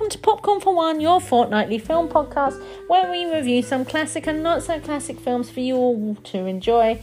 welcome 0.00 0.18
to 0.18 0.18
Popcorn 0.18 0.60
for 0.60 0.74
One, 0.74 0.98
your 0.98 1.20
fortnightly 1.20 1.78
film 1.78 2.08
podcast 2.08 2.58
where 2.88 3.10
we 3.10 3.30
review 3.30 3.60
some 3.60 3.84
classic 3.84 4.26
and 4.26 4.42
not 4.42 4.62
so 4.62 4.80
classic 4.80 5.20
films 5.20 5.50
for 5.50 5.60
you 5.60 5.76
all 5.76 6.14
to 6.14 6.46
enjoy. 6.46 6.98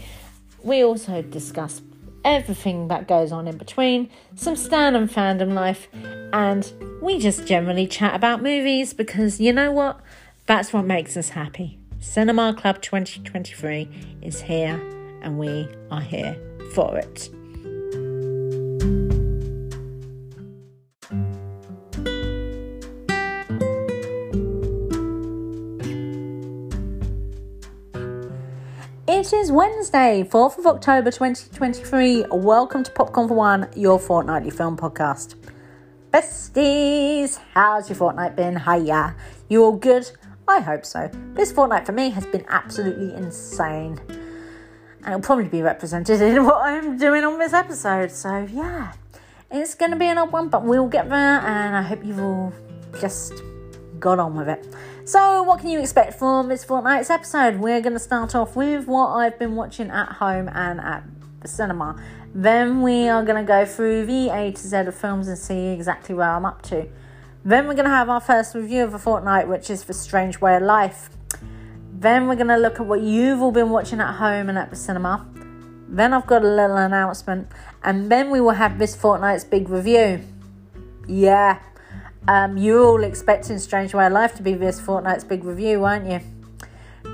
We 0.64 0.84
also 0.84 1.22
discuss 1.22 1.84
everything 2.26 2.88
that 2.88 3.08
goes 3.08 3.32
on 3.32 3.48
in 3.48 3.56
between, 3.56 4.10
some 4.34 4.56
Stan 4.56 4.96
and 4.96 5.08
fandom 5.08 5.54
life, 5.54 5.88
and 6.34 6.74
we 7.00 7.20
just 7.20 7.46
generally 7.46 7.86
chat 7.86 8.16
about 8.16 8.42
movies 8.42 8.96
because 8.96 9.40
you 9.40 9.54
know 9.54 9.72
what? 9.72 10.00
That's 10.48 10.74
what 10.74 10.86
makes 10.86 11.16
us 11.16 11.30
happy. 11.30 11.78
Cinema 12.00 12.56
Club 12.56 12.82
2023 12.82 14.18
is 14.24 14.42
here 14.42 14.82
and 15.22 15.38
we 15.38 15.70
are 15.92 16.02
here 16.02 16.36
for 16.74 16.98
it. 16.98 17.30
Wednesday, 29.58 30.24
4th 30.24 30.60
of 30.60 30.68
October 30.68 31.10
2023. 31.10 32.26
Welcome 32.30 32.84
to 32.84 32.92
Popcorn 32.92 33.28
for 33.28 33.34
One, 33.34 33.68
your 33.76 33.98
fortnightly 33.98 34.52
film 34.52 34.78
podcast. 34.78 35.34
Besties, 36.14 37.40
how's 37.56 37.90
your 37.90 37.96
fortnight 37.96 38.36
been? 38.36 38.56
Hiya. 38.56 39.16
You 39.50 39.64
all 39.64 39.76
good? 39.76 40.12
I 40.48 40.60
hope 40.60 40.86
so. 40.86 41.10
This 41.34 41.52
fortnight 41.52 41.88
for 41.88 41.92
me 41.92 42.12
has 42.12 42.28
been 42.28 42.46
absolutely 42.50 43.16
insane. 43.16 44.00
And 44.08 45.08
it'll 45.08 45.22
probably 45.22 45.48
be 45.48 45.64
represented 45.64 46.22
in 46.22 46.46
what 46.46 46.62
I'm 46.62 46.96
doing 47.00 47.24
on 47.24 47.40
this 47.40 47.54
episode. 47.54 48.12
So, 48.12 48.48
yeah, 48.52 48.94
it's 49.50 49.74
going 49.74 49.90
to 49.90 49.98
be 49.98 50.06
an 50.06 50.20
odd 50.20 50.32
one, 50.32 50.50
but 50.50 50.66
we'll 50.66 50.88
get 50.88 51.10
there. 51.10 51.40
And 51.40 51.76
I 51.76 51.82
hope 51.82 52.06
you've 52.06 52.20
all 52.20 52.54
just 53.02 53.34
got 54.00 54.20
on 54.20 54.36
with 54.36 54.50
it. 54.50 54.68
So, 55.08 55.42
what 55.42 55.62
can 55.62 55.70
you 55.70 55.80
expect 55.80 56.16
from 56.16 56.50
this 56.50 56.66
fortnight's 56.66 57.10
episode? 57.10 57.62
We're 57.62 57.80
going 57.80 57.94
to 57.94 58.00
start 58.00 58.36
off 58.36 58.58
with 58.58 58.88
what 58.88 59.08
I've 59.08 59.40
been 59.40 59.56
watching 59.56 59.90
at 59.90 60.12
home 60.12 60.50
and 60.50 60.82
at 60.82 61.02
the 61.40 61.48
cinema. 61.48 61.96
Then 62.36 62.82
we 62.82 63.08
are 63.08 63.24
going 63.24 63.42
to 63.42 63.48
go 63.48 63.66
through 63.66 64.06
the 64.06 64.28
A 64.32 64.52
to 64.52 64.68
Z 64.68 64.76
of 64.76 64.94
films 64.94 65.30
and 65.30 65.38
see 65.38 65.68
exactly 65.68 66.14
where 66.14 66.30
I'm 66.30 66.46
up 66.46 66.62
to. 66.64 66.90
Then 67.46 67.68
we're 67.68 67.76
going 67.76 67.86
to 67.86 67.90
have 67.90 68.10
our 68.10 68.20
first 68.20 68.54
review 68.54 68.84
of 68.84 68.92
the 68.92 69.00
fortnight, 69.00 69.48
which 69.48 69.70
is 69.70 69.82
for 69.82 69.94
Strange 69.94 70.42
Way 70.42 70.58
of 70.58 70.64
Life. 70.64 71.10
Then 71.94 72.28
we're 72.28 72.36
going 72.36 72.48
to 72.48 72.58
look 72.58 72.82
at 72.82 72.86
what 72.86 73.00
you've 73.00 73.42
all 73.42 73.54
been 73.54 73.70
watching 73.70 74.02
at 74.02 74.16
home 74.16 74.50
and 74.50 74.58
at 74.58 74.72
the 74.72 74.76
cinema. 74.76 75.26
Then 75.88 76.14
I've 76.14 76.28
got 76.28 76.44
a 76.44 76.50
little 76.50 76.76
announcement, 76.76 77.48
and 77.82 78.12
then 78.12 78.30
we 78.30 78.42
will 78.42 78.52
have 78.52 78.78
this 78.78 78.94
fortnight's 78.94 79.46
big 79.46 79.70
review. 79.70 80.20
Yeah, 81.08 81.62
um, 82.28 82.58
you're 82.58 82.84
all 82.84 83.04
expecting 83.04 83.58
Strange 83.60 83.94
Way 83.94 84.08
of 84.08 84.14
Life 84.14 84.36
to 84.36 84.44
be 84.44 84.54
this 84.54 84.80
fortnight's 84.80 85.24
big 85.24 85.44
review, 85.44 85.84
aren't 85.86 86.10
you? 86.10 86.20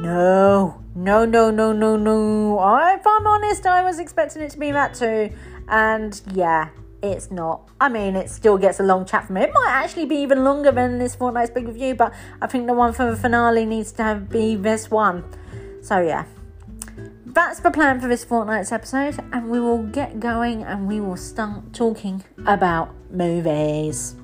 No, 0.02 0.81
no, 0.95 1.25
no, 1.25 1.52
no, 1.52 1.72
no, 1.72 1.95
no. 1.95 2.88
If 2.94 3.06
I'm 3.06 3.28
honest, 3.28 3.66
I 3.66 3.84
was 3.84 4.00
expecting 4.00 4.41
it 4.41 4.52
to 4.52 4.58
be 4.58 4.72
that 4.72 4.95
too. 4.95 5.31
And 5.67 6.19
yeah, 6.34 6.69
it's 7.03 7.30
not. 7.30 7.69
I 7.80 7.89
mean, 7.89 8.16
it 8.16 8.30
still 8.30 8.58
gets 8.58 8.80
a 8.80 8.84
long 8.84 9.06
chat 9.06 9.28
from 9.28 9.38
it. 9.38 9.50
It 9.50 9.53
might 9.53 9.69
actually 9.69 10.06
be 10.06 10.16
even 10.17 10.44
longer 10.44 10.72
than 10.72 10.97
this 10.97 11.16
fortnight's 11.16 11.52
big 11.52 11.67
review, 11.67 11.95
but 11.95 12.14
I 12.41 12.47
think 12.47 12.66
the 12.66 12.73
one 12.73 12.94
for 12.94 13.11
the 13.11 13.17
finale 13.17 13.66
needs 13.66 13.91
to 13.94 14.03
have, 14.03 14.30
be 14.30 14.56
this 14.56 14.89
one. 14.89 15.23
So 15.81 16.00
yeah, 16.00 16.25
that's 17.25 17.59
the 17.59 17.72
plan 17.72 18.00
for 18.00 18.08
this 18.08 18.23
fortnight's 18.23 18.72
episode, 18.72 19.19
and 19.31 19.50
we 19.50 19.59
will 19.59 19.84
get 19.84 20.19
going 20.19 20.64
and 20.64 20.88
we 20.88 21.00
will 21.00 21.17
start 21.17 21.73
talking 21.73 22.23
about 22.45 22.94
movies. 23.11 24.16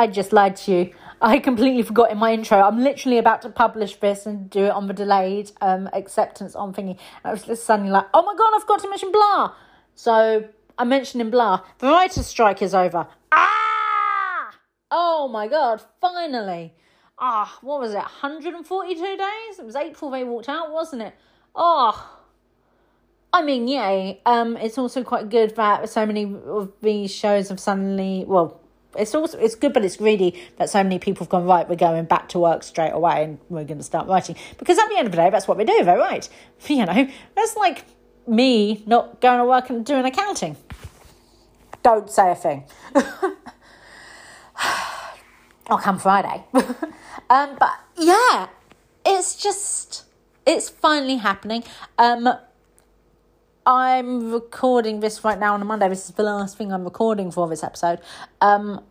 I 0.00 0.06
just 0.06 0.32
lied 0.32 0.56
to 0.56 0.72
you. 0.72 0.94
I 1.20 1.38
completely 1.40 1.82
forgot 1.82 2.10
in 2.10 2.16
my 2.16 2.32
intro. 2.32 2.58
I'm 2.62 2.82
literally 2.82 3.18
about 3.18 3.42
to 3.42 3.50
publish 3.50 3.96
this 3.96 4.24
and 4.24 4.48
do 4.48 4.64
it 4.64 4.70
on 4.70 4.86
the 4.86 4.94
delayed 4.94 5.52
um, 5.60 5.90
acceptance 5.92 6.56
on 6.56 6.72
thingy. 6.72 6.98
I 7.22 7.32
was 7.32 7.42
just 7.42 7.64
suddenly 7.64 7.92
like, 7.92 8.06
oh 8.14 8.22
my 8.22 8.34
god, 8.34 8.56
I 8.56 8.60
forgot 8.60 8.80
to 8.80 8.88
mention 8.88 9.12
blah. 9.12 9.52
So 9.94 10.48
I 10.78 10.84
mentioned 10.84 11.20
in 11.20 11.30
blah. 11.30 11.60
The 11.80 11.88
writer's 11.88 12.26
strike 12.26 12.62
is 12.62 12.74
over. 12.74 13.08
Ah! 13.30 14.54
Oh 14.90 15.28
my 15.28 15.48
god, 15.48 15.82
finally. 16.00 16.72
Ah, 17.18 17.58
what 17.60 17.80
was 17.80 17.92
it? 17.92 17.96
142 17.96 18.94
days? 19.04 19.58
It 19.58 19.66
was 19.66 19.76
April 19.76 20.10
they 20.10 20.24
walked 20.24 20.48
out, 20.48 20.72
wasn't 20.72 21.02
it? 21.02 21.14
Oh. 21.54 22.18
I 23.34 23.42
mean, 23.42 23.68
yay. 23.68 24.22
Um, 24.24 24.56
it's 24.56 24.78
also 24.78 25.04
quite 25.04 25.28
good 25.28 25.54
that 25.56 25.90
so 25.90 26.06
many 26.06 26.24
of 26.46 26.72
these 26.80 27.10
shows 27.10 27.50
have 27.50 27.60
suddenly, 27.60 28.24
well, 28.26 28.59
it's 28.96 29.14
also 29.14 29.38
it's 29.38 29.54
good, 29.54 29.72
but 29.72 29.84
it's 29.84 29.96
greedy 29.96 30.42
that 30.58 30.68
so 30.68 30.82
many 30.82 30.98
people 30.98 31.24
have 31.24 31.30
gone 31.30 31.46
right. 31.46 31.68
We're 31.68 31.76
going 31.76 32.04
back 32.04 32.28
to 32.30 32.38
work 32.38 32.62
straight 32.62 32.90
away, 32.90 33.24
and 33.24 33.38
we're 33.48 33.64
going 33.64 33.78
to 33.78 33.84
start 33.84 34.08
writing 34.08 34.36
because 34.58 34.78
at 34.78 34.88
the 34.88 34.96
end 34.96 35.06
of 35.06 35.12
the 35.12 35.16
day, 35.16 35.30
that's 35.30 35.46
what 35.46 35.56
we 35.56 35.64
do. 35.64 35.84
Though, 35.84 35.98
right? 36.10 36.28
You 36.66 36.86
know, 36.86 37.08
that's 37.36 37.56
like 37.56 37.84
me 38.26 38.82
not 38.86 39.20
going 39.20 39.38
to 39.38 39.44
work 39.44 39.70
and 39.70 39.84
doing 39.84 40.04
accounting. 40.04 40.56
Don't 41.82 42.10
say 42.10 42.30
a 42.30 42.34
thing. 42.34 42.64
I'll 45.66 45.78
come 45.78 45.98
Friday. 45.98 46.44
um, 47.30 47.56
but 47.58 47.72
yeah, 47.96 48.48
it's 49.06 49.40
just 49.40 50.04
it's 50.46 50.68
finally 50.68 51.16
happening. 51.16 51.62
Um, 51.96 52.28
I'm 53.70 54.32
recording 54.32 54.98
this 54.98 55.22
right 55.22 55.38
now 55.38 55.54
on 55.54 55.62
a 55.62 55.64
Monday. 55.64 55.88
This 55.88 56.08
is 56.08 56.16
the 56.16 56.24
last 56.24 56.58
thing 56.58 56.72
I'm 56.72 56.82
recording 56.82 57.30
for 57.30 57.48
this 57.48 57.62
episode. 57.62 58.00
Um, 58.40 58.82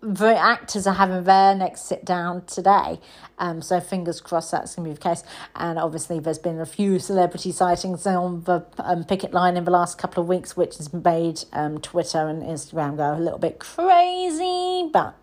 the 0.00 0.34
actors 0.34 0.86
are 0.86 0.94
having 0.94 1.24
their 1.24 1.54
next 1.54 1.82
sit 1.82 2.02
down 2.02 2.46
today. 2.46 2.98
Um, 3.36 3.60
so 3.60 3.78
fingers 3.78 4.22
crossed 4.22 4.52
that's 4.52 4.74
going 4.74 4.88
to 4.88 4.90
be 4.90 4.94
the 4.94 5.02
case. 5.02 5.22
And 5.54 5.78
obviously, 5.78 6.18
there's 6.18 6.38
been 6.38 6.58
a 6.58 6.64
few 6.64 6.98
celebrity 6.98 7.52
sightings 7.52 8.06
on 8.06 8.44
the 8.44 8.64
um, 8.78 9.04
picket 9.04 9.34
line 9.34 9.58
in 9.58 9.66
the 9.66 9.70
last 9.70 9.98
couple 9.98 10.22
of 10.22 10.28
weeks, 10.30 10.56
which 10.56 10.78
has 10.78 10.94
made 10.94 11.44
um, 11.52 11.78
Twitter 11.78 12.26
and 12.26 12.42
Instagram 12.42 12.96
go 12.96 13.14
a 13.14 13.20
little 13.20 13.38
bit 13.38 13.58
crazy. 13.58 14.88
But 14.90 15.14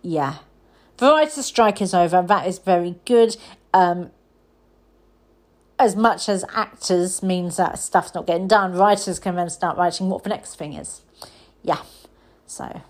yeah, 0.00 0.38
the 0.96 1.10
writer's 1.10 1.44
strike 1.44 1.82
is 1.82 1.92
over. 1.92 2.22
That 2.22 2.46
is 2.46 2.58
very 2.58 2.94
good. 3.04 3.36
Um, 3.74 4.12
as 5.78 5.96
much 5.96 6.28
as 6.28 6.44
actors 6.54 7.22
means 7.22 7.56
that 7.56 7.78
stuff's 7.78 8.14
not 8.14 8.26
getting 8.26 8.48
done, 8.48 8.72
writers 8.72 9.18
can 9.18 9.36
then 9.36 9.50
start 9.50 9.76
writing 9.76 10.08
what 10.08 10.22
the 10.22 10.30
next 10.30 10.56
thing 10.56 10.74
is. 10.74 11.02
Yeah, 11.62 11.82
so 12.46 12.82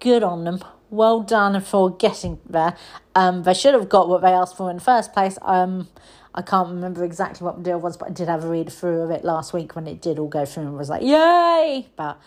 good 0.00 0.22
on 0.22 0.44
them. 0.44 0.60
Well 0.90 1.22
done 1.22 1.60
for 1.62 1.90
getting 1.90 2.38
there. 2.48 2.76
Um, 3.14 3.42
they 3.42 3.54
should 3.54 3.74
have 3.74 3.88
got 3.88 4.08
what 4.08 4.22
they 4.22 4.30
asked 4.30 4.56
for 4.56 4.70
in 4.70 4.76
the 4.76 4.82
first 4.82 5.12
place. 5.12 5.38
Um, 5.42 5.88
I 6.34 6.42
can't 6.42 6.68
remember 6.68 7.02
exactly 7.02 7.44
what 7.44 7.56
the 7.56 7.62
deal 7.62 7.80
was, 7.80 7.96
but 7.96 8.10
I 8.10 8.12
did 8.12 8.28
have 8.28 8.44
a 8.44 8.48
read 8.48 8.70
through 8.70 9.00
of 9.00 9.10
it 9.10 9.24
last 9.24 9.52
week 9.52 9.74
when 9.74 9.86
it 9.86 10.02
did 10.02 10.18
all 10.18 10.28
go 10.28 10.44
through 10.44 10.64
and 10.64 10.76
was 10.76 10.90
like, 10.90 11.02
yay! 11.02 11.88
But 11.96 12.20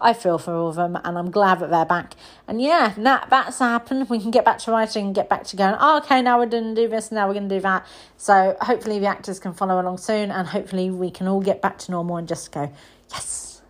I 0.00 0.12
feel 0.12 0.38
for 0.38 0.54
all 0.54 0.68
of 0.68 0.76
them 0.76 0.98
and 1.04 1.18
I'm 1.18 1.30
glad 1.30 1.60
that 1.60 1.70
they're 1.70 1.84
back. 1.84 2.14
And 2.46 2.60
yeah, 2.60 2.94
that, 2.98 3.28
that's 3.30 3.58
happened. 3.58 4.08
We 4.08 4.20
can 4.20 4.30
get 4.30 4.44
back 4.44 4.58
to 4.60 4.70
writing 4.70 5.06
and 5.06 5.14
get 5.14 5.28
back 5.28 5.44
to 5.44 5.56
going, 5.56 5.74
oh, 5.78 5.98
okay, 5.98 6.22
now 6.22 6.38
we're 6.38 6.46
going 6.46 6.74
to 6.74 6.80
do 6.80 6.88
this, 6.88 7.10
now 7.10 7.26
we're 7.26 7.34
going 7.34 7.48
to 7.48 7.56
do 7.56 7.60
that. 7.62 7.86
So 8.16 8.56
hopefully 8.60 8.98
the 8.98 9.06
actors 9.06 9.40
can 9.40 9.52
follow 9.52 9.80
along 9.80 9.98
soon 9.98 10.30
and 10.30 10.46
hopefully 10.46 10.90
we 10.90 11.10
can 11.10 11.26
all 11.26 11.40
get 11.40 11.60
back 11.60 11.78
to 11.78 11.90
normal 11.90 12.16
and 12.16 12.28
just 12.28 12.52
go, 12.52 12.72
yes. 13.10 13.62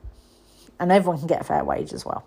And 0.81 0.93
everyone 0.93 1.19
can 1.19 1.27
get 1.27 1.41
a 1.41 1.45
fair 1.45 1.65
wage 1.65 1.93
as 1.93 2.05
well. 2.05 2.25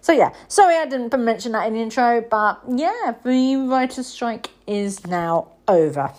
So 0.00 0.12
yeah, 0.12 0.32
sorry 0.48 0.76
I 0.76 0.86
didn't 0.86 1.16
mention 1.18 1.52
that 1.52 1.66
in 1.66 1.74
the 1.74 1.80
intro, 1.80 2.20
but 2.20 2.60
yeah, 2.68 3.14
the 3.24 3.56
writer's 3.68 4.06
strike 4.06 4.50
is 4.66 5.06
now 5.06 5.48
over. 5.66 6.12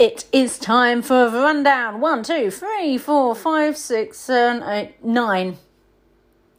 It 0.00 0.24
is 0.32 0.58
time 0.58 1.02
for 1.02 1.26
a 1.26 1.30
rundown. 1.30 2.00
One, 2.00 2.22
two, 2.22 2.50
three, 2.50 2.96
four, 2.96 3.34
five, 3.34 3.76
six, 3.76 4.16
seven, 4.18 4.62
eight, 4.62 4.94
nine. 5.04 5.58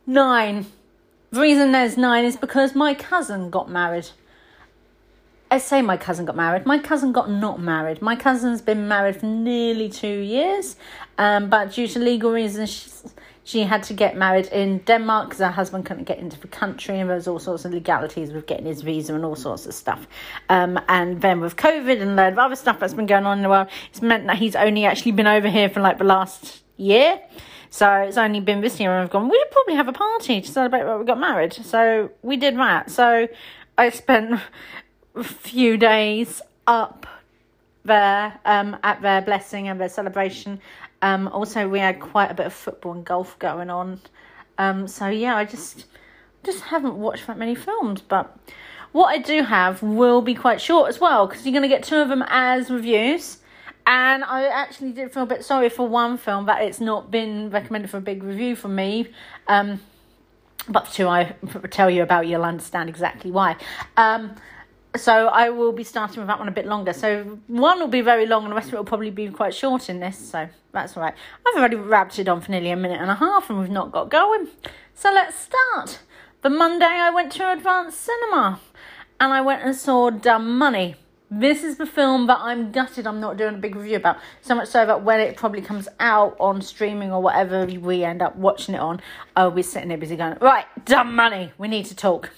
Nine. 0.06 0.68
The 1.32 1.42
reason 1.42 1.72
there's 1.72 1.98
nine 1.98 2.24
is 2.24 2.38
because 2.38 2.76
my 2.76 2.94
cousin 2.94 3.50
got 3.50 3.68
married. 3.68 4.10
I 5.50 5.58
say 5.58 5.82
my 5.82 5.98
cousin 5.98 6.26
got 6.26 6.36
married. 6.36 6.68
My 6.68 6.78
cousin 6.78 7.12
got 7.12 7.32
not 7.32 7.60
married. 7.60 8.00
My 8.00 8.16
cousin's 8.16 8.62
been 8.62 8.88
married 8.88 9.16
for 9.16 9.26
nearly 9.26 9.90
two 9.90 10.20
years, 10.20 10.76
um, 11.18 11.50
but 11.50 11.72
due 11.72 11.88
to 11.88 11.98
legal 11.98 12.32
reasons, 12.32 13.12
she 13.44 13.64
had 13.64 13.84
to 13.84 13.94
get 13.94 14.16
married 14.16 14.48
in 14.48 14.80
Denmark 14.80 15.30
because 15.30 15.40
her 15.40 15.52
husband 15.52 15.86
couldn't 15.86 16.04
get 16.04 16.20
into 16.20 16.40
the 16.40 16.48
country, 16.48 17.00
and 17.00 17.10
there 17.10 17.16
was 17.16 17.28
all 17.28 17.40
sorts 17.40 17.66
of 17.66 17.74
legalities 17.74 18.32
with 18.32 18.46
getting 18.46 18.66
his 18.66 18.82
visa 18.82 19.16
and 19.16 19.26
all 19.26 19.36
sorts 19.36 19.66
of 19.66 19.74
stuff. 19.74 20.08
Um, 20.50 20.80
and 20.88 21.22
then 21.22 21.40
with 21.42 21.56
COVID 21.56 22.02
and 22.02 22.12
a 22.12 22.16
load 22.16 22.34
of 22.34 22.40
other 22.40 22.56
stuff 22.56 22.80
that's 22.80 22.94
been 22.94 23.08
going 23.08 23.26
on 23.26 23.40
in 23.40 23.44
the 23.44 23.50
world, 23.50 23.68
it's 23.90 24.02
meant 24.02 24.28
that 24.28 24.38
he's 24.38 24.56
only 24.56 24.86
actually 24.86 25.14
been 25.14 25.28
over 25.28 25.50
here 25.50 25.70
for 25.70 25.80
like 25.80 25.98
the 25.98 26.04
last 26.04 26.62
year. 26.78 27.20
So 27.72 27.90
it's 28.02 28.18
only 28.18 28.42
been 28.42 28.62
this 28.62 28.80
year, 28.80 28.92
and 28.92 29.04
we've 29.06 29.12
gone. 29.12 29.30
We 29.30 29.40
should 29.40 29.52
probably 29.52 29.76
have 29.76 29.88
a 29.88 29.94
party 29.94 30.42
to 30.42 30.48
celebrate 30.48 30.84
that 30.84 31.00
we 31.00 31.06
got 31.06 31.20
married. 31.20 31.54
So 31.54 32.12
we 32.22 32.38
did 32.38 32.58
that. 32.58 32.92
So 32.92 33.28
I 33.78 33.90
spent 33.90 34.40
a 35.16 35.24
few 35.24 35.78
days 35.78 36.42
up 36.68 37.08
there 37.84 38.40
um, 38.46 38.78
at 38.84 39.02
their 39.02 39.22
blessing 39.22 39.68
and 39.68 39.80
their 39.80 39.90
celebration 39.90 40.60
Um, 41.02 41.28
also, 41.28 41.68
we 41.68 41.80
had 41.80 42.00
quite 42.00 42.32
a 42.32 42.34
bit 42.34 42.46
of 42.46 42.54
football 42.54 42.94
and 42.94 43.06
golf 43.06 43.38
going 43.40 43.70
on. 43.70 44.00
Um, 44.58 44.88
so 44.88 45.08
yeah, 45.08 45.36
I 45.36 45.46
just 45.46 45.86
just 46.44 46.62
haven't 46.62 46.96
watched 46.96 47.28
that 47.28 47.38
many 47.38 47.56
films, 47.56 48.02
but 48.02 48.36
what 48.92 49.08
I 49.08 49.20
do 49.20 49.44
have 49.44 49.82
will 49.82 50.22
be 50.22 50.36
quite 50.36 50.60
short 50.60 50.90
as 50.90 51.00
well 51.00 51.28
because 51.28 51.46
you're 51.46 51.54
going 51.54 51.64
to 51.64 51.68
get 51.70 51.84
two 51.84 51.98
of 51.98 52.10
them 52.10 52.24
as 52.28 52.70
reviews. 52.70 53.38
And 53.88 54.24
I 54.24 54.46
actually 54.48 54.92
did 54.92 55.12
feel 55.12 55.24
a 55.24 55.28
bit 55.28 55.44
sorry 55.44 55.70
for 55.70 55.88
one 55.88 56.18
film 56.18 56.46
that 56.46 56.62
it's 56.62 56.80
not 56.80 57.10
been 57.10 57.50
recommended 57.50 57.90
for 57.90 57.98
a 57.98 58.02
big 58.02 58.22
review 58.22 58.56
from 58.56 58.76
me. 58.76 59.10
Um, 59.48 59.80
but 60.68 60.92
two 60.92 61.08
I 61.08 61.36
tell 61.72 61.90
you 61.90 62.04
about, 62.04 62.28
you'll 62.28 62.44
understand 62.44 62.90
exactly 62.90 63.32
why. 63.32 63.56
Um, 63.98 64.36
so 64.96 65.28
I 65.28 65.50
will 65.50 65.72
be 65.72 65.84
starting 65.84 66.18
with 66.18 66.28
that 66.28 66.40
one 66.40 66.48
a 66.48 66.52
bit 66.52 66.66
longer. 66.66 66.94
So 66.94 67.40
one 67.48 67.80
will 67.80 67.88
be 67.88 68.02
very 68.02 68.26
long, 68.26 68.44
and 68.44 68.52
the 68.52 68.56
rest 68.56 68.68
of 68.70 68.74
it 68.74 68.78
will 68.78 68.84
probably 68.84 69.10
be 69.10 69.30
quite 69.30 69.54
short 69.54 69.90
in 69.90 70.00
this. 70.00 70.18
So 70.18 70.50
that's 70.72 70.98
all 70.98 71.04
right. 71.04 71.14
I've 71.48 71.58
already 71.58 71.78
wrapped 71.78 72.20
it 72.20 72.28
on 72.28 72.42
for 72.42 72.52
nearly 72.52 72.72
a 72.72 72.76
minute 72.76 73.00
and 73.00 73.10
a 73.10 73.16
half, 73.16 73.50
and 73.50 73.60
we've 73.60 73.70
not 73.70 73.92
got 73.92 74.10
going. 74.10 74.48
So 74.94 75.12
let's 75.12 75.38
start. 75.38 76.00
The 76.42 76.50
Monday 76.50 76.86
I 76.86 77.10
went 77.10 77.32
to 77.34 77.52
Advanced 77.52 78.02
Cinema, 78.02 78.60
and 79.20 79.34
I 79.34 79.42
went 79.42 79.64
and 79.64 79.76
saw 79.76 80.10
Dumb 80.10 80.58
Money. 80.58 80.96
This 81.34 81.64
is 81.64 81.78
the 81.78 81.86
film 81.86 82.28
that 82.28 82.40
I'm 82.42 82.74
gutted 82.74 83.08
I'm 83.08 83.22
not 83.22 83.38
doing 83.38 83.56
a 83.56 83.58
big 83.58 83.78
review 83.78 83.96
about. 83.96 84.18
So 84.42 84.56
much 84.56 84.68
so 84.68 84.86
that 84.86 85.04
when 85.04 85.22
it 85.22 85.38
probably 85.38 85.62
comes 85.62 85.88
out 86.02 86.36
on 86.42 86.62
streaming 86.62 87.14
or 87.14 87.22
whatever 87.22 87.66
we 87.66 88.04
end 88.04 88.22
up 88.22 88.36
watching 88.36 88.76
it 88.76 88.82
on, 88.82 88.98
uh, 88.98 89.00
I'll 89.40 89.52
be 89.52 89.62
sitting 89.62 89.88
there 89.88 89.98
busy 89.98 90.18
going, 90.18 90.38
right, 90.42 90.66
Dumb 90.84 91.16
Money, 91.16 91.54
we 91.58 91.70
need 91.70 91.86
to 91.86 91.96
talk 91.96 92.32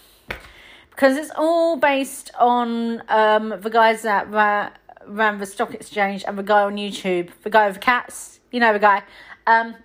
because 0.96 1.18
it's 1.18 1.32
all 1.36 1.76
based 1.76 2.32
on 2.40 3.02
um, 3.10 3.56
the 3.62 3.70
guys 3.70 4.04
that 4.04 4.30
ran, 4.30 4.72
ran 5.08 5.40
the 5.40 5.46
stock 5.46 5.74
exchange 5.74 6.24
and 6.28 6.38
the 6.38 6.44
guy 6.44 6.62
on 6.62 6.76
YouTube, 6.76 7.32
the 7.42 7.50
guy 7.50 7.68
with 7.68 7.82
cats, 7.82 8.40
you 8.52 8.60
know 8.60 8.74
the 8.74 8.80
guy, 8.80 9.02
um, 9.48 9.76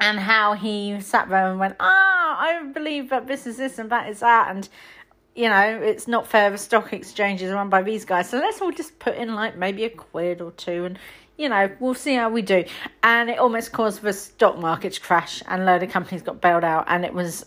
and 0.00 0.18
how 0.18 0.54
he 0.54 0.98
sat 1.00 1.28
there 1.28 1.50
and 1.50 1.60
went, 1.60 1.76
ah, 1.78 2.40
I 2.40 2.62
believe 2.72 3.10
that 3.10 3.26
this 3.26 3.46
is 3.46 3.58
this 3.58 3.78
and 3.78 3.90
that 3.90 4.08
is 4.08 4.20
that, 4.20 4.50
and 4.50 4.66
you 5.34 5.48
know 5.48 5.80
it's 5.82 6.08
not 6.08 6.26
fair. 6.26 6.50
The 6.50 6.58
stock 6.58 6.92
exchanges 6.92 7.50
are 7.50 7.54
run 7.54 7.68
by 7.68 7.82
these 7.82 8.06
guys, 8.06 8.30
so 8.30 8.38
let's 8.38 8.62
all 8.62 8.72
just 8.72 8.98
put 8.98 9.16
in 9.16 9.34
like 9.34 9.58
maybe 9.58 9.84
a 9.84 9.90
quid 9.90 10.40
or 10.40 10.52
two 10.52 10.86
and. 10.86 10.98
You 11.36 11.48
know, 11.48 11.68
we'll 11.80 11.94
see 11.94 12.14
how 12.14 12.30
we 12.30 12.42
do. 12.42 12.64
And 13.02 13.28
it 13.28 13.40
almost 13.40 13.72
caused 13.72 14.02
the 14.02 14.12
stock 14.12 14.56
market 14.56 14.92
to 14.92 15.00
crash, 15.00 15.42
and 15.48 15.62
a 15.62 15.64
load 15.64 15.82
of 15.82 15.90
companies 15.90 16.22
got 16.22 16.40
bailed 16.40 16.62
out. 16.62 16.84
And 16.86 17.04
it 17.04 17.12
was 17.12 17.44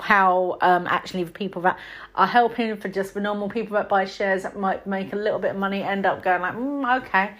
how 0.00 0.58
um, 0.60 0.86
actually 0.86 1.24
the 1.24 1.30
people 1.30 1.62
that 1.62 1.78
are 2.14 2.26
helping 2.26 2.76
for 2.76 2.88
just 2.88 3.14
the 3.14 3.20
normal 3.20 3.48
people 3.48 3.74
that 3.76 3.88
buy 3.88 4.04
shares 4.04 4.42
that 4.42 4.58
might 4.58 4.86
make 4.86 5.12
a 5.12 5.16
little 5.16 5.38
bit 5.38 5.52
of 5.52 5.56
money 5.56 5.82
end 5.82 6.06
up 6.06 6.22
going 6.22 6.42
like, 6.42 6.54
mm, 6.54 7.02
okay, 7.02 7.32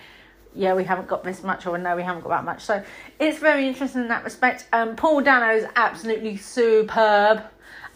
yeah, 0.55 0.75
we 0.75 0.85
haven't 0.85 1.09
got 1.09 1.25
this 1.25 1.43
much, 1.43 1.67
or 1.67 1.79
no, 1.79 1.97
we 1.97 2.03
haven't 2.03 2.23
got 2.23 2.31
that 2.31 2.45
much. 2.45 2.63
So 2.63 2.83
it's 3.19 3.39
very 3.39 3.67
interesting 3.67 4.03
in 4.03 4.09
that 4.09 4.25
respect. 4.25 4.67
Um, 4.73 4.97
Paul 4.97 5.23
Dano 5.23 5.55
is 5.55 5.65
absolutely 5.77 6.37
superb 6.37 7.43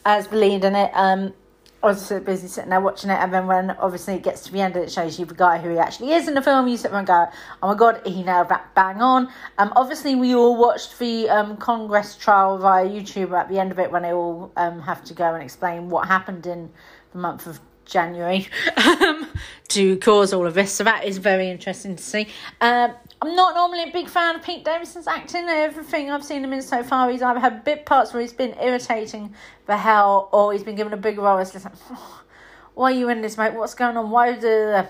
as 0.05 0.29
the 0.29 0.37
lead 0.37 0.65
in 0.65 0.75
it. 0.75 0.91
Um, 0.95 1.35
I 1.83 1.87
was 1.89 2.05
so 2.05 2.19
busy 2.19 2.49
sitting 2.49 2.71
there 2.71 2.81
watching 2.81 3.11
it, 3.11 3.19
and 3.21 3.33
then 3.33 3.47
when 3.47 3.71
obviously 3.73 4.15
it 4.15 4.23
gets 4.23 4.43
to 4.45 4.53
the 4.53 4.61
end, 4.61 4.75
and 4.77 4.85
it 4.85 4.91
shows 4.91 5.19
you 5.19 5.27
the 5.27 5.35
guy 5.35 5.59
who 5.59 5.71
he 5.71 5.79
actually 5.79 6.13
is 6.13 6.27
in 6.27 6.35
the 6.35 6.43
film. 6.43 6.67
You 6.67 6.77
sit 6.77 6.91
there 6.91 6.99
and 6.99 7.07
go, 7.07 7.27
"Oh 7.63 7.69
my 7.69 7.75
god, 7.75 8.01
he 8.05 8.23
nailed 8.23 8.49
that 8.49 8.75
bang 8.75 9.01
on." 9.01 9.29
Um, 9.59 9.73
obviously 9.77 10.15
we 10.15 10.35
all 10.35 10.57
watched 10.57 10.99
the 10.99 11.29
um 11.29 11.57
Congress 11.59 12.17
trial 12.17 12.59
via 12.59 12.87
YouTube 12.87 13.33
at 13.39 13.49
the 13.49 13.59
end 13.59 13.73
of 13.73 13.79
it 13.79 13.91
when 13.93 14.03
they 14.03 14.13
all 14.13 14.53
um 14.57 14.81
have 14.81 15.05
to 15.05 15.15
go 15.15 15.35
and 15.35 15.43
explain 15.43 15.89
what 15.89 16.09
happened 16.09 16.47
in 16.47 16.71
the 17.13 17.19
month 17.19 17.47
of 17.47 17.61
January 17.85 18.49
um, 18.77 19.27
to 19.69 19.97
cause 19.99 20.33
all 20.33 20.47
of 20.47 20.55
this. 20.55 20.73
So 20.73 20.85
that 20.85 21.05
is 21.05 21.19
very 21.19 21.49
interesting 21.49 21.97
to 21.97 22.03
see. 22.03 22.29
Um, 22.61 22.95
I'm 23.23 23.35
not 23.35 23.55
normally 23.55 23.85
a 23.85 23.93
big 23.93 24.09
fan 24.09 24.37
of 24.37 24.43
Pete 24.43 24.65
Davidson's 24.65 25.07
acting. 25.07 25.49
Everything 25.49 26.11
I've 26.11 26.25
seen 26.25 26.45
him 26.45 26.53
in 26.53 26.61
so 26.61 26.83
far, 26.83 27.11
he's 27.11 27.23
either 27.23 27.41
had 27.41 27.65
bit 27.65 27.87
parts 27.87 28.13
where 28.13 28.21
he's 28.21 28.33
been 28.33 28.55
irritating 28.61 29.35
the 29.67 29.77
hell, 29.77 30.29
or 30.33 30.53
he's 30.53 30.63
been 30.63 30.77
given 30.77 30.93
a 30.93 30.99
big 30.99 31.19
role. 31.19 31.39
It's 31.39 31.53
just 31.53 31.65
like, 31.65 31.75
oh, 31.91 32.25
why 32.75 32.93
are 32.93 32.95
you 32.95 33.09
in 33.09 33.23
this, 33.23 33.39
mate? 33.39 33.55
What's 33.55 33.75
going 33.75 33.97
on? 33.97 34.11
Why 34.11 34.37
the 34.37 34.89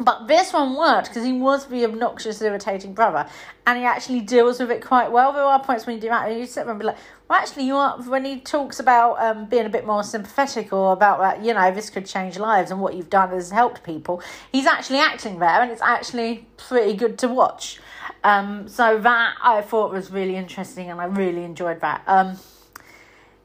but 0.00 0.28
this 0.28 0.52
one 0.52 0.76
worked 0.76 1.08
because 1.08 1.24
he 1.24 1.32
was 1.32 1.66
the 1.66 1.84
obnoxious, 1.84 2.40
irritating 2.40 2.94
brother, 2.94 3.28
and 3.66 3.78
he 3.78 3.84
actually 3.84 4.20
deals 4.20 4.60
with 4.60 4.70
it 4.70 4.84
quite 4.84 5.10
well. 5.10 5.32
There 5.32 5.42
are 5.42 5.62
points 5.62 5.86
when 5.86 5.96
you 5.96 6.02
do 6.02 6.08
that, 6.08 6.28
and 6.28 6.38
you 6.38 6.46
sit 6.46 6.64
there 6.64 6.70
and 6.70 6.78
be 6.78 6.86
like, 6.86 6.96
"Well, 7.28 7.40
actually, 7.40 7.64
you 7.64 7.76
are." 7.76 8.00
When 8.02 8.24
he 8.24 8.40
talks 8.40 8.78
about 8.78 9.20
um, 9.20 9.46
being 9.46 9.66
a 9.66 9.68
bit 9.68 9.86
more 9.86 10.02
sympathetic 10.04 10.72
or 10.72 10.92
about 10.92 11.18
that, 11.18 11.44
you 11.44 11.52
know, 11.52 11.70
this 11.72 11.90
could 11.90 12.06
change 12.06 12.38
lives 12.38 12.70
and 12.70 12.80
what 12.80 12.94
you've 12.94 13.10
done 13.10 13.30
has 13.30 13.50
helped 13.50 13.82
people. 13.82 14.22
He's 14.52 14.66
actually 14.66 15.00
acting 15.00 15.38
there, 15.38 15.60
and 15.60 15.70
it's 15.70 15.82
actually 15.82 16.46
pretty 16.56 16.94
good 16.94 17.18
to 17.18 17.28
watch. 17.28 17.80
Um, 18.24 18.68
so 18.68 18.98
that 18.98 19.36
I 19.42 19.62
thought 19.62 19.92
was 19.92 20.10
really 20.10 20.36
interesting, 20.36 20.90
and 20.90 21.00
I 21.00 21.06
really 21.06 21.44
enjoyed 21.44 21.80
that. 21.80 22.02
Um, 22.06 22.38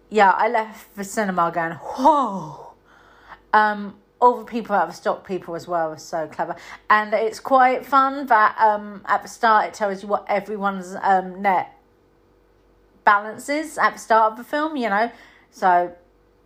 yeah, 0.09 0.31
I 0.31 0.47
left 0.49 0.95
the 0.95 1.03
cinema 1.03 1.51
going, 1.51 1.73
"Whoa." 1.73 2.73
Um, 3.53 3.95
all 4.23 4.37
the 4.37 4.45
people 4.45 4.73
out 4.73 4.87
of 4.87 4.95
stock 4.95 5.27
people 5.27 5.53
as 5.53 5.67
well 5.67 5.89
are 5.89 5.97
so 5.97 6.27
clever. 6.27 6.55
And 6.89 7.13
it's 7.13 7.41
quite 7.41 7.85
fun 7.85 8.25
that 8.27 8.55
um 8.57 9.01
at 9.05 9.21
the 9.21 9.27
start 9.27 9.67
it 9.67 9.73
tells 9.73 10.01
you 10.01 10.07
what 10.07 10.25
everyone's 10.29 10.95
um 11.01 11.41
net 11.41 11.77
balance 13.03 13.49
is 13.49 13.77
at 13.77 13.95
the 13.95 13.99
start 13.99 14.31
of 14.31 14.37
the 14.37 14.45
film 14.45 14.77
you 14.77 14.87
know? 14.87 15.11
So 15.51 15.93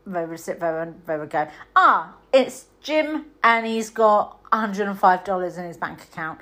they 0.07 0.25
would 0.25 0.39
sit 0.39 0.59
there 0.59 0.81
and 0.81 0.99
they 1.05 1.17
would 1.17 1.29
go. 1.29 1.47
Ah 1.75 2.15
it's 2.33 2.65
jim 2.81 3.25
and 3.43 3.67
he's 3.67 3.91
got 3.91 4.41
$105 4.51 5.57
in 5.57 5.65
his 5.65 5.77
bank 5.77 6.01
account 6.03 6.39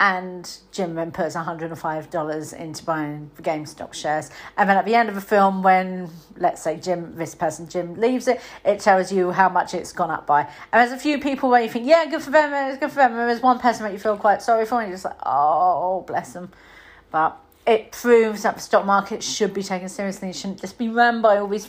and 0.00 0.58
Jim 0.70 0.94
then 0.94 1.10
puts 1.10 1.34
$105 1.34 2.52
into 2.54 2.84
buying 2.84 3.30
the 3.34 3.42
GameStop 3.42 3.92
shares. 3.92 4.30
And 4.56 4.68
then 4.68 4.76
at 4.76 4.84
the 4.84 4.94
end 4.94 5.08
of 5.08 5.16
the 5.16 5.20
film, 5.20 5.62
when, 5.62 6.08
let's 6.36 6.62
say, 6.62 6.78
Jim, 6.78 7.16
this 7.16 7.34
person, 7.34 7.68
Jim, 7.68 7.94
leaves 7.94 8.28
it, 8.28 8.40
it 8.64 8.78
tells 8.78 9.10
you 9.10 9.32
how 9.32 9.48
much 9.48 9.74
it's 9.74 9.92
gone 9.92 10.10
up 10.10 10.26
by. 10.26 10.42
And 10.42 10.48
there's 10.72 10.92
a 10.92 11.02
few 11.02 11.18
people 11.18 11.50
where 11.50 11.62
you 11.62 11.68
think, 11.68 11.86
yeah, 11.86 12.04
good 12.06 12.22
for 12.22 12.30
them, 12.30 12.52
it's 12.70 12.78
good 12.78 12.90
for 12.90 12.96
them. 12.96 13.12
And 13.12 13.28
there's 13.28 13.42
one 13.42 13.58
person 13.58 13.84
that 13.84 13.92
you 13.92 13.98
feel 13.98 14.16
quite 14.16 14.40
sorry 14.40 14.66
for, 14.66 14.80
and 14.80 14.88
you're 14.88 14.94
just 14.94 15.04
like, 15.04 15.18
oh, 15.26 16.04
bless 16.06 16.32
them. 16.32 16.52
But 17.10 17.36
it 17.66 17.90
proves 17.90 18.42
that 18.44 18.54
the 18.54 18.60
stock 18.60 18.86
market 18.86 19.22
should 19.22 19.52
be 19.52 19.62
taken 19.62 19.88
seriously. 19.88 20.30
It 20.30 20.36
shouldn't 20.36 20.60
just 20.60 20.78
be 20.78 20.88
run 20.88 21.20
by 21.22 21.38
all 21.38 21.48
these 21.48 21.68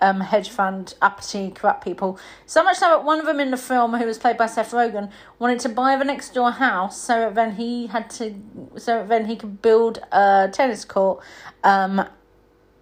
um, 0.00 0.20
hedge 0.20 0.50
fund 0.50 0.94
uppity 1.00 1.50
corrupt 1.50 1.84
people. 1.84 2.18
So 2.46 2.62
much 2.62 2.78
so 2.78 2.88
that 2.88 3.04
one 3.04 3.18
of 3.20 3.26
them 3.26 3.40
in 3.40 3.50
the 3.50 3.56
film, 3.56 3.94
who 3.94 4.06
was 4.06 4.18
played 4.18 4.36
by 4.36 4.46
Seth 4.46 4.72
Rogen, 4.72 5.10
wanted 5.38 5.60
to 5.60 5.68
buy 5.68 5.96
the 5.96 6.04
next 6.04 6.34
door 6.34 6.50
house 6.50 7.00
so 7.00 7.30
then 7.34 7.56
he 7.56 7.86
had 7.88 8.10
to, 8.10 8.34
so 8.76 9.04
then 9.06 9.26
he 9.26 9.36
could 9.36 9.62
build 9.62 10.00
a 10.12 10.48
tennis 10.52 10.84
court. 10.84 11.22
Um, 11.64 12.08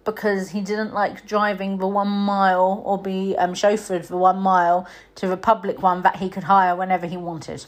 because 0.03 0.51
he 0.51 0.61
didn't 0.61 0.93
like 0.93 1.25
driving 1.25 1.79
the 1.79 1.87
one 1.87 2.07
mile 2.07 2.83
or 2.85 3.01
be 3.01 3.35
um, 3.37 3.55
chauffeured 3.55 4.05
for 4.05 4.17
one 4.17 4.37
mile 4.37 4.87
to 5.15 5.27
the 5.27 5.35
public 5.35 5.81
one 5.81 6.03
that 6.03 6.17
he 6.17 6.29
could 6.29 6.43
hire 6.43 6.75
whenever 6.75 7.07
he 7.07 7.17
wanted. 7.17 7.65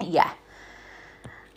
Yeah 0.00 0.30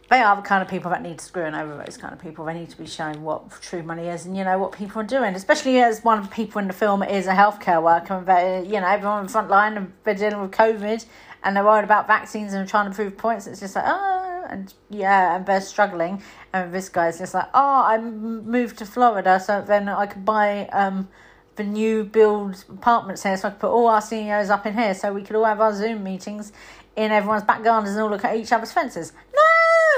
they 0.09 0.21
are 0.21 0.35
the 0.35 0.41
kind 0.41 0.63
of 0.63 0.67
people 0.67 0.89
that 0.89 1.03
need 1.03 1.21
screwing 1.21 1.53
over 1.53 1.77
those 1.77 1.97
kind 1.97 2.13
of 2.13 2.19
people. 2.19 2.45
They 2.45 2.55
need 2.55 2.69
to 2.71 2.77
be 2.77 2.87
shown 2.87 3.21
what 3.21 3.49
true 3.61 3.83
money 3.83 4.07
is 4.07 4.25
and, 4.25 4.35
you 4.35 4.43
know, 4.43 4.57
what 4.57 4.71
people 4.71 5.01
are 5.01 5.05
doing. 5.05 5.35
Especially 5.35 5.79
as 5.79 6.03
one 6.03 6.17
of 6.17 6.29
the 6.29 6.35
people 6.35 6.59
in 6.59 6.67
the 6.67 6.73
film 6.73 7.03
is 7.03 7.27
a 7.27 7.33
healthcare 7.33 7.81
worker 7.81 8.15
and, 8.15 8.25
they, 8.25 8.65
you 8.65 8.81
know, 8.81 8.87
everyone 8.87 9.19
on 9.19 9.25
the 9.27 9.31
front 9.31 9.49
line 9.49 9.77
and 9.77 9.93
they're 10.03 10.15
dealing 10.15 10.41
with 10.41 10.51
COVID 10.51 11.05
and 11.43 11.55
they're 11.55 11.63
worried 11.63 11.83
about 11.83 12.07
vaccines 12.07 12.53
and 12.53 12.67
trying 12.67 12.89
to 12.89 12.95
prove 12.95 13.17
points. 13.17 13.45
It's 13.45 13.59
just 13.59 13.75
like, 13.75 13.85
oh, 13.87 14.45
and 14.49 14.73
yeah, 14.89 15.35
and 15.35 15.45
they're 15.45 15.61
struggling. 15.61 16.23
And 16.53 16.73
this 16.73 16.89
guy's 16.89 17.19
just 17.19 17.35
like, 17.35 17.49
oh, 17.53 17.83
I 17.85 17.99
moved 17.99 18.79
to 18.79 18.85
Florida 18.87 19.39
so 19.39 19.61
then 19.61 19.87
I 19.89 20.07
could 20.07 20.25
buy 20.25 20.67
um, 20.71 21.07
the 21.55 21.63
new 21.63 22.03
build 22.03 22.65
apartments 22.67 23.21
here 23.23 23.37
so 23.37 23.49
I 23.49 23.51
could 23.51 23.59
put 23.59 23.69
all 23.69 23.87
our 23.87 24.01
CEOs 24.01 24.49
up 24.49 24.65
in 24.65 24.73
here 24.73 24.95
so 24.95 25.13
we 25.13 25.21
could 25.21 25.35
all 25.35 25.45
have 25.45 25.61
our 25.61 25.73
Zoom 25.73 26.03
meetings 26.03 26.51
in 26.95 27.11
everyone's 27.11 27.43
back 27.43 27.63
gardens 27.63 27.95
and 27.95 28.01
all 28.01 28.09
look 28.09 28.25
at 28.25 28.35
each 28.35 28.51
other's 28.51 28.71
fences. 28.73 29.13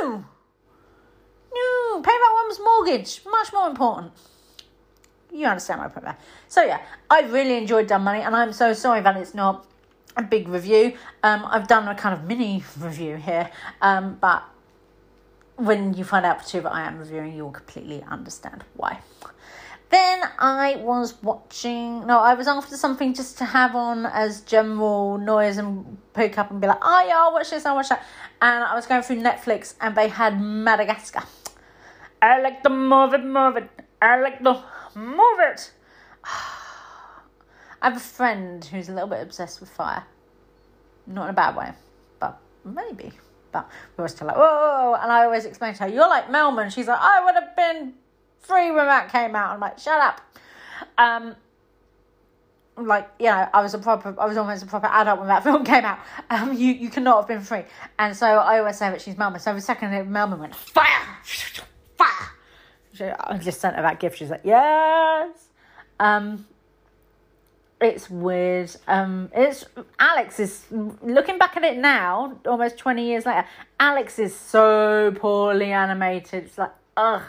No! 0.01 0.25
No! 1.53 2.01
Pay 2.01 2.11
that 2.11 2.43
one's 2.43 2.59
mortgage. 2.59 3.21
Much 3.29 3.53
more 3.53 3.69
important. 3.69 4.11
You 5.31 5.45
understand 5.47 5.81
my 5.81 5.87
point 5.87 6.05
there. 6.05 6.17
So 6.47 6.63
yeah, 6.63 6.81
I 7.09 7.21
really 7.21 7.57
enjoyed 7.57 7.87
Dumb 7.87 8.03
Money 8.03 8.21
and 8.21 8.35
I'm 8.35 8.53
so 8.53 8.73
sorry 8.73 9.01
that 9.01 9.15
it's 9.17 9.33
not 9.33 9.65
a 10.17 10.23
big 10.23 10.47
review. 10.47 10.93
Um, 11.23 11.45
I've 11.45 11.67
done 11.67 11.87
a 11.87 11.95
kind 11.95 12.17
of 12.17 12.25
mini 12.25 12.63
review 12.79 13.15
here, 13.15 13.49
um, 13.81 14.17
but 14.19 14.43
when 15.55 15.93
you 15.93 16.03
find 16.03 16.25
out 16.25 16.41
for 16.41 16.47
two 16.49 16.61
that 16.61 16.73
I 16.73 16.81
am 16.81 16.97
reviewing, 16.97 17.35
you'll 17.35 17.51
completely 17.51 18.03
understand 18.03 18.63
why. 18.75 18.99
Then 19.89 20.23
I 20.39 20.77
was 20.77 21.21
watching, 21.21 22.07
no, 22.07 22.19
I 22.19 22.33
was 22.33 22.47
after 22.47 22.77
something 22.77 23.13
just 23.13 23.37
to 23.39 23.45
have 23.45 23.75
on 23.75 24.05
as 24.05 24.41
general 24.41 25.17
noise 25.17 25.57
and 25.57 25.97
pick 26.13 26.37
up 26.37 26.49
and 26.49 26.61
be 26.61 26.67
like, 26.67 26.79
oh 26.81 27.05
yeah, 27.05 27.17
I'll 27.17 27.33
watch 27.33 27.49
this, 27.49 27.65
I'll 27.65 27.75
watch 27.75 27.89
that. 27.89 28.03
And 28.41 28.63
I 28.63 28.73
was 28.73 28.87
going 28.87 29.03
through 29.03 29.21
Netflix 29.21 29.75
and 29.79 29.95
they 29.95 30.07
had 30.07 30.41
Madagascar. 30.41 31.23
I 32.21 32.41
like 32.41 32.63
the 32.63 32.69
move 32.69 33.13
it, 33.13 33.23
move 33.23 33.57
it. 33.57 33.69
I 34.01 34.19
like 34.19 34.43
the 34.43 34.53
move 34.95 35.39
it. 35.39 35.71
I 36.23 37.89
have 37.89 37.97
a 37.97 37.99
friend 37.99 38.63
who's 38.65 38.89
a 38.89 38.93
little 38.93 39.09
bit 39.09 39.21
obsessed 39.21 39.59
with 39.59 39.69
fire. 39.69 40.03
Not 41.07 41.25
in 41.25 41.29
a 41.31 41.33
bad 41.33 41.55
way, 41.55 41.71
but 42.19 42.39
maybe. 42.63 43.11
but 43.51 43.69
we 43.97 44.01
were 44.01 44.07
still 44.07 44.27
like, 44.27 44.37
whoa, 44.37 44.97
and 45.01 45.11
I 45.11 45.25
always 45.25 45.45
explain 45.45 45.73
to 45.75 45.83
her, 45.83 45.89
you're 45.89 46.07
like 46.09 46.27
Melman. 46.27 46.71
She's 46.71 46.87
like, 46.87 46.99
I 46.99 47.23
would 47.25 47.35
have 47.35 47.55
been 47.55 47.93
free 48.39 48.71
when 48.71 48.85
that 48.85 49.11
came 49.11 49.35
out. 49.35 49.53
I'm 49.53 49.59
like, 49.59 49.77
shut 49.79 49.99
up. 49.99 50.21
Um, 50.97 51.35
like 52.77 53.09
you 53.19 53.27
know 53.27 53.47
I 53.53 53.61
was 53.61 53.73
a 53.73 53.79
proper, 53.79 54.15
I 54.19 54.25
was 54.25 54.37
almost 54.37 54.63
a 54.63 54.65
proper 54.65 54.87
adult 54.87 55.19
when 55.19 55.27
that 55.27 55.43
film 55.43 55.65
came 55.65 55.85
out. 55.85 55.99
Um, 56.29 56.53
you 56.53 56.73
you 56.73 56.89
cannot 56.89 57.17
have 57.17 57.27
been 57.27 57.41
free, 57.41 57.63
and 57.99 58.15
so 58.15 58.25
I 58.25 58.59
always 58.59 58.77
say 58.77 58.89
that 58.89 59.01
she's 59.01 59.15
Melman. 59.15 59.41
So 59.41 59.53
the 59.53 59.61
second 59.61 59.91
Melman 60.09 60.39
went 60.39 60.55
fire, 60.55 60.85
fire. 61.97 62.29
She, 62.93 63.05
I 63.05 63.37
just 63.37 63.61
sent 63.61 63.75
her 63.75 63.81
that 63.81 63.99
gift. 63.99 64.17
She's 64.17 64.29
like, 64.29 64.41
yes. 64.43 65.47
Um, 65.99 66.45
it's 67.79 68.09
weird. 68.09 68.75
Um, 68.87 69.31
it's 69.35 69.65
Alex 69.99 70.39
is 70.39 70.65
looking 70.71 71.37
back 71.37 71.57
at 71.57 71.63
it 71.63 71.77
now, 71.77 72.37
almost 72.45 72.77
twenty 72.77 73.07
years 73.07 73.25
later. 73.25 73.45
Alex 73.79 74.19
is 74.19 74.35
so 74.35 75.13
poorly 75.15 75.71
animated. 75.71 76.45
It's 76.45 76.57
like 76.57 76.71
ugh. 76.95 77.23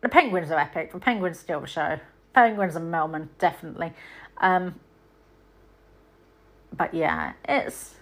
The 0.00 0.08
penguins 0.08 0.50
are 0.52 0.58
epic. 0.58 0.92
The 0.92 1.00
penguins 1.00 1.40
steal 1.40 1.60
the 1.60 1.66
show. 1.66 1.98
Penguins 2.38 2.76
and 2.76 2.94
Melman 2.94 3.28
definitely. 3.40 3.92
Um, 4.36 4.76
but 6.76 6.94
yeah, 6.94 7.32
it's 7.48 7.96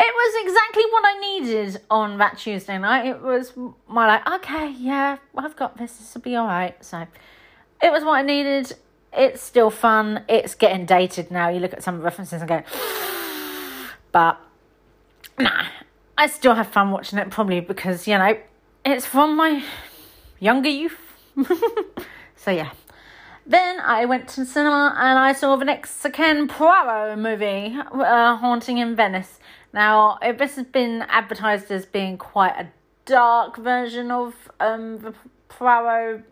it 0.00 0.14
was 0.14 0.46
exactly 0.46 0.84
what 0.90 1.04
I 1.04 1.20
needed 1.20 1.80
on 1.90 2.16
that 2.18 2.38
Tuesday 2.38 2.78
night. 2.78 3.06
It 3.06 3.20
was 3.20 3.52
my 3.86 4.06
like, 4.06 4.26
okay, 4.26 4.70
yeah, 4.70 5.18
I've 5.36 5.54
got 5.54 5.76
this. 5.76 5.98
This 5.98 6.14
will 6.14 6.22
be 6.22 6.34
all 6.34 6.46
right. 6.46 6.82
So 6.82 7.06
it 7.82 7.92
was 7.92 8.02
what 8.04 8.14
I 8.14 8.22
needed. 8.22 8.74
It's 9.12 9.42
still 9.42 9.70
fun. 9.70 10.24
It's 10.28 10.54
getting 10.54 10.86
dated 10.86 11.30
now. 11.30 11.50
You 11.50 11.60
look 11.60 11.74
at 11.74 11.82
some 11.82 12.00
references 12.00 12.40
and 12.40 12.48
go, 12.48 12.62
but 14.12 14.40
nah, 15.38 15.66
I 16.16 16.26
still 16.26 16.54
have 16.54 16.68
fun 16.68 16.90
watching 16.90 17.18
it. 17.18 17.30
Probably 17.30 17.60
because 17.60 18.08
you 18.08 18.16
know 18.16 18.38
it's 18.86 19.04
from 19.04 19.36
my 19.36 19.62
younger 20.40 20.70
youth. 20.70 20.96
so 22.36 22.50
yeah. 22.50 22.70
Then 23.44 23.80
I 23.80 24.04
went 24.04 24.28
to 24.30 24.44
cinema 24.46 24.94
and 24.96 25.18
I 25.18 25.32
saw 25.32 25.56
the 25.56 25.64
next 25.64 26.06
Ken 26.12 26.46
Poirot 26.46 27.18
movie, 27.18 27.76
uh, 27.92 28.36
Haunting 28.36 28.78
in 28.78 28.94
Venice. 28.94 29.40
Now, 29.72 30.18
this 30.22 30.56
has 30.56 30.66
been 30.66 31.02
advertised 31.08 31.70
as 31.70 31.84
being 31.86 32.18
quite 32.18 32.54
a 32.58 32.68
dark 33.04 33.56
version 33.56 34.10
of 34.10 34.34
um, 34.60 34.98
the 34.98 35.14
Poirot 35.48 36.22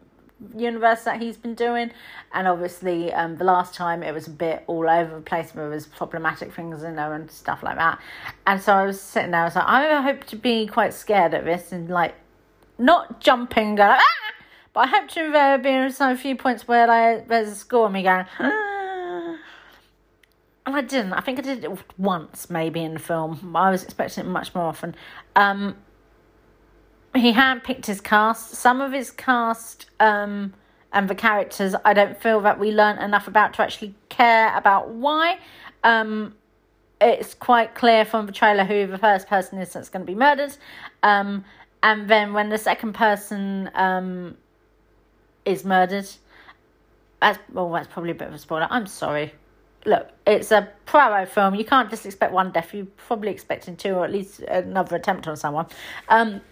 universe 0.56 1.02
that 1.02 1.20
he's 1.20 1.36
been 1.36 1.54
doing, 1.54 1.90
and 2.32 2.48
obviously, 2.48 3.12
um, 3.12 3.36
the 3.36 3.44
last 3.44 3.74
time 3.74 4.02
it 4.02 4.12
was 4.14 4.26
a 4.26 4.30
bit 4.30 4.64
all 4.66 4.88
over 4.88 5.16
the 5.16 5.20
place. 5.20 5.50
There 5.50 5.68
was 5.68 5.86
problematic 5.86 6.52
things 6.52 6.82
in 6.82 6.96
there 6.96 7.12
and 7.12 7.30
stuff 7.30 7.62
like 7.62 7.76
that. 7.76 7.98
And 8.46 8.60
so 8.60 8.72
I 8.72 8.86
was 8.86 9.00
sitting 9.00 9.32
there, 9.32 9.42
I 9.42 9.44
was 9.44 9.56
like, 9.56 9.66
I 9.66 10.00
hope 10.00 10.24
to 10.24 10.36
be 10.36 10.66
quite 10.66 10.94
scared 10.94 11.34
of 11.34 11.44
this 11.44 11.72
and 11.72 11.88
like 11.88 12.14
not 12.78 13.20
jumping, 13.20 13.74
going 13.74 13.90
ah! 13.90 14.39
But 14.72 14.80
I 14.80 14.86
hope 14.86 15.08
to 15.10 15.32
uh, 15.32 15.58
be 15.58 15.92
some 15.92 16.16
few 16.16 16.36
points 16.36 16.68
where 16.68 16.86
like, 16.86 17.28
there's 17.28 17.48
a 17.48 17.54
score 17.54 17.86
and 17.86 17.94
me 17.94 18.02
going, 18.02 18.26
ah. 18.38 19.36
and 20.66 20.76
I 20.76 20.80
didn't. 20.82 21.12
I 21.12 21.20
think 21.20 21.38
I 21.38 21.42
did 21.42 21.64
it 21.64 21.70
once, 21.98 22.48
maybe 22.50 22.82
in 22.82 22.94
the 22.94 23.00
film. 23.00 23.56
I 23.56 23.70
was 23.70 23.82
expecting 23.82 24.24
it 24.24 24.28
much 24.28 24.54
more 24.54 24.64
often. 24.64 24.94
Um, 25.34 25.76
he 27.14 27.32
had 27.32 27.64
picked 27.64 27.86
his 27.86 28.00
cast. 28.00 28.50
Some 28.50 28.80
of 28.80 28.92
his 28.92 29.10
cast 29.10 29.90
um, 29.98 30.54
and 30.92 31.08
the 31.08 31.16
characters, 31.16 31.74
I 31.84 31.92
don't 31.92 32.20
feel 32.20 32.40
that 32.42 32.60
we 32.60 32.70
learnt 32.70 33.00
enough 33.00 33.26
about 33.26 33.54
to 33.54 33.62
actually 33.62 33.94
care 34.08 34.56
about 34.56 34.90
why. 34.90 35.38
Um, 35.82 36.36
it's 37.00 37.34
quite 37.34 37.74
clear 37.74 38.04
from 38.04 38.26
the 38.26 38.32
trailer 38.32 38.64
who 38.64 38.86
the 38.86 38.98
first 38.98 39.26
person 39.26 39.58
is 39.58 39.72
that's 39.72 39.88
going 39.88 40.06
to 40.06 40.12
be 40.12 40.16
murdered. 40.16 40.56
Um, 41.02 41.44
and 41.82 42.08
then 42.08 42.34
when 42.34 42.50
the 42.50 42.58
second 42.58 42.92
person 42.92 43.70
um, 43.74 44.36
is 45.52 45.64
murdered. 45.64 46.08
That's 47.20 47.38
well, 47.52 47.70
that's 47.70 47.88
probably 47.88 48.12
a 48.12 48.14
bit 48.14 48.28
of 48.28 48.34
a 48.34 48.38
spoiler. 48.38 48.66
I'm 48.70 48.86
sorry. 48.86 49.32
Look, 49.86 50.10
it's 50.26 50.52
a 50.52 50.68
Poirot 50.86 51.28
film. 51.28 51.54
You 51.54 51.64
can't 51.64 51.88
just 51.88 52.04
expect 52.04 52.32
one 52.32 52.52
death. 52.52 52.74
You're 52.74 52.86
probably 53.08 53.30
expecting 53.30 53.76
two, 53.76 53.94
or 53.94 54.04
at 54.04 54.12
least 54.12 54.40
another 54.40 54.96
attempt 54.96 55.26
on 55.26 55.36
someone. 55.36 55.66
Um, 56.08 56.42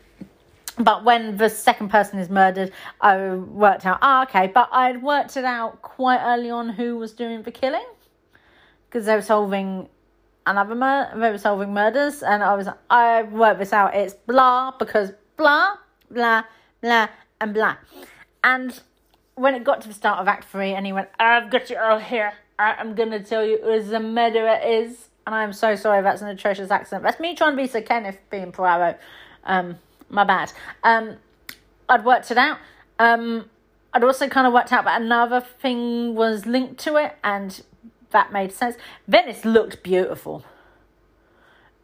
but 0.78 1.04
when 1.04 1.36
the 1.36 1.50
second 1.50 1.90
person 1.90 2.18
is 2.18 2.30
murdered, 2.30 2.72
I 3.00 3.34
worked 3.34 3.84
out. 3.84 3.98
Ah, 4.00 4.22
okay. 4.22 4.46
But 4.46 4.68
I'd 4.72 5.02
worked 5.02 5.36
it 5.36 5.44
out 5.44 5.82
quite 5.82 6.20
early 6.24 6.50
on 6.50 6.70
who 6.70 6.96
was 6.96 7.12
doing 7.12 7.42
the 7.42 7.50
killing, 7.50 7.86
because 8.88 9.06
they 9.06 9.14
were 9.14 9.22
solving 9.22 9.88
another 10.46 10.74
murder. 10.74 11.18
They 11.18 11.30
were 11.30 11.38
solving 11.38 11.74
murders, 11.74 12.22
and 12.22 12.42
I 12.42 12.54
was 12.54 12.68
I 12.88 13.22
worked 13.24 13.58
this 13.58 13.72
out. 13.72 13.94
It's 13.94 14.14
blah 14.14 14.72
because 14.78 15.12
blah 15.36 15.76
blah 16.10 16.44
blah 16.80 17.08
and 17.40 17.54
blah. 17.54 17.76
And 18.42 18.80
when 19.38 19.54
it 19.54 19.64
got 19.64 19.80
to 19.82 19.88
the 19.88 19.94
start 19.94 20.18
of 20.18 20.28
Act 20.28 20.44
Three, 20.44 20.72
and 20.72 20.84
he 20.84 20.92
went, 20.92 21.08
"I've 21.18 21.50
got 21.50 21.70
you 21.70 21.78
all 21.78 21.98
here. 21.98 22.32
I'm 22.58 22.94
gonna 22.94 23.22
tell 23.22 23.44
you 23.44 23.58
who 23.62 23.82
the 23.82 24.00
murderer 24.00 24.58
is." 24.64 25.08
And 25.26 25.34
I'm 25.34 25.52
so 25.52 25.76
sorry. 25.76 26.02
That's 26.02 26.22
an 26.22 26.28
atrocious 26.28 26.70
accent. 26.70 27.02
That's 27.02 27.20
me 27.20 27.34
trying 27.34 27.52
to 27.52 27.56
be 27.56 27.68
Sir 27.68 27.82
Kenneth 27.82 28.18
being 28.30 28.50
Poirot. 28.50 28.98
Um, 29.44 29.76
my 30.08 30.24
bad. 30.24 30.52
Um, 30.82 31.16
I'd 31.88 32.04
worked 32.04 32.30
it 32.30 32.38
out. 32.38 32.58
Um, 32.98 33.48
I'd 33.92 34.04
also 34.04 34.28
kind 34.28 34.46
of 34.46 34.52
worked 34.52 34.72
out 34.72 34.84
that 34.84 35.00
another 35.00 35.40
thing 35.40 36.14
was 36.14 36.46
linked 36.46 36.78
to 36.80 36.96
it, 36.96 37.16
and 37.22 37.62
that 38.10 38.32
made 38.32 38.52
sense. 38.52 38.76
Venice 39.06 39.44
looked 39.44 39.82
beautiful. 39.82 40.44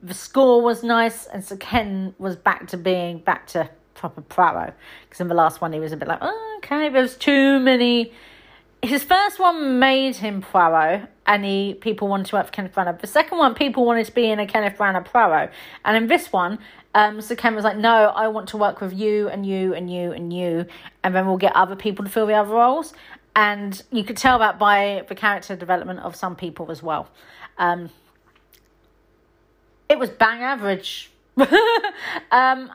The 0.03 0.15
score 0.15 0.61
was 0.61 0.83
nice, 0.83 1.27
and 1.27 1.45
Sir 1.45 1.57
Ken 1.57 2.15
was 2.19 2.37
back 2.37 2.67
to 2.69 2.77
being 2.77 3.19
back 3.19 3.47
to 3.49 3.71
proper 3.95 4.21
Poirot. 4.21 4.75
Because 5.05 5.21
in 5.21 5.29
the 5.29 5.35
last 5.35 5.61
one, 5.61 5.73
he 5.73 5.81
was 5.81 5.93
a 5.93 5.97
bit 5.97 6.09
like, 6.09 6.19
oh, 6.21 6.55
okay, 6.59 6.89
there's 6.89 7.17
too 7.17 7.59
many. 7.61 8.13
His 8.83 9.03
first 9.03 9.39
one 9.39 9.79
made 9.79 10.17
him 10.17 10.43
Poirot, 10.43 11.09
and 11.27 11.45
he 11.45 11.75
people 11.75 12.09
wanted 12.09 12.27
to 12.27 12.37
work 12.37 12.47
for 12.47 12.53
Kenneth 12.53 12.75
Branagh. 12.75 13.01
The 13.01 13.07
second 13.07 13.39
one, 13.39 13.55
people 13.55 13.87
wanted 13.87 14.07
to 14.07 14.13
be 14.13 14.31
in 14.31 14.39
a 14.39 14.47
Kenneth 14.47 14.77
Branagh 14.77 15.07
Poirot, 15.07 15.53
and 15.85 15.97
in 15.97 16.07
this 16.07 16.33
one, 16.33 16.59
um, 16.95 17.21
so 17.21 17.35
Ken 17.35 17.55
was 17.55 17.65
like, 17.65 17.77
no, 17.77 18.13
I 18.15 18.29
want 18.29 18.49
to 18.51 18.57
work 18.57 18.81
with 18.81 18.93
you 18.93 19.29
and 19.29 19.45
you 19.45 19.75
and 19.75 19.91
you 19.93 20.13
and 20.13 20.33
you, 20.33 20.67
and 21.03 21.15
then 21.15 21.27
we'll 21.27 21.39
get 21.39 21.55
other 21.57 21.75
people 21.75 22.05
to 22.05 22.11
fill 22.11 22.27
the 22.27 22.35
other 22.35 22.55
roles. 22.55 22.95
And 23.35 23.83
you 23.91 24.05
could 24.05 24.17
tell 24.17 24.39
that 24.39 24.61
by 24.61 25.05
the 25.09 25.17
character 25.17 25.57
development 25.57 26.01
of 26.01 26.15
some 26.15 26.37
people 26.37 26.71
as 26.71 26.85
well. 26.85 27.09
Um, 27.59 27.91
it 29.89 29.99
was 29.99 30.09
bang 30.11 30.41
average. 30.41 31.11
um, 32.31 32.71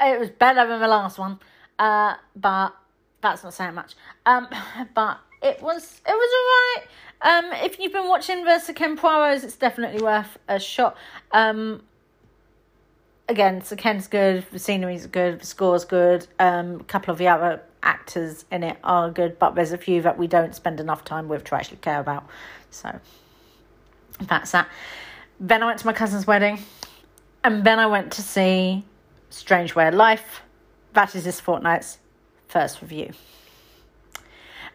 it 0.00 0.18
was 0.18 0.30
better 0.30 0.66
than 0.66 0.80
the 0.80 0.88
last 0.88 1.18
one, 1.18 1.38
uh, 1.78 2.14
but 2.36 2.74
that's 3.20 3.42
not 3.42 3.54
saying 3.54 3.74
much. 3.74 3.94
Um, 4.26 4.48
but 4.94 5.18
it 5.42 5.62
was 5.62 6.00
it 6.06 6.12
was 6.12 6.76
alright. 6.76 6.88
Um, 7.20 7.52
if 7.64 7.78
you've 7.78 7.92
been 7.92 8.08
watching 8.08 8.44
Versa 8.44 8.72
Ken 8.72 8.96
Poirot's, 8.96 9.42
it's 9.42 9.56
definitely 9.56 10.02
worth 10.02 10.38
a 10.46 10.60
shot. 10.60 10.96
Um, 11.32 11.82
again, 13.28 13.62
Sir 13.62 13.76
Ken's 13.76 14.06
good, 14.06 14.46
the 14.52 14.58
scenery's 14.58 15.06
good, 15.06 15.40
the 15.40 15.46
score's 15.46 15.84
good. 15.84 16.26
Um, 16.38 16.76
a 16.80 16.84
couple 16.84 17.12
of 17.12 17.18
the 17.18 17.28
other 17.28 17.62
actors 17.82 18.44
in 18.50 18.62
it 18.62 18.76
are 18.84 19.10
good, 19.10 19.38
but 19.38 19.54
there's 19.54 19.72
a 19.72 19.78
few 19.78 20.02
that 20.02 20.18
we 20.18 20.26
don't 20.26 20.54
spend 20.54 20.80
enough 20.80 21.04
time 21.04 21.28
with 21.28 21.44
to 21.44 21.56
actually 21.56 21.78
care 21.78 22.00
about. 22.00 22.26
So 22.70 23.00
that's 24.22 24.52
that. 24.52 24.68
Then 25.40 25.62
I 25.62 25.66
went 25.66 25.78
to 25.80 25.86
my 25.86 25.92
cousin's 25.92 26.26
wedding, 26.26 26.60
and 27.44 27.64
then 27.64 27.78
I 27.78 27.86
went 27.86 28.12
to 28.12 28.22
see 28.22 28.84
Strange 29.30 29.74
Way 29.74 29.88
of 29.88 29.94
Life. 29.94 30.42
That 30.92 31.14
is 31.14 31.24
this 31.24 31.40
fortnight's 31.40 31.98
first 32.48 32.80
review. 32.82 33.12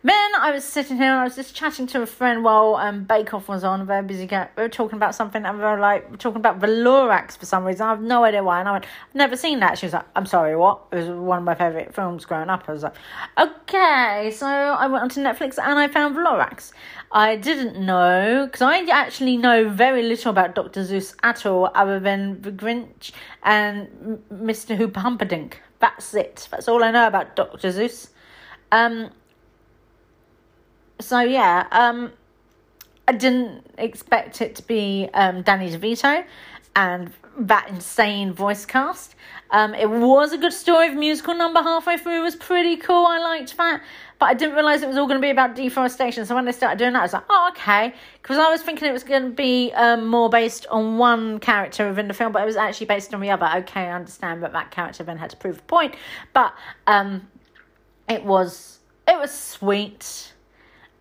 Then 0.05 0.35
I 0.35 0.51
was 0.51 0.65
sitting 0.65 0.97
here 0.97 1.05
and 1.05 1.21
I 1.21 1.23
was 1.23 1.37
just 1.37 1.55
chatting 1.55 1.87
to 1.87 2.01
a 2.01 2.05
friend 2.05 2.43
while 2.43 2.75
um, 2.75 3.05
Bake 3.05 3.33
Off 3.33 3.47
was 3.47 3.63
on. 3.63 3.85
Very 3.85 4.03
busy. 4.03 4.25
Get, 4.27 4.51
we 4.57 4.63
were 4.63 4.69
talking 4.69 4.97
about 4.97 5.15
something 5.15 5.45
and 5.45 5.57
we 5.57 5.63
were 5.63 5.79
like 5.79 6.19
talking 6.19 6.41
about 6.41 6.59
the 6.59 6.67
Lorax 6.67 7.37
for 7.37 7.45
some 7.45 7.63
reason. 7.63 7.85
I 7.85 7.91
have 7.91 8.01
no 8.01 8.25
idea 8.25 8.43
why. 8.43 8.59
And 8.59 8.67
I 8.67 8.73
went, 8.73 8.85
I've 8.85 9.15
never 9.15 9.37
seen 9.37 9.61
that. 9.61 9.77
She 9.77 9.85
was 9.85 9.93
like, 9.93 10.05
I'm 10.13 10.25
sorry, 10.25 10.57
what? 10.57 10.81
It 10.91 10.97
was 10.97 11.07
one 11.07 11.37
of 11.37 11.45
my 11.45 11.55
favourite 11.55 11.95
films 11.95 12.25
growing 12.25 12.49
up. 12.49 12.65
I 12.67 12.73
was 12.73 12.83
like, 12.83 12.95
okay. 13.39 14.33
So 14.35 14.45
I 14.45 14.87
went 14.87 15.03
onto 15.03 15.21
Netflix 15.23 15.57
and 15.57 15.79
I 15.79 15.87
found 15.87 16.17
Lorax. 16.17 16.73
I 17.13 17.37
didn't 17.37 17.79
know 17.79 18.45
because 18.45 18.61
I 18.61 18.79
actually 18.91 19.37
know 19.37 19.69
very 19.69 20.03
little 20.03 20.31
about 20.31 20.53
Dr. 20.53 20.81
Seuss 20.81 21.15
at 21.23 21.45
all, 21.45 21.71
other 21.75 22.01
than 22.01 22.41
the 22.41 22.51
Grinch 22.51 23.13
and 23.43 23.87
Mr. 24.33 24.75
Hooper 24.75 24.99
Humperdinck. 24.99 25.61
That's 25.79 26.13
it. 26.13 26.49
That's 26.51 26.67
all 26.67 26.83
I 26.83 26.91
know 26.91 27.07
about 27.07 27.37
Dr. 27.37 27.69
Seuss. 27.69 28.09
Um, 28.73 29.11
so 30.99 31.19
yeah, 31.19 31.67
um, 31.71 32.11
I 33.07 33.13
didn't 33.13 33.65
expect 33.77 34.41
it 34.41 34.55
to 34.55 34.63
be 34.63 35.09
um, 35.13 35.41
Danny 35.41 35.69
DeVito 35.69 36.25
and 36.75 37.11
that 37.37 37.69
insane 37.69 38.31
voice 38.33 38.65
cast. 38.65 39.15
Um, 39.51 39.73
it 39.73 39.89
was 39.89 40.33
a 40.33 40.37
good 40.37 40.53
story. 40.53 40.89
The 40.89 40.95
musical 40.95 41.35
number 41.35 41.61
halfway 41.61 41.97
through 41.97 42.23
was 42.23 42.35
pretty 42.35 42.77
cool. 42.77 43.05
I 43.05 43.19
liked 43.19 43.55
that. 43.57 43.81
But 44.19 44.27
I 44.27 44.33
didn't 44.35 44.55
realise 44.55 44.81
it 44.81 44.87
was 44.87 44.97
all 44.97 45.07
going 45.07 45.19
to 45.19 45.25
be 45.25 45.29
about 45.29 45.55
deforestation. 45.55 46.25
So 46.25 46.33
when 46.33 46.45
they 46.45 46.51
started 46.51 46.79
doing 46.79 46.93
that, 46.93 46.99
I 46.99 47.03
was 47.03 47.13
like, 47.13 47.25
oh, 47.29 47.49
okay. 47.51 47.93
Because 48.21 48.37
I 48.37 48.49
was 48.49 48.61
thinking 48.61 48.87
it 48.87 48.93
was 48.93 49.03
going 49.03 49.23
to 49.23 49.29
be 49.29 49.71
um, 49.73 50.07
more 50.07 50.29
based 50.29 50.65
on 50.67 50.97
one 50.97 51.39
character 51.39 51.87
within 51.89 52.07
the 52.07 52.13
film, 52.13 52.31
but 52.31 52.41
it 52.41 52.45
was 52.45 52.55
actually 52.55 52.87
based 52.87 53.13
on 53.13 53.21
the 53.21 53.29
other. 53.31 53.49
Okay, 53.57 53.81
I 53.81 53.91
understand, 53.91 54.41
but 54.41 54.53
that 54.53 54.71
character 54.71 55.03
then 55.03 55.17
had 55.17 55.29
to 55.31 55.37
prove 55.37 55.59
a 55.59 55.63
point. 55.63 55.95
But 56.33 56.53
um, 56.87 57.27
it 58.07 58.23
was 58.23 58.79
it 59.07 59.17
was 59.17 59.31
sweet. 59.31 60.32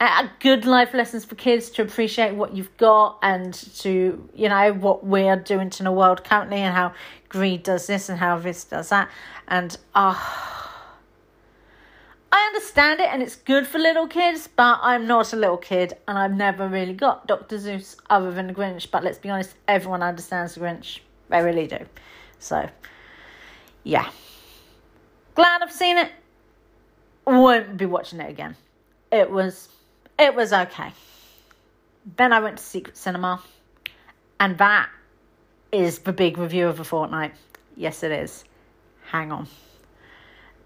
Uh, 0.02 0.26
good 0.40 0.64
life 0.64 0.92
lessons 0.94 1.24
for 1.24 1.36
kids 1.36 1.70
to 1.70 1.80
appreciate 1.80 2.34
what 2.34 2.56
you've 2.56 2.76
got 2.76 3.20
and 3.22 3.54
to 3.54 4.28
you 4.34 4.48
know 4.48 4.72
what 4.72 5.06
we're 5.06 5.36
doing 5.36 5.70
to 5.70 5.84
the 5.84 5.92
world 5.92 6.24
currently 6.24 6.56
and 6.56 6.74
how 6.74 6.92
greed 7.28 7.62
does 7.62 7.86
this 7.86 8.08
and 8.08 8.18
how 8.18 8.36
this 8.36 8.64
does 8.64 8.88
that 8.88 9.08
and 9.46 9.78
ah. 9.94 10.48
Uh, 10.48 10.58
I 12.32 12.46
understand 12.46 12.98
it 12.98 13.10
and 13.12 13.22
it's 13.22 13.36
good 13.36 13.66
for 13.66 13.78
little 13.78 14.08
kids, 14.08 14.48
but 14.56 14.80
I'm 14.82 15.06
not 15.06 15.34
a 15.34 15.36
little 15.36 15.58
kid 15.58 15.98
and 16.08 16.18
I've 16.18 16.32
never 16.32 16.66
really 16.66 16.94
got 16.94 17.26
Dr. 17.26 17.58
Seuss 17.58 17.96
other 18.08 18.32
than 18.32 18.46
the 18.46 18.54
Grinch. 18.54 18.90
But 18.90 19.04
let's 19.04 19.18
be 19.18 19.28
honest, 19.28 19.54
everyone 19.68 20.02
understands 20.02 20.54
the 20.54 20.62
Grinch. 20.62 21.00
They 21.28 21.42
really 21.42 21.66
do. 21.66 21.78
So, 22.38 22.70
yeah. 23.84 24.08
Glad 25.34 25.60
I've 25.60 25.70
seen 25.70 25.98
it. 25.98 26.10
Won't 27.26 27.76
be 27.76 27.84
watching 27.84 28.18
it 28.18 28.30
again. 28.30 28.56
It 29.12 29.30
was, 29.30 29.68
it 30.18 30.34
was 30.34 30.52
okay. 30.52 30.92
Then 32.16 32.32
I 32.32 32.40
went 32.40 32.58
to 32.58 32.62
Secret 32.62 32.96
Cinema, 32.96 33.42
and 34.40 34.58
that 34.58 34.88
is 35.70 36.00
the 36.00 36.12
big 36.12 36.38
review 36.38 36.68
of 36.68 36.80
a 36.80 36.84
fortnight. 36.84 37.34
Yes, 37.76 38.02
it 38.02 38.12
is. 38.12 38.44
Hang 39.04 39.32
on. 39.32 39.48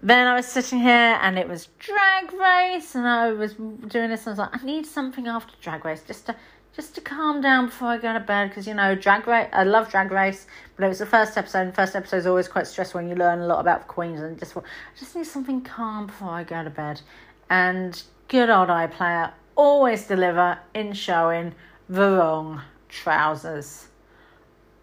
Then 0.01 0.27
I 0.27 0.35
was 0.35 0.45
sitting 0.45 0.79
here 0.79 1.17
and 1.21 1.39
it 1.39 1.47
was 1.47 1.69
drag 1.79 2.31
race 2.31 2.93
and 2.93 3.07
I 3.07 3.31
was 3.31 3.53
doing 3.53 4.09
this 4.09 4.27
and 4.27 4.27
I 4.27 4.29
was 4.29 4.37
like, 4.39 4.61
I 4.61 4.65
need 4.65 4.85
something 4.85 5.27
after 5.27 5.53
drag 5.61 5.85
race 5.85 6.03
just 6.05 6.27
to 6.27 6.35
just 6.75 6.93
to 6.93 7.01
calm 7.01 7.41
down 7.41 7.65
before 7.65 7.87
I 7.87 7.97
go 7.97 8.13
to 8.13 8.19
bed 8.19 8.49
because 8.49 8.67
you 8.67 8.75
know 8.75 8.93
drag 8.93 9.25
race 9.25 9.49
I 9.51 9.63
love 9.63 9.89
drag 9.89 10.11
race 10.11 10.45
but 10.75 10.85
it 10.85 10.87
was 10.89 10.99
the 10.99 11.07
first 11.07 11.35
episode 11.35 11.61
and 11.61 11.75
first 11.75 11.95
episode 11.95 12.17
is 12.17 12.27
always 12.27 12.47
quite 12.47 12.67
stressful 12.67 13.01
when 13.01 13.09
you 13.09 13.15
learn 13.15 13.39
a 13.39 13.47
lot 13.47 13.59
about 13.59 13.81
the 13.81 13.87
queens 13.87 14.21
and 14.21 14.37
just 14.37 14.55
I 14.55 14.61
just 14.99 15.15
need 15.15 15.25
something 15.25 15.61
calm 15.61 16.05
before 16.05 16.29
I 16.29 16.43
go 16.43 16.63
to 16.63 16.69
bed 16.69 17.01
and 17.49 17.99
good 18.27 18.49
old 18.49 18.69
iPlayer 18.69 19.31
always 19.55 20.05
deliver 20.05 20.59
in 20.73 20.93
showing 20.93 21.53
the 21.89 22.11
wrong 22.11 22.61
trousers 22.89 23.87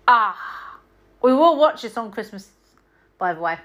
ah 0.09 0.79
we 1.23 1.33
will 1.33 1.57
watch 1.57 1.83
this 1.83 1.97
on 1.97 2.11
Christmas 2.11 2.51
by 3.19 3.33
the 3.33 3.41
way 3.41 3.57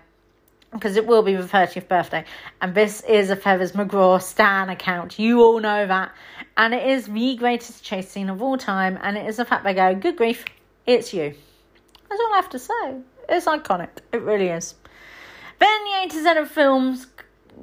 because 0.72 0.96
it 0.96 1.06
will 1.06 1.24
be 1.24 1.36
the 1.36 1.44
30th 1.44 1.88
birthday. 1.88 2.24
And 2.62 2.76
this 2.76 3.02
is 3.02 3.30
a 3.30 3.36
Feathers 3.36 3.72
McGraw 3.74 4.22
Stan 4.22 4.70
account. 4.70 5.18
You 5.18 5.42
all 5.42 5.60
know 5.60 5.88
that. 5.88 6.12
And 6.58 6.74
it 6.74 6.88
is 6.88 7.08
the 7.08 7.36
greatest 7.38 7.84
chase 7.84 8.10
scene 8.10 8.30
of 8.30 8.42
all 8.42 8.58
time. 8.58 9.00
And 9.02 9.18
it 9.18 9.28
is 9.28 9.38
the 9.38 9.46
fact 9.46 9.64
they 9.64 9.74
go, 9.74 9.96
good 9.96 10.16
grief, 10.16 10.46
it's 10.86 11.14
you. 11.14 11.34
That's 12.10 12.22
all 12.22 12.34
I 12.34 12.36
have 12.36 12.50
to 12.50 12.60
say. 12.60 12.96
It's 13.28 13.46
iconic. 13.46 13.90
It 14.12 14.22
really 14.22 14.48
is. 14.48 14.76
Then 15.60 15.84
the 15.84 16.04
A 16.04 16.08
to 16.10 16.24
Z 16.24 16.40
of 16.40 16.50
films 16.50 17.08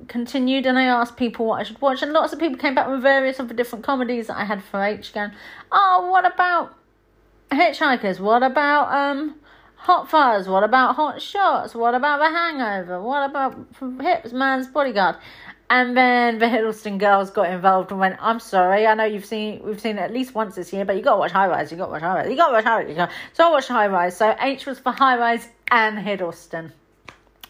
continued 0.08 0.66
and 0.66 0.78
I 0.78 0.84
asked 0.84 1.16
people 1.16 1.46
what 1.46 1.60
I 1.60 1.62
should 1.62 1.80
watch. 1.80 2.02
And 2.02 2.12
lots 2.12 2.32
of 2.32 2.38
people 2.38 2.58
came 2.58 2.74
back 2.74 2.88
with 2.88 3.02
various 3.02 3.38
of 3.38 3.54
different 3.56 3.84
comedies 3.84 4.26
that 4.28 4.36
I 4.36 4.44
had 4.44 4.62
for 4.62 4.82
H 4.82 5.12
going, 5.12 5.32
oh, 5.72 6.08
what 6.10 6.24
about 6.24 6.74
Hitchhikers? 7.50 8.20
What 8.20 8.42
about, 8.42 8.92
um, 8.92 9.36
Hot 9.76 10.10
Fuzz? 10.10 10.48
What 10.48 10.64
about 10.64 10.96
Hot 10.96 11.22
Shots? 11.22 11.74
What 11.74 11.94
about 11.94 12.18
The 12.18 12.28
Hangover? 12.28 13.00
What 13.00 13.30
about 13.30 13.72
Hitman's 13.74 14.66
Bodyguard? 14.66 15.16
And 15.68 15.96
then 15.96 16.38
the 16.38 16.46
Hiddleston 16.46 16.98
girls 16.98 17.30
got 17.30 17.50
involved 17.50 17.90
and 17.90 17.98
went, 17.98 18.16
I'm 18.20 18.38
sorry, 18.38 18.86
I 18.86 18.94
know 18.94 19.04
you've 19.04 19.24
seen 19.24 19.62
we've 19.64 19.80
seen 19.80 19.98
it 19.98 20.02
at 20.02 20.12
least 20.12 20.34
once 20.34 20.54
this 20.54 20.72
year, 20.72 20.84
but 20.84 20.96
you 20.96 21.02
gotta 21.02 21.18
watch 21.18 21.32
High 21.32 21.48
Rise, 21.48 21.72
you 21.72 21.76
gotta 21.76 21.90
watch 21.90 22.02
High 22.02 22.14
Rise, 22.14 22.30
you 22.30 22.36
gotta 22.36 22.52
watch 22.52 22.64
High 22.64 22.78
Rise, 22.78 22.88
you 22.88 22.94
gotta 22.94 23.12
so 23.32 23.48
I 23.48 23.50
watched 23.50 23.68
High 23.68 23.88
Rise. 23.88 24.16
So 24.16 24.36
H 24.40 24.64
was 24.66 24.78
for 24.78 24.92
High 24.92 25.18
Rise 25.18 25.48
and 25.70 25.98
Hiddleston. 25.98 26.70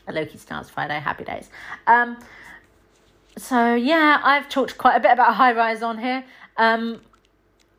Loki 0.08 0.38
starts 0.38 0.70
Friday, 0.70 0.98
happy 0.98 1.24
days. 1.24 1.50
Um 1.86 2.16
so 3.36 3.74
yeah, 3.74 4.20
I've 4.22 4.48
talked 4.48 4.78
quite 4.78 4.96
a 4.96 5.00
bit 5.00 5.12
about 5.12 5.34
High 5.34 5.52
Rise 5.52 5.82
on 5.82 5.98
here. 5.98 6.24
Um 6.56 7.00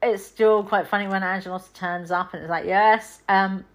it's 0.01 0.25
still 0.25 0.63
quite 0.63 0.87
funny 0.87 1.07
when 1.07 1.23
Angelos 1.23 1.69
turns 1.69 2.11
up 2.11 2.33
and 2.33 2.43
it's 2.43 2.49
like, 2.49 2.65
yes, 2.65 3.21
um, 3.27 3.65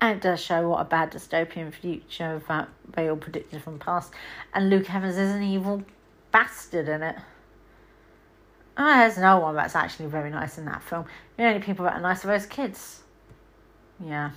and 0.00 0.16
it 0.16 0.22
does 0.22 0.40
show 0.40 0.68
what 0.68 0.80
a 0.80 0.84
bad 0.84 1.12
dystopian 1.12 1.72
future 1.72 2.40
that 2.48 2.68
they 2.94 3.08
all 3.08 3.16
predicted 3.16 3.62
from 3.62 3.78
past. 3.78 4.12
And 4.54 4.70
Luke 4.70 4.92
Evans 4.92 5.18
is 5.18 5.32
an 5.32 5.42
evil 5.42 5.82
bastard 6.30 6.88
in 6.88 7.02
it. 7.02 7.16
Oh, 8.76 8.98
there's 8.98 9.18
no 9.18 9.40
one 9.40 9.56
that's 9.56 9.74
actually 9.74 10.06
very 10.06 10.30
nice 10.30 10.56
in 10.56 10.66
that 10.66 10.82
film. 10.84 11.04
The 11.36 11.44
only 11.44 11.60
people 11.60 11.84
that 11.84 11.94
are 11.94 12.00
nice 12.00 12.24
are 12.24 12.28
those 12.28 12.46
kids. 12.46 13.02
Yeah. 14.04 14.30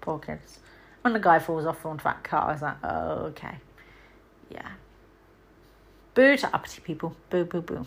Poor 0.00 0.20
kids. 0.20 0.60
When 1.02 1.12
the 1.12 1.20
guy 1.20 1.40
falls 1.40 1.66
off 1.66 1.84
onto 1.84 2.04
that 2.04 2.22
car, 2.22 2.48
I 2.48 2.52
was 2.52 2.62
like, 2.62 2.76
oh, 2.84 3.26
okay. 3.30 3.56
Yeah. 4.50 4.68
Boo 6.14 6.36
to 6.36 6.54
uppity 6.54 6.80
people. 6.80 7.16
Boo, 7.30 7.44
boo, 7.44 7.60
boo. 7.60 7.86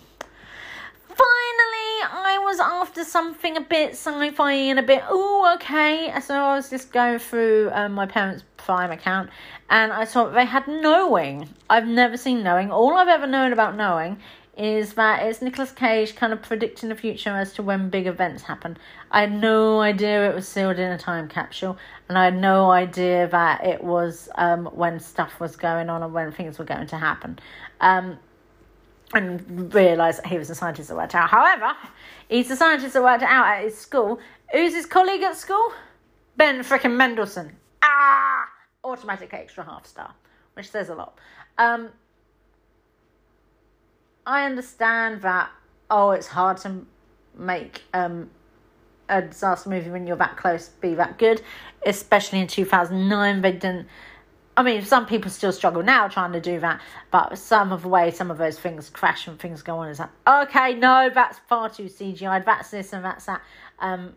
Finally, 1.08 1.90
I 2.04 2.40
was 2.44 2.60
after 2.60 3.04
something 3.04 3.58
a 3.58 3.62
bit 3.62 3.92
sci-fi 3.92 4.52
and 4.52 4.80
a 4.80 4.84
bit 4.84 5.04
oh 5.10 5.54
okay. 5.56 6.14
So 6.22 6.36
I 6.36 6.56
was 6.56 6.70
just 6.70 6.92
going 6.92 7.20
through 7.20 7.72
um, 7.74 7.94
my 7.94 8.06
parents' 8.06 8.44
Prime 8.58 8.92
account, 8.92 9.30
and 9.70 9.94
I 9.94 10.04
saw 10.04 10.28
they 10.28 10.46
had 10.46 10.68
Knowing. 10.68 11.48
I've 11.70 11.88
never 11.88 12.18
seen 12.18 12.44
Knowing. 12.44 12.70
All 12.70 12.96
I've 12.96 13.08
ever 13.08 13.28
known 13.28 13.54
about 13.54 13.76
Knowing 13.76 14.20
is 14.58 14.94
that 14.94 15.24
it's 15.24 15.42
Nicolas 15.42 15.72
Cage 15.72 16.16
kind 16.16 16.34
of 16.34 16.42
predicting 16.42 16.90
the 16.90 16.96
future 16.96 17.30
as 17.30 17.54
to 17.54 17.64
when 17.64 17.90
big 17.90 18.08
events 18.08 18.44
happen. 18.44 18.78
I 19.12 19.22
had 19.22 19.32
no 19.32 19.80
idea 19.82 20.30
it 20.30 20.36
was 20.36 20.48
sealed 20.48 20.80
in 20.80 20.92
a 20.92 20.98
time 20.98 21.28
capsule, 21.28 21.78
and 22.10 22.18
I 22.18 22.26
had 22.26 22.38
no 22.38 22.72
idea 22.72 23.28
that 23.28 23.64
it 23.64 23.84
was 23.84 24.30
um, 24.36 24.66
when 24.66 25.00
stuff 25.00 25.40
was 25.40 25.56
going 25.56 25.90
on 25.90 26.02
and 26.02 26.12
when 26.12 26.32
things 26.32 26.58
were 26.58 26.66
going 26.66 26.88
to 26.88 26.98
happen. 26.98 27.38
Um, 27.80 28.18
and 29.14 29.74
realised 29.74 30.26
he 30.26 30.38
was 30.38 30.50
a 30.50 30.56
scientist 30.56 30.90
that 30.90 30.96
worked 30.96 31.16
out. 31.16 31.30
However, 31.30 31.74
he's 32.28 32.50
the 32.50 32.56
scientist 32.56 32.94
that 32.94 33.04
worked 33.04 33.24
out 33.24 33.46
at 33.46 33.64
his 33.64 33.78
school. 33.78 34.20
Who's 34.52 34.74
his 34.74 34.86
colleague 34.86 35.22
at 35.22 35.38
school? 35.38 35.72
Ben 36.36 36.60
frickin' 36.60 36.96
Mendelsohn. 36.96 37.56
Ah! 37.82 38.48
Automatic 38.84 39.34
extra 39.34 39.64
half 39.64 39.86
star, 39.86 40.14
which 40.56 40.70
says 40.70 40.90
a 40.90 40.96
lot. 40.96 41.18
Um, 41.58 41.90
I 44.28 44.46
understand 44.46 45.22
that, 45.22 45.50
oh, 45.90 46.12
it's 46.12 46.28
hard 46.28 46.58
to 46.58 46.86
make 47.36 47.82
um, 47.94 48.30
a 49.10 49.24
disaster 49.24 49.70
movie 49.70 49.90
when 49.90 50.06
you're 50.06 50.18
that 50.18 50.38
close 50.38 50.68
be 50.68 50.94
that 50.96 51.18
good, 51.18 51.42
especially 51.86 52.42
in 52.42 52.48
2009. 52.48 53.42
They 53.42 53.54
didn't 53.54 53.88
I 54.58 54.64
mean, 54.64 54.84
some 54.84 55.06
people 55.06 55.30
still 55.30 55.52
struggle 55.52 55.84
now 55.84 56.08
trying 56.08 56.34
to 56.34 56.42
do 56.42 56.60
that, 56.62 56.82
but 57.12 57.38
some 57.38 57.72
of 57.72 57.84
the 57.84 57.88
way 57.88 58.10
some 58.10 58.32
of 58.32 58.40
those 58.40 58.58
things 58.58 58.90
crash 58.90 59.28
and 59.28 59.40
things 59.40 59.62
go 59.62 59.78
on 59.78 59.90
is 59.90 60.00
like, 60.00 60.10
okay, 60.28 60.74
no, 60.74 61.12
that's 61.14 61.38
far 61.48 61.70
too 61.70 61.84
CGI, 61.84 62.44
that's 62.44 62.72
this 62.72 62.92
and 62.92 63.06
that's 63.06 63.26
that. 63.28 63.42
Um, 63.78 64.16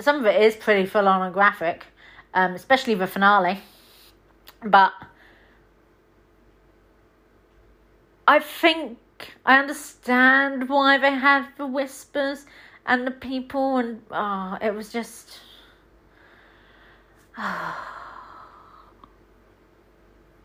some 0.00 0.16
of 0.16 0.24
it 0.24 0.40
is 0.40 0.56
pretty 0.56 0.86
full 0.86 1.06
on 1.06 1.20
and 1.20 1.34
graphic, 1.34 1.84
um, 2.32 2.54
especially 2.54 2.94
the 2.94 3.06
finale, 3.06 3.58
but 4.64 4.94
I 8.26 8.38
think 8.38 8.98
I 9.44 9.58
understand 9.58 10.68
why 10.68 10.98
they 10.98 11.12
had 11.12 11.48
the 11.56 11.66
whispers 11.66 12.46
and 12.86 13.06
the 13.06 13.10
people, 13.10 13.76
and 13.78 14.02
oh, 14.10 14.58
it 14.60 14.74
was 14.74 14.92
just. 14.92 15.38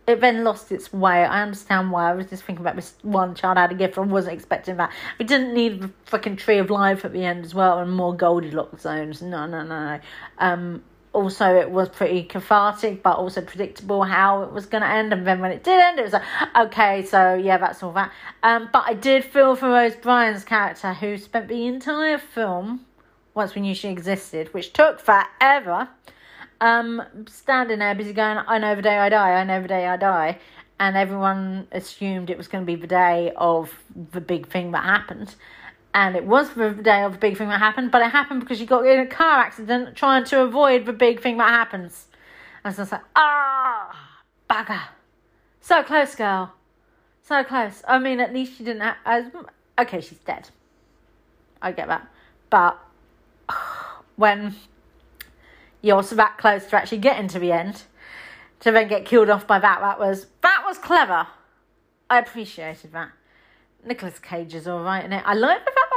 it 0.08 0.22
then 0.22 0.44
lost 0.44 0.72
its 0.72 0.92
way. 0.92 1.24
I 1.24 1.44
understand 1.44 1.92
why. 1.92 2.10
I 2.10 2.14
was 2.14 2.28
just 2.28 2.44
thinking 2.44 2.66
about 2.66 2.76
this 2.76 2.96
one 3.02 3.36
child 3.36 3.58
I 3.58 3.62
had 3.62 3.72
a 3.72 3.76
gift. 3.76 3.98
I 3.98 4.02
wasn't 4.02 4.34
expecting 4.34 4.78
that. 4.78 4.92
We 5.20 5.26
didn't 5.26 5.54
need 5.54 5.82
the 5.82 5.92
fucking 6.06 6.38
tree 6.38 6.58
of 6.58 6.70
life 6.70 7.06
at 7.06 7.14
the 7.14 7.24
end 7.24 7.46
as 7.46 7.54
well 7.54 7.80
and 7.80 7.92
more 7.92 8.16
Goldilocks 8.16 8.82
zones. 8.82 9.22
No, 9.22 9.46
no, 9.46 9.64
no, 9.64 9.96
no. 9.96 10.00
Um, 10.40 10.84
also, 11.12 11.56
it 11.56 11.72
was 11.72 11.90
pretty 11.90 12.24
cathartic, 12.24 13.02
but 13.02 13.18
also 13.18 13.42
predictable 13.42 14.04
how 14.04 14.44
it 14.44 14.52
was 14.52 14.66
going 14.66 14.84
to 14.84 14.90
end. 14.90 15.12
And 15.12 15.26
then 15.26 15.40
when 15.40 15.52
it 15.52 15.64
did 15.64 15.80
end, 15.80 16.00
it 16.00 16.04
was 16.04 16.14
like, 16.14 16.24
okay, 16.56 17.06
so 17.06 17.34
yeah, 17.34 17.58
that's 17.58 17.82
all 17.82 17.94
that. 17.94 18.12
Um, 18.44 18.70
but 18.72 18.84
I 18.86 18.94
did 18.94 19.24
feel 19.24 19.56
for 19.56 19.70
Rose 19.70 19.96
Byrne's 19.96 20.44
character, 20.44 20.94
who 20.94 21.18
spent 21.18 21.48
the 21.48 21.66
entire 21.66 22.18
film, 22.18 22.86
once 23.34 23.56
we 23.56 23.62
knew 23.62 23.74
she 23.74 23.90
existed, 23.90 24.54
which 24.54 24.74
took 24.74 25.00
forever 25.00 25.90
um, 26.62 27.02
standing 27.28 27.80
there 27.80 27.96
busy 27.96 28.14
going, 28.14 28.38
I 28.38 28.58
know 28.60 28.76
the 28.76 28.82
day 28.82 28.98
I 28.98 29.10
die, 29.10 29.32
I 29.32 29.44
know 29.44 29.62
the 29.62 29.68
day 29.68 29.88
I 29.88 29.98
die. 29.98 30.40
And 30.80 30.96
everyone 30.96 31.68
assumed 31.72 32.30
it 32.30 32.38
was 32.38 32.48
going 32.48 32.64
to 32.64 32.66
be 32.66 32.80
the 32.80 32.88
day 32.88 33.34
of 33.36 33.74
the 34.12 34.22
big 34.22 34.48
thing 34.48 34.72
that 34.72 34.84
happened. 34.84 35.36
And 35.94 36.16
it 36.16 36.26
was 36.26 36.54
the 36.54 36.70
day 36.72 37.04
of 37.04 37.14
the 37.14 37.18
big 37.18 37.38
thing 37.38 37.50
that 37.50 37.60
happened, 37.60 37.92
but 37.92 38.02
it 38.02 38.12
happened 38.12 38.42
because 38.42 38.62
you 38.62 38.68
got 38.68 38.86
in 38.86 39.00
a 39.00 39.08
car 39.08 39.40
accident 39.40 39.96
trying 39.96 40.24
to 40.26 40.42
avoid 40.42 40.86
the 40.86 40.94
big 40.94 41.20
thing 41.20 41.38
that 41.38 41.50
happens. 41.50 42.08
And 42.64 42.76
so 42.76 42.84
it's 42.84 42.92
like, 42.92 43.02
ah, 43.16 44.22
bugger. 44.50 44.82
So 45.62 45.84
close, 45.84 46.16
girl. 46.16 46.54
So 47.24 47.44
close. 47.44 47.82
I 47.88 48.00
mean, 48.00 48.20
at 48.20 48.34
least 48.34 48.58
she 48.58 48.64
didn't 48.64 48.82
have. 48.82 48.98
As, 49.06 49.26
okay, 49.80 50.02
she's 50.02 50.20
dead. 50.20 50.50
I 51.62 51.72
get 51.72 51.88
that. 51.88 52.08
But 52.50 52.80
when 54.16 54.56
you're 55.82 56.04
so 56.04 56.16
that 56.16 56.38
close 56.38 56.66
to 56.68 56.76
actually 56.76 57.00
getting 57.00 57.28
to 57.30 57.40
the 57.40 57.52
end, 57.52 57.84
to 58.62 58.72
then 58.72 58.88
get 58.88 59.06
killed 59.06 59.30
off 59.30 59.48
by 59.48 59.60
that, 59.60 59.80
that 59.80 60.00
was 60.00 60.28
that 60.42 60.64
was 60.66 60.78
clever. 60.78 61.28
I 62.10 62.20
appreciated 62.20 62.92
that. 62.94 63.12
Nicolas 63.86 64.20
Cage 64.20 64.54
is 64.54 64.68
alright 64.68 65.06
in 65.06 65.14
it. 65.14 65.24
I 65.26 65.34
liked 65.34 65.66
the 65.66 65.72
fact 65.72 65.90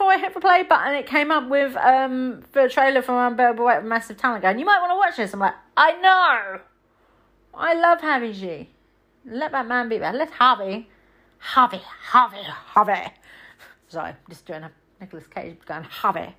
before 0.00 0.12
I 0.12 0.18
hit 0.18 0.32
the 0.32 0.40
play 0.40 0.62
button, 0.62 0.94
it 0.94 1.06
came 1.06 1.30
up 1.30 1.50
with 1.50 1.76
um 1.76 2.42
the 2.52 2.70
trailer 2.70 3.02
for 3.02 3.26
Unbearable 3.26 3.66
Weight 3.66 3.84
Massive 3.84 4.16
Talent 4.16 4.40
going, 4.40 4.58
you 4.58 4.64
might 4.64 4.80
want 4.80 4.90
to 4.92 4.96
watch 4.96 5.16
this. 5.18 5.34
I'm 5.34 5.40
like, 5.40 5.54
I 5.76 5.92
know! 6.00 6.60
I 7.52 7.74
love 7.74 8.00
Harvey 8.00 8.32
G. 8.32 8.70
Let 9.26 9.52
that 9.52 9.68
man 9.68 9.90
be 9.90 9.98
there. 9.98 10.14
Let 10.14 10.30
Harvey, 10.30 10.88
Harvey, 11.36 11.82
Harvey, 11.84 12.42
Harvey. 12.42 13.12
Sorry, 13.88 14.14
just 14.30 14.46
doing 14.46 14.62
a 14.62 14.70
Nicolas 15.00 15.26
Cage 15.26 15.58
going, 15.66 15.84
Harvey. 15.84 16.34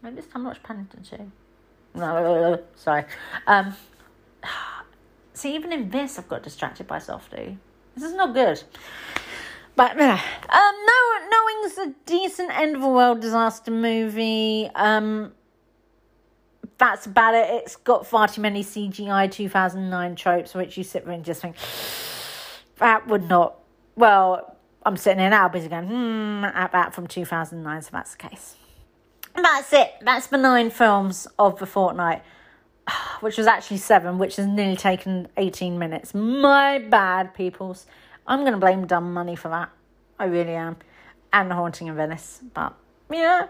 Maybe 0.00 0.16
this 0.16 0.26
time 0.26 0.44
watch 0.44 0.62
Paddington. 0.62 1.32
No, 1.94 2.62
sorry. 2.74 3.04
Um, 3.46 3.74
see, 5.34 5.54
even 5.54 5.74
in 5.74 5.90
this, 5.90 6.18
I've 6.18 6.28
got 6.28 6.42
distracted 6.42 6.86
by 6.86 7.00
Softy. 7.00 7.58
This 7.94 8.04
is 8.04 8.14
not 8.14 8.32
good. 8.32 8.62
But 9.76 10.00
um, 10.00 10.18
no, 10.86 11.28
knowing's 11.30 11.78
a 11.78 11.94
decent 12.06 12.50
end 12.50 12.76
of 12.76 12.82
a 12.82 12.88
world 12.88 13.20
disaster 13.20 13.70
movie. 13.70 14.70
Um, 14.74 15.32
that's 16.78 17.06
about 17.06 17.34
it. 17.34 17.48
It's 17.50 17.76
got 17.76 18.06
far 18.06 18.26
too 18.26 18.40
many 18.40 18.64
CGI 18.64 19.30
2009 19.30 20.16
tropes, 20.16 20.54
which 20.54 20.78
you 20.78 20.84
sit 20.84 21.04
there 21.04 21.14
and 21.14 21.24
just 21.24 21.42
think, 21.42 21.56
that 22.78 23.06
would 23.06 23.28
not. 23.28 23.58
Well, 23.96 24.56
I'm 24.84 24.96
sitting 24.96 25.22
in 25.22 25.30
now 25.30 25.48
busy 25.48 25.68
going, 25.68 25.88
hmm, 25.88 26.44
at 26.44 26.72
that 26.72 26.94
from 26.94 27.06
2009, 27.06 27.82
so 27.82 27.90
that's 27.92 28.12
the 28.12 28.28
case. 28.28 28.56
that's 29.34 29.72
it. 29.74 29.92
That's 30.00 30.28
the 30.28 30.38
nine 30.38 30.70
films 30.70 31.26
of 31.38 31.58
the 31.58 31.66
fortnight, 31.66 32.22
which 33.20 33.36
was 33.36 33.46
actually 33.46 33.78
seven, 33.78 34.16
which 34.16 34.36
has 34.36 34.46
nearly 34.46 34.76
taken 34.76 35.28
18 35.36 35.78
minutes. 35.78 36.14
My 36.14 36.78
bad, 36.78 37.34
peoples. 37.34 37.86
I'm 38.26 38.40
going 38.40 38.52
to 38.52 38.58
blame 38.58 38.86
dumb 38.86 39.12
money 39.12 39.36
for 39.36 39.48
that. 39.48 39.70
I 40.18 40.24
really 40.24 40.54
am. 40.54 40.76
And 41.32 41.50
The 41.50 41.54
Haunting 41.54 41.86
in 41.88 41.96
Venice. 41.96 42.40
But, 42.54 42.74
yeah, 43.10 43.48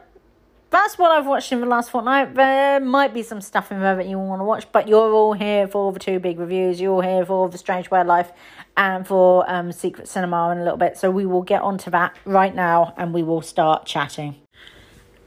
that's 0.71 0.99
what 0.99 1.13
I've 1.13 1.27
watched 1.27 1.53
in 1.53 1.61
the 1.61 1.67
last 1.67 1.91
fortnight. 1.91 2.35
There 2.35 2.81
might 2.81 3.15
be 3.15 3.23
some 3.23 3.41
stuff 3.41 3.71
in 3.71 3.81
there 3.81 3.97
that 3.97 4.07
you 4.07 4.19
want 4.19 4.41
to 4.41 4.45
watch, 4.45 4.67
but 4.73 4.89
you're 4.89 5.13
all 5.13 5.33
here 5.33 5.69
for 5.69 5.93
the 5.93 5.99
two 5.99 6.19
big 6.19 6.39
reviews. 6.39 6.81
You're 6.81 6.93
all 6.93 7.01
here 7.01 7.25
for 7.25 7.49
The 7.49 7.59
Strange 7.59 7.91
Way 7.91 8.01
of 8.01 8.07
Life 8.07 8.33
and 8.77 9.07
for 9.07 9.49
um, 9.51 9.73
Secret 9.73 10.09
Cinema 10.09 10.51
in 10.51 10.59
a 10.59 10.65
little 10.65 10.79
bit. 10.79 10.99
So 10.99 11.11
we 11.11 11.25
will 11.25 11.43
get 11.43 11.63
onto 11.63 11.91
that 11.93 12.17
right 12.25 12.55
now 12.55 12.95
and 12.97 13.15
we 13.15 13.23
will 13.23 13.43
start 13.43 13.87
chatting. 13.87 14.37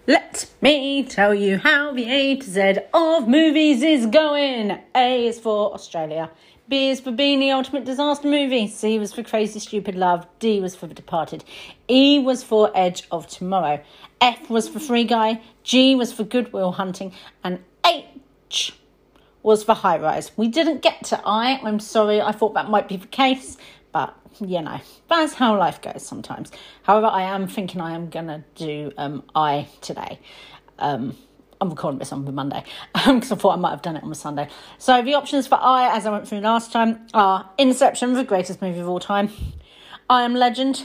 Let 0.06 0.50
me 0.62 1.04
tell 1.04 1.36
you 1.36 1.60
how 1.60 1.94
the 1.94 2.10
A 2.10 2.36
to 2.36 2.50
Z 2.50 2.80
of 2.94 3.28
movies 3.28 3.84
is 3.84 4.08
going. 4.08 4.80
A 4.96 5.28
is 5.28 5.40
for 5.40 5.74
Australia. 5.74 6.32
B 6.70 6.92
is 6.92 7.00
for 7.00 7.12
being 7.12 7.40
the 7.40 7.50
ultimate 7.50 7.84
disaster 7.84 8.28
movie. 8.28 8.68
C 8.68 9.00
was 9.00 9.12
for 9.12 9.24
Crazy 9.24 9.60
Stupid 9.60 9.96
Love. 9.96 10.28
D 10.38 10.60
was 10.60 10.76
for 10.76 10.86
Departed. 10.88 11.44
E 11.90 12.20
was 12.20 12.44
for 12.44 12.72
Edge 12.76 13.08
of 13.12 13.26
Tomorrow. 13.26 13.82
F 14.22 14.52
was 14.52 14.70
for 14.70 14.80
Free 14.80 15.04
Guy. 15.04 15.42
G 15.64 15.96
was 15.96 16.14
for 16.14 16.24
Goodwill 16.24 16.74
Hunting. 16.74 17.12
And 17.44 17.64
H 17.84 18.76
was 19.42 19.64
for 19.64 19.74
High 19.74 19.98
Rise. 19.98 20.32
We 20.38 20.48
didn't 20.48 20.84
get 20.84 21.04
to 21.06 21.20
I. 21.26 21.60
I'm 21.64 21.80
sorry. 21.80 22.22
I 22.22 22.32
thought 22.32 22.54
that 22.54 22.70
might 22.70 22.88
be 22.88 22.98
the 22.98 23.08
case. 23.08 23.58
But, 23.92 24.16
you 24.40 24.62
know, 24.62 24.80
that's 25.08 25.34
how 25.34 25.58
life 25.58 25.82
goes 25.82 26.06
sometimes. 26.06 26.52
However, 26.84 27.08
I 27.08 27.24
am 27.24 27.48
thinking 27.48 27.82
I 27.82 27.96
am 27.96 28.10
going 28.10 28.28
to 28.28 28.44
do 28.54 28.92
um, 28.96 29.24
I 29.34 29.68
today. 29.82 30.20
Um, 30.78 31.18
I'm 31.62 31.70
recording 31.70 32.00
this 32.00 32.14
on 32.14 32.24
the 32.26 32.32
Monday 32.32 32.64
um, 32.96 33.16
because 33.16 33.32
I 33.32 33.36
thought 33.36 33.54
I 33.54 33.60
might 33.60 33.72
have 33.72 33.82
done 33.82 33.98
it 33.98 34.04
on 34.04 34.10
the 34.10 34.16
Sunday. 34.16 34.48
So 34.78 35.02
the 35.02 35.14
options 35.14 35.48
for 35.48 35.56
I, 35.56 35.96
as 35.96 36.06
I 36.06 36.12
went 36.12 36.28
through 36.28 36.40
last 36.40 36.72
time, 36.72 37.08
are 37.14 37.50
Inception, 37.58 38.14
the 38.14 38.24
greatest 38.24 38.62
movie 38.62 38.80
of 38.80 38.88
all 38.88 39.00
time. 39.00 39.30
I 40.10 40.24
Am 40.24 40.34
Legend, 40.34 40.84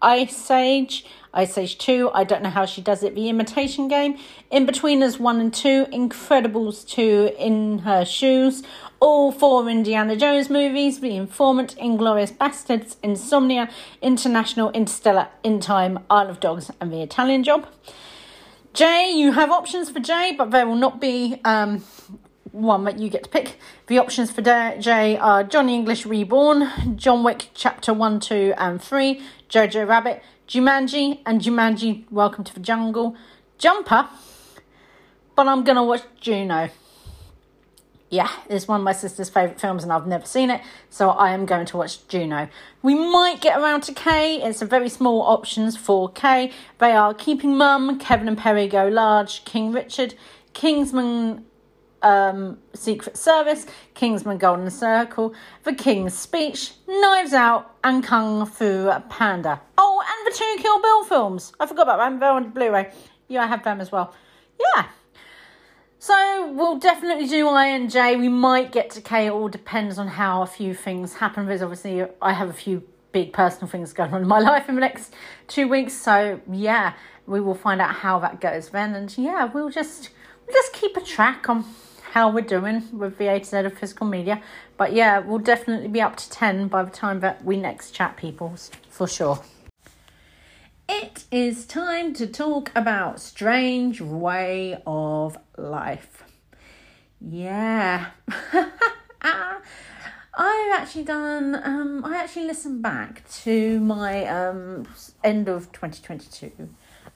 Ice 0.00 0.50
Age, 0.50 1.04
Ice 1.34 1.58
Age 1.58 1.76
2, 1.78 2.10
I 2.14 2.24
don't 2.24 2.42
know 2.42 2.50
how 2.50 2.64
she 2.64 2.80
does 2.80 3.02
it, 3.02 3.14
The 3.14 3.28
Imitation 3.28 3.88
Game, 3.88 4.16
Inbetweeners 4.52 5.18
1 5.18 5.40
and 5.40 5.52
2, 5.52 5.86
Incredibles 5.86 6.88
2, 6.88 7.32
In 7.38 7.80
Her 7.80 8.04
Shoes, 8.04 8.62
all 9.00 9.32
four 9.32 9.68
Indiana 9.68 10.16
Jones 10.16 10.48
movies, 10.48 11.00
The 11.00 11.16
Informant, 11.16 11.76
Inglorious 11.76 12.30
Bastards, 12.30 12.96
Insomnia, 13.02 13.68
International, 14.00 14.70
Interstellar, 14.70 15.28
In 15.42 15.60
Time, 15.60 15.98
Isle 16.08 16.30
of 16.30 16.40
Dogs, 16.40 16.70
and 16.80 16.92
The 16.92 17.02
Italian 17.02 17.42
Job. 17.42 17.66
J, 18.76 19.10
you 19.10 19.32
have 19.32 19.50
options 19.50 19.88
for 19.88 20.00
J, 20.00 20.34
but 20.36 20.50
there 20.50 20.66
will 20.66 20.76
not 20.76 21.00
be 21.00 21.40
um, 21.46 21.82
one 22.52 22.84
that 22.84 22.98
you 22.98 23.08
get 23.08 23.24
to 23.24 23.30
pick. 23.30 23.58
The 23.86 23.96
options 23.96 24.30
for 24.30 24.42
J 24.42 25.16
are 25.16 25.42
Johnny 25.44 25.74
English 25.74 26.04
Reborn, 26.04 26.94
John 26.94 27.24
Wick 27.24 27.48
Chapter 27.54 27.94
1, 27.94 28.20
2, 28.20 28.52
and 28.58 28.82
3, 28.82 29.22
Jojo 29.48 29.88
Rabbit, 29.88 30.22
Jumanji, 30.46 31.20
and 31.24 31.40
Jumanji 31.40 32.04
Welcome 32.10 32.44
to 32.44 32.52
the 32.52 32.60
Jungle, 32.60 33.16
Jumper, 33.56 34.10
but 35.34 35.48
I'm 35.48 35.64
going 35.64 35.76
to 35.76 35.82
watch 35.82 36.02
Juno 36.20 36.68
yeah, 38.10 38.30
it's 38.48 38.68
one 38.68 38.80
of 38.80 38.84
my 38.84 38.92
sister's 38.92 39.28
favourite 39.28 39.60
films 39.60 39.82
and 39.82 39.92
I've 39.92 40.06
never 40.06 40.26
seen 40.26 40.50
it, 40.50 40.60
so 40.90 41.10
I 41.10 41.32
am 41.32 41.44
going 41.44 41.66
to 41.66 41.76
watch 41.76 42.06
Juno. 42.06 42.48
We 42.82 42.94
might 42.94 43.40
get 43.40 43.58
around 43.58 43.82
to 43.82 43.94
K, 43.94 44.40
it's 44.42 44.62
a 44.62 44.66
very 44.66 44.88
small 44.88 45.22
options 45.22 45.76
for 45.76 46.08
K. 46.10 46.52
They 46.78 46.92
are 46.92 47.12
Keeping 47.14 47.56
Mum, 47.56 47.98
Kevin 47.98 48.28
and 48.28 48.38
Perry 48.38 48.68
Go 48.68 48.86
Large, 48.86 49.44
King 49.44 49.72
Richard, 49.72 50.14
Kingsman 50.52 51.44
um, 52.02 52.58
Secret 52.74 53.16
Service, 53.16 53.66
Kingsman 53.94 54.38
Golden 54.38 54.70
Circle, 54.70 55.34
The 55.64 55.74
King's 55.74 56.14
Speech, 56.14 56.74
Knives 56.86 57.32
Out, 57.32 57.74
and 57.82 58.04
Kung 58.04 58.46
Fu 58.46 58.90
Panda. 59.08 59.60
Oh, 59.76 60.02
and 60.06 60.32
the 60.32 60.38
two 60.38 60.62
Kill 60.62 60.80
Bill 60.80 61.04
films. 61.04 61.52
I 61.58 61.66
forgot 61.66 61.82
about 61.82 61.98
them, 61.98 62.20
they're 62.20 62.30
on 62.30 62.50
Blu 62.50 62.70
ray. 62.70 62.92
Yeah, 63.28 63.42
I 63.42 63.46
have 63.46 63.64
them 63.64 63.80
as 63.80 63.90
well. 63.90 64.14
Yeah, 64.58 64.86
so 66.06 66.52
we'll 66.52 66.78
definitely 66.78 67.26
do 67.26 67.48
I 67.48 67.66
and 67.66 67.90
J. 67.90 68.14
We 68.14 68.28
might 68.28 68.70
get 68.70 68.90
to 68.90 69.00
K. 69.00 69.26
It 69.26 69.30
all 69.30 69.48
depends 69.48 69.98
on 69.98 70.06
how 70.06 70.42
a 70.42 70.46
few 70.46 70.72
things 70.72 71.14
happen. 71.14 71.46
Because 71.46 71.62
obviously 71.62 72.06
I 72.22 72.32
have 72.32 72.48
a 72.48 72.52
few 72.52 72.84
big 73.10 73.32
personal 73.32 73.66
things 73.66 73.92
going 73.92 74.14
on 74.14 74.22
in 74.22 74.28
my 74.28 74.38
life 74.50 74.68
in 74.68 74.76
the 74.76 74.80
next 74.80 75.14
two 75.48 75.66
weeks. 75.66 75.94
So 75.94 76.40
yeah, 76.48 76.92
we 77.26 77.40
will 77.40 77.56
find 77.56 77.80
out 77.80 77.92
how 77.92 78.20
that 78.20 78.40
goes 78.40 78.68
then. 78.68 78.94
And 78.94 79.18
yeah, 79.18 79.46
we'll 79.46 79.68
just 79.68 80.10
we'll 80.46 80.54
just 80.54 80.72
keep 80.72 80.96
a 80.96 81.00
track 81.00 81.48
on 81.48 81.64
how 82.12 82.30
we're 82.30 82.40
doing 82.40 82.84
with 82.96 83.18
the 83.18 83.26
A 83.26 83.40
to 83.40 83.44
Z 83.44 83.56
of 83.56 83.76
physical 83.76 84.06
media. 84.06 84.40
But 84.76 84.92
yeah, 84.92 85.18
we'll 85.18 85.40
definitely 85.40 85.88
be 85.88 86.00
up 86.00 86.14
to 86.18 86.30
ten 86.30 86.68
by 86.68 86.84
the 86.84 86.90
time 86.92 87.18
that 87.20 87.44
we 87.44 87.56
next 87.56 87.90
chat, 87.90 88.16
peoples 88.16 88.70
for 88.88 89.08
sure. 89.08 89.40
It 90.88 91.24
is 91.32 91.66
time 91.66 92.14
to 92.14 92.28
talk 92.28 92.70
about 92.76 93.18
Strange 93.18 94.00
Way 94.00 94.80
of 94.86 95.36
Life. 95.56 96.22
Yeah. 97.20 98.10
I've 99.20 100.80
actually 100.80 101.02
done, 101.02 101.60
um, 101.64 102.04
I 102.04 102.18
actually 102.18 102.46
listened 102.46 102.82
back 102.82 103.28
to 103.42 103.80
my 103.80 104.26
um, 104.26 104.86
end 105.24 105.48
of 105.48 105.72
2022 105.72 106.52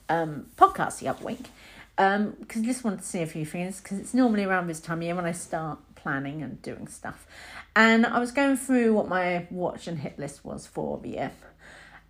um, 0.09 0.47
podcast 0.57 0.99
the 0.99 1.07
other 1.07 1.23
week 1.23 1.47
because 1.95 2.17
um, 2.17 2.35
I 2.49 2.61
just 2.61 2.83
wanted 2.83 2.99
to 2.99 3.05
see 3.05 3.21
a 3.21 3.27
few 3.27 3.45
things 3.45 3.79
because 3.79 3.99
it's 3.99 4.13
normally 4.13 4.43
around 4.43 4.67
this 4.67 4.81
time 4.81 4.97
of 4.97 5.03
year 5.03 5.15
when 5.15 5.25
I 5.25 5.31
start 5.31 5.79
planning 5.95 6.41
and 6.41 6.61
doing 6.61 6.87
stuff. 6.87 7.25
And 7.73 8.05
I 8.05 8.19
was 8.19 8.33
going 8.33 8.57
through 8.57 8.93
what 8.95 9.07
my 9.07 9.47
watch 9.49 9.87
and 9.87 9.99
hit 9.99 10.19
list 10.19 10.43
was 10.43 10.67
for 10.67 10.97
the 10.97 11.09
year. 11.09 11.31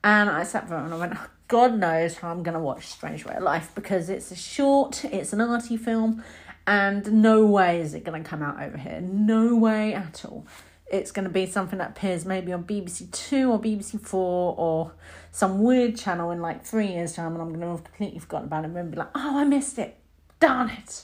And 0.03 0.27
I 0.29 0.43
sat 0.43 0.67
there 0.67 0.79
and 0.79 0.91
I 0.91 0.97
went, 0.97 1.13
God 1.51 1.77
knows 1.77 2.15
how 2.15 2.31
I'm 2.31 2.43
going 2.43 2.53
to 2.53 2.61
watch 2.61 2.87
Strange 2.87 3.25
Way 3.25 3.35
of 3.35 3.43
Life 3.43 3.71
because 3.75 4.09
it's 4.09 4.31
a 4.31 4.37
short, 4.37 5.03
it's 5.03 5.33
an 5.33 5.41
arty 5.41 5.75
film, 5.75 6.23
and 6.65 7.21
no 7.21 7.45
way 7.45 7.81
is 7.81 7.93
it 7.93 8.05
going 8.05 8.23
to 8.23 8.29
come 8.29 8.41
out 8.41 8.63
over 8.63 8.77
here. 8.77 9.01
No 9.01 9.57
way 9.57 9.93
at 9.93 10.23
all. 10.23 10.47
It's 10.89 11.11
going 11.11 11.25
to 11.25 11.29
be 11.29 11.45
something 11.45 11.79
that 11.79 11.89
appears 11.89 12.25
maybe 12.25 12.53
on 12.53 12.63
BBC 12.63 13.11
Two 13.11 13.51
or 13.51 13.59
BBC 13.59 13.99
Four 13.99 14.55
or 14.57 14.93
some 15.33 15.61
weird 15.61 15.97
channel 15.97 16.31
in 16.31 16.41
like 16.41 16.63
three 16.63 16.87
years' 16.87 17.11
time, 17.17 17.33
and 17.33 17.41
I'm 17.41 17.49
going 17.49 17.59
to 17.59 17.67
have 17.67 17.83
completely 17.83 18.19
forgotten 18.19 18.47
about 18.47 18.63
it 18.63 18.71
and 18.71 18.89
be 18.89 18.95
like, 18.95 19.09
oh, 19.13 19.39
I 19.39 19.43
missed 19.43 19.77
it. 19.77 19.99
Darn 20.39 20.69
it. 20.69 21.03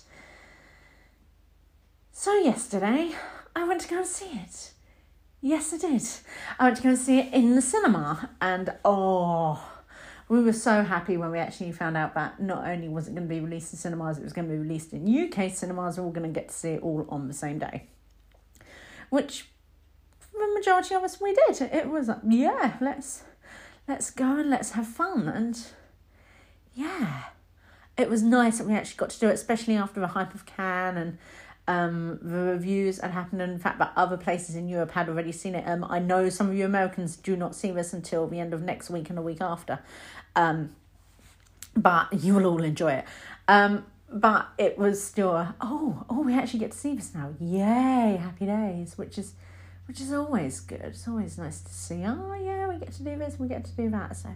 So, 2.14 2.34
yesterday, 2.36 3.12
I 3.54 3.68
went 3.68 3.82
to 3.82 3.90
go 3.90 3.98
and 3.98 4.08
see 4.08 4.30
it. 4.32 4.72
Yes, 5.42 5.74
I 5.74 5.78
did. 5.78 6.04
I 6.58 6.64
went 6.64 6.78
to 6.78 6.84
go 6.84 6.90
and 6.90 6.98
see 6.98 7.20
it 7.20 7.34
in 7.34 7.56
the 7.56 7.62
cinema, 7.62 8.30
and 8.40 8.74
oh, 8.86 9.62
we 10.30 10.42
were 10.42 10.54
so 10.54 10.84
happy 10.84 11.16
when 11.16 11.32
we 11.32 11.40
actually 11.40 11.72
found 11.72 11.96
out 11.96 12.14
that 12.16 12.42
not 12.42 12.68
only 12.68 12.90
was 12.90 13.08
it 13.08 13.16
going 13.16 13.28
to 13.28 13.34
be 13.34 13.40
released 13.40 13.74
in 13.74 13.80
cinemas, 13.80 14.18
it 14.18 14.24
was 14.24 14.34
going 14.34 14.48
to 14.48 14.54
be 14.54 14.60
released 14.60 14.92
in 14.92 15.08
UK 15.08 15.52
cinemas. 15.52 15.98
We're 15.98 16.04
all 16.04 16.12
going 16.12 16.32
to 16.32 16.40
get 16.40 16.50
to 16.50 16.54
see 16.54 16.72
it 16.72 16.82
all 16.82 17.06
on 17.10 17.28
the 17.28 17.34
same 17.34 17.60
day, 17.60 17.88
which 19.10 19.48
the 20.34 20.48
majority 20.54 20.96
of 20.96 21.04
us 21.04 21.22
we 21.22 21.34
did. 21.34 21.62
It 21.74 21.90
was 21.90 22.10
like, 22.10 22.20
yeah, 22.28 22.78
let's 22.82 23.24
let's 23.88 24.12
go 24.12 24.38
and 24.38 24.50
let's 24.50 24.72
have 24.72 24.88
fun 24.88 25.28
and 25.28 25.60
yeah. 26.76 27.24
It 27.98 28.10
was 28.12 28.22
nice 28.22 28.60
that 28.60 28.68
we 28.68 28.74
actually 28.74 28.98
got 28.98 29.10
to 29.10 29.20
do 29.20 29.28
it, 29.28 29.34
especially 29.34 29.76
after 29.76 30.00
the 30.00 30.08
hype 30.08 30.36
of 30.36 30.46
Cannes 30.46 30.98
and 30.98 31.18
um, 31.68 32.20
the 32.22 32.38
reviews 32.38 33.00
had 33.00 33.12
happened. 33.12 33.42
And 33.42 33.54
in 33.54 33.60
fact, 33.60 33.80
that 33.80 33.92
other 33.96 34.18
places 34.18 34.56
in 34.56 34.70
Europe 34.70 34.92
had 34.92 35.10
already 35.10 35.32
seen 35.32 35.56
it. 35.56 35.68
Um, 35.68 35.84
I 35.90 35.98
know 35.98 36.30
some 36.30 36.50
of 36.50 36.56
you 36.56 36.66
Americans 36.66 37.18
do 37.18 37.36
not 37.36 37.56
see 37.56 37.72
this 37.72 37.94
until 37.94 38.28
the 38.28 38.40
end 38.40 38.54
of 38.54 38.62
next 38.62 38.92
week 38.92 39.10
and 39.10 39.18
a 39.18 39.22
week 39.22 39.42
after. 39.42 39.80
Um, 40.38 40.76
but 41.76 42.14
you 42.14 42.34
will 42.36 42.46
all 42.46 42.64
enjoy 42.64 42.94
it. 42.94 43.06
Um, 43.48 43.86
but 44.10 44.48
it 44.58 44.78
was 44.78 45.04
still 45.04 45.54
oh 45.60 46.06
oh 46.10 46.22
we 46.22 46.34
actually 46.34 46.60
get 46.60 46.72
to 46.72 46.78
see 46.78 46.96
this 46.96 47.14
now. 47.14 47.34
Yay 47.40 48.18
happy 48.18 48.46
days 48.46 48.98
which 48.98 49.18
is 49.18 49.34
which 49.88 50.00
is 50.00 50.14
always 50.14 50.60
good. 50.62 50.82
It's 50.82 51.08
always 51.08 51.38
nice 51.38 51.62
to 51.62 51.74
see 51.74 52.04
oh 52.06 52.34
yeah 52.34 52.70
we 52.70 52.78
get 52.78 52.94
to 52.94 53.04
do 53.04 53.18
this 53.18 53.38
we 53.38 53.48
get 53.48 53.66
to 53.66 53.72
do 53.72 53.90
that. 53.90 54.16
So 54.16 54.30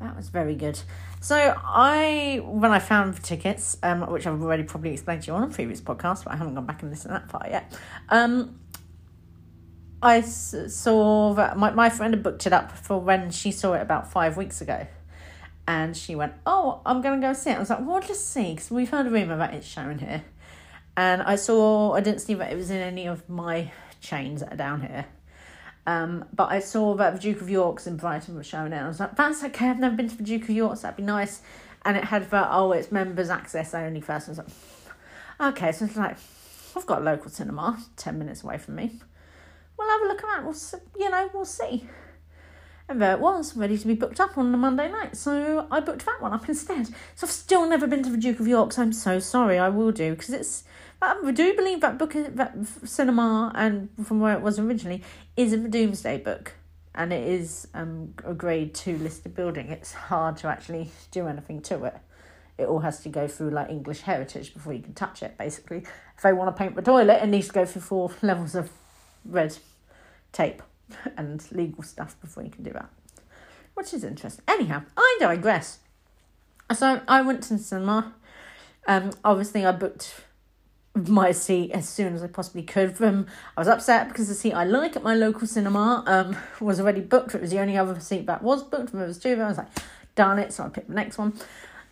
that 0.00 0.14
was 0.14 0.28
very 0.28 0.54
good. 0.54 0.80
So 1.20 1.54
i 1.64 2.40
when 2.44 2.70
i 2.70 2.78
found 2.78 3.14
the 3.14 3.22
tickets 3.22 3.78
um 3.82 4.02
which 4.10 4.26
i've 4.26 4.40
already 4.42 4.62
probably 4.62 4.92
explained 4.92 5.22
to 5.22 5.28
you 5.28 5.34
on 5.34 5.42
a 5.42 5.48
previous 5.48 5.80
podcast 5.80 6.24
but 6.24 6.34
i 6.34 6.36
haven't 6.36 6.54
gone 6.54 6.66
back 6.66 6.82
and 6.82 6.90
listened 6.90 7.14
to 7.14 7.20
that 7.20 7.30
far 7.30 7.46
yet 7.48 7.76
um 8.10 8.60
I 10.00 10.20
saw 10.20 11.34
that 11.34 11.58
my, 11.58 11.72
my 11.72 11.90
friend 11.90 12.14
had 12.14 12.22
booked 12.22 12.46
it 12.46 12.52
up 12.52 12.70
for 12.70 13.00
when 13.00 13.32
she 13.32 13.50
saw 13.50 13.72
it 13.72 13.82
about 13.82 14.12
five 14.12 14.36
weeks 14.36 14.60
ago 14.60 14.86
and 15.68 15.94
she 15.94 16.16
went, 16.16 16.32
"Oh, 16.46 16.80
I'm 16.86 17.02
gonna 17.02 17.20
go 17.20 17.34
see 17.34 17.50
it." 17.50 17.56
I 17.56 17.58
was 17.60 17.68
like, 17.68 17.86
"Well, 17.86 18.00
just 18.00 18.32
see," 18.32 18.54
because 18.54 18.70
we've 18.70 18.90
heard 18.90 19.06
a 19.06 19.10
rumor 19.10 19.34
about 19.34 19.52
it 19.52 19.62
showing 19.62 19.98
here, 19.98 20.24
and 20.96 21.22
I 21.22 21.36
saw 21.36 21.92
I 21.92 22.00
didn't 22.00 22.22
see 22.22 22.34
that 22.34 22.50
it 22.50 22.56
was 22.56 22.70
in 22.70 22.78
any 22.78 23.06
of 23.06 23.28
my 23.28 23.70
chains 24.00 24.40
that 24.40 24.54
are 24.54 24.56
down 24.56 24.80
here. 24.80 25.04
Um, 25.86 26.24
but 26.34 26.50
I 26.50 26.60
saw 26.60 26.94
that 26.94 27.14
the 27.14 27.18
Duke 27.20 27.42
of 27.42 27.50
York's 27.50 27.86
in 27.86 27.96
Brighton 27.96 28.34
was 28.34 28.46
showing 28.46 28.72
it. 28.72 28.78
I 28.78 28.88
was 28.88 28.98
like, 28.98 29.14
"That's 29.14 29.44
okay. 29.44 29.68
I've 29.68 29.78
never 29.78 29.94
been 29.94 30.08
to 30.08 30.16
the 30.16 30.22
Duke 30.22 30.44
of 30.44 30.50
York's. 30.50 30.80
That'd 30.80 30.96
be 30.96 31.02
nice." 31.02 31.42
And 31.84 31.96
it 31.98 32.04
had 32.04 32.30
that 32.30 32.48
oh, 32.50 32.72
it's 32.72 32.90
members 32.90 33.28
access 33.28 33.74
only 33.74 34.00
first. 34.00 34.28
I 34.28 34.30
was 34.30 34.38
like, 34.38 34.48
"Okay," 35.52 35.72
so 35.72 35.84
it's 35.84 35.96
like, 35.96 36.16
I've 36.76 36.86
got 36.86 37.02
a 37.02 37.04
local 37.04 37.30
cinema 37.30 37.78
ten 37.96 38.18
minutes 38.18 38.42
away 38.42 38.56
from 38.56 38.76
me. 38.76 38.98
We'll 39.78 39.90
have 39.90 40.00
a 40.00 40.06
look 40.06 40.24
around. 40.24 40.46
We'll 40.46 40.56
you 40.98 41.10
know, 41.10 41.30
we'll 41.34 41.44
see. 41.44 41.86
And 42.90 43.02
there 43.02 43.12
it 43.12 43.20
was, 43.20 43.54
ready 43.54 43.76
to 43.76 43.86
be 43.86 43.92
booked 43.92 44.18
up 44.18 44.38
on 44.38 44.52
a 44.54 44.56
Monday 44.56 44.90
night. 44.90 45.14
So 45.14 45.66
I 45.70 45.80
booked 45.80 46.06
that 46.06 46.22
one 46.22 46.32
up 46.32 46.48
instead. 46.48 46.86
So 47.14 47.26
I've 47.26 47.30
still 47.30 47.68
never 47.68 47.86
been 47.86 48.02
to 48.02 48.10
the 48.10 48.16
Duke 48.16 48.40
of 48.40 48.48
York, 48.48 48.72
so 48.72 48.82
I'm 48.82 48.94
so 48.94 49.18
sorry. 49.18 49.58
I 49.58 49.68
will 49.68 49.92
do 49.92 50.12
because 50.14 50.30
it's. 50.30 50.64
I 51.00 51.30
do 51.30 51.54
believe 51.54 51.80
that 51.82 51.96
book, 51.96 52.14
that 52.14 52.56
cinema, 52.84 53.52
and 53.54 53.88
from 54.04 54.18
where 54.18 54.34
it 54.34 54.40
was 54.40 54.58
originally, 54.58 55.02
is 55.36 55.52
a 55.52 55.58
Domesday 55.58 56.18
book, 56.18 56.54
and 56.92 57.12
it 57.12 57.24
is 57.28 57.68
um, 57.72 58.14
a 58.24 58.34
Grade 58.34 58.74
Two 58.74 58.96
listed 58.98 59.34
building. 59.34 59.68
It's 59.68 59.92
hard 59.92 60.38
to 60.38 60.48
actually 60.48 60.90
do 61.10 61.28
anything 61.28 61.60
to 61.62 61.84
it. 61.84 61.98
It 62.56 62.66
all 62.66 62.80
has 62.80 63.00
to 63.02 63.10
go 63.10 63.28
through 63.28 63.50
like 63.50 63.70
English 63.70 64.00
heritage 64.00 64.54
before 64.54 64.72
you 64.72 64.82
can 64.82 64.94
touch 64.94 65.22
it. 65.22 65.38
Basically, 65.38 65.84
if 66.16 66.22
they 66.22 66.32
want 66.32 66.56
to 66.56 66.58
paint 66.58 66.74
the 66.74 66.82
toilet, 66.82 67.22
it 67.22 67.28
needs 67.28 67.48
to 67.48 67.52
go 67.52 67.64
through 67.64 67.82
four 67.82 68.10
levels 68.22 68.54
of 68.54 68.70
red 69.24 69.56
tape. 70.32 70.62
and 71.16 71.46
legal 71.52 71.82
stuff 71.82 72.20
before 72.20 72.42
you 72.42 72.50
can 72.50 72.64
do 72.64 72.72
that. 72.72 72.88
Which 73.74 73.94
is 73.94 74.04
interesting. 74.04 74.44
Anyhow, 74.48 74.82
I 74.96 75.16
digress. 75.20 75.78
So 76.74 77.00
I 77.06 77.22
went 77.22 77.42
to 77.44 77.54
the 77.54 77.58
cinema. 77.58 78.14
Um, 78.86 79.10
obviously, 79.24 79.64
I 79.64 79.72
booked 79.72 80.22
my 81.06 81.30
seat 81.30 81.70
as 81.70 81.88
soon 81.88 82.14
as 82.14 82.22
I 82.22 82.26
possibly 82.26 82.62
could. 82.62 82.96
From 82.96 83.26
I 83.56 83.60
was 83.60 83.68
upset 83.68 84.08
because 84.08 84.28
the 84.28 84.34
seat 84.34 84.52
I 84.52 84.64
like 84.64 84.96
at 84.96 85.02
my 85.02 85.14
local 85.14 85.46
cinema 85.46 86.02
um 86.06 86.36
was 86.60 86.80
already 86.80 87.00
booked. 87.00 87.34
It 87.34 87.40
was 87.40 87.50
the 87.50 87.60
only 87.60 87.76
other 87.76 87.98
seat 88.00 88.26
that 88.26 88.42
was 88.42 88.62
booked. 88.62 88.92
There 88.92 89.06
was 89.06 89.18
two. 89.18 89.40
I 89.40 89.48
was 89.48 89.58
like, 89.58 89.68
darn 90.14 90.38
it! 90.38 90.52
So 90.52 90.64
I 90.64 90.68
picked 90.68 90.88
the 90.88 90.94
next 90.94 91.18
one. 91.18 91.34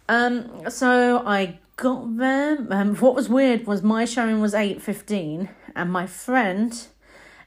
Um, 0.09 0.71
so 0.71 1.23
I 1.27 1.59
got 1.77 2.17
there. 2.17 2.67
Um, 2.71 2.97
what 2.97 3.15
was 3.15 3.29
weird 3.29 3.67
was 3.67 3.83
my 3.83 4.05
showing 4.05 4.41
was 4.41 4.55
eight 4.55 4.83
fifteen, 4.83 5.51
and 5.75 5.91
my 5.91 6.07
friend 6.07 6.87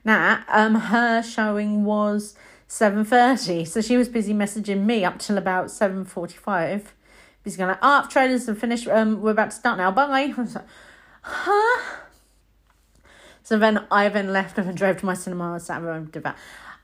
Nat, 0.09 0.43
um, 0.47 0.73
her 0.73 1.21
showing 1.21 1.85
was 1.85 2.33
seven 2.67 3.05
thirty, 3.05 3.63
so 3.63 3.79
she 3.79 3.95
was 3.95 4.09
busy 4.09 4.33
messaging 4.33 4.83
me 4.83 5.05
up 5.05 5.19
till 5.19 5.37
about 5.37 5.69
seven 5.69 6.03
forty 6.03 6.35
five. 6.35 6.95
Busy 7.43 7.59
going 7.59 7.69
like, 7.69 7.77
"Ah, 7.83 8.03
oh, 8.03 8.09
trailers 8.09 8.49
are 8.49 8.55
finished. 8.55 8.87
Um, 8.87 9.21
we're 9.21 9.29
about 9.37 9.51
to 9.51 9.55
start 9.55 9.77
now. 9.77 9.91
Bye." 9.91 10.33
I 10.35 10.41
was 10.41 10.55
like, 10.55 10.65
"Huh." 11.21 11.97
So 13.43 13.59
then 13.59 13.85
I 13.91 14.09
then 14.09 14.33
left 14.33 14.57
and 14.57 14.75
drove 14.75 14.97
to 14.97 15.05
my 15.05 15.13
cinema 15.13 15.53
and 15.53 15.61
sat 15.61 15.83
around 15.83 16.11
did 16.11 16.23
that. 16.23 16.37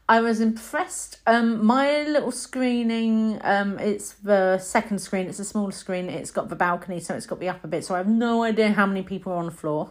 I 0.07 0.21
was 0.21 0.39
impressed. 0.39 1.17
Um, 1.25 1.65
my 1.65 2.03
little 2.03 2.31
screening, 2.31 3.39
um, 3.43 3.79
it's 3.79 4.11
the 4.13 4.59
second 4.59 4.99
screen. 4.99 5.25
It's 5.25 5.39
a 5.39 5.45
smaller 5.45 5.71
screen. 5.71 6.11
It's 6.11 6.29
got 6.29 6.49
the 6.49 6.55
balcony, 6.55 6.99
so 6.99 7.15
it's 7.15 7.25
got 7.25 7.39
the 7.39 7.49
upper 7.49 7.67
bit. 7.67 7.85
So 7.85 7.95
I 7.95 7.97
have 7.97 8.07
no 8.07 8.43
idea 8.43 8.71
how 8.73 8.85
many 8.85 9.01
people 9.01 9.33
are 9.33 9.37
on 9.37 9.45
the 9.45 9.51
floor, 9.63 9.89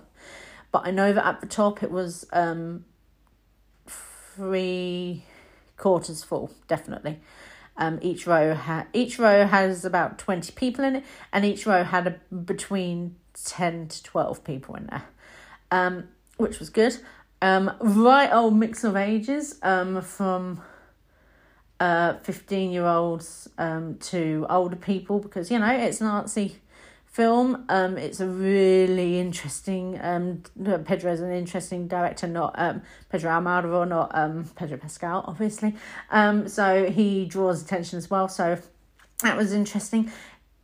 but 0.70 0.87
I 0.87 0.92
know 0.92 1.12
that 1.12 1.27
at 1.27 1.40
the 1.40 1.49
top 1.49 1.83
it 1.83 1.90
was 1.90 2.27
um 2.33 2.85
three 4.35 5.25
quarters 5.77 6.23
full, 6.23 6.51
definitely. 6.68 7.20
Um, 7.77 7.99
each 8.03 8.27
row 8.27 8.55
ha- 8.55 8.87
each 8.92 9.18
row 9.18 9.47
has 9.47 9.85
about 9.85 10.18
twenty 10.18 10.53
people 10.53 10.85
in 10.85 10.97
it, 10.97 11.05
and 11.33 11.44
each 11.44 11.66
row 11.66 11.83
had 11.83 12.07
a, 12.07 12.35
between 12.35 13.16
ten 13.35 13.88
to 13.88 14.03
twelve 14.03 14.44
people 14.44 14.77
in 14.77 14.87
there, 14.87 15.05
um, 15.70 16.09
which 16.37 16.59
was 16.61 16.70
good. 16.70 16.97
Um, 17.42 17.73
right 17.81 18.33
old 18.33 18.57
mix 18.57 18.85
of 18.85 18.97
ages, 18.97 19.59
um, 19.62 20.01
from 20.03 20.62
uh 21.81 22.14
fifteen 22.23 22.70
year 22.70 22.87
olds 22.87 23.49
um 23.59 23.97
to 23.99 24.47
older 24.49 24.77
people 24.77 25.18
because 25.18 25.51
you 25.51 25.59
know 25.59 25.73
it's 25.73 26.01
Nazi 26.01 26.61
film. 27.14 27.64
Um, 27.68 27.96
it's 27.96 28.18
a 28.18 28.27
really 28.27 29.20
interesting. 29.20 30.00
Um, 30.03 30.42
Pedro 30.85 31.12
is 31.12 31.20
an 31.20 31.31
interesting 31.31 31.87
director, 31.87 32.27
not 32.27 32.57
um 32.59 32.83
Pedro 33.09 33.31
Almodovar, 33.31 33.88
not 33.88 34.11
um 34.14 34.50
Pedro 34.57 34.79
Pascal, 34.79 35.24
obviously. 35.29 35.77
Um, 36.11 36.48
so 36.48 36.90
he 36.90 37.24
draws 37.24 37.62
attention 37.62 37.98
as 37.98 38.11
well. 38.11 38.27
So 38.27 38.59
that 39.22 39.37
was 39.37 39.53
interesting. 39.53 40.11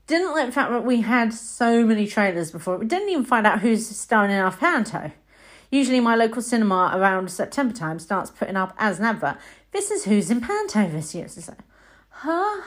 Didn't 0.09 0.33
like 0.33 0.47
the 0.47 0.53
fact 0.53 0.73
that 0.73 0.85
we 0.85 1.03
had 1.03 1.33
so 1.33 1.87
many 1.87 2.05
trailers 2.09 2.51
before. 2.51 2.77
We 2.79 2.87
didn't 2.87 3.11
even 3.11 3.25
find 3.25 3.47
out 3.47 3.61
who's 3.61 3.87
starring 3.89 4.33
in 4.33 4.39
our 4.39 4.51
Panto. 4.51 5.13
Usually, 5.71 6.01
my 6.01 6.17
local 6.17 6.43
cinema 6.43 6.91
around 6.93 7.31
September 7.31 7.73
time 7.73 8.01
starts 8.01 8.29
putting 8.29 8.57
up 8.57 8.75
as 8.77 8.99
an 8.99 9.05
advert. 9.05 9.37
This 9.71 9.93
is 9.93 10.05
who's 10.05 10.33
in 10.33 10.41
Panto 10.41 10.89
this 10.89 11.15
year. 11.15 11.29
So, 11.29 11.55
huh? 12.09 12.63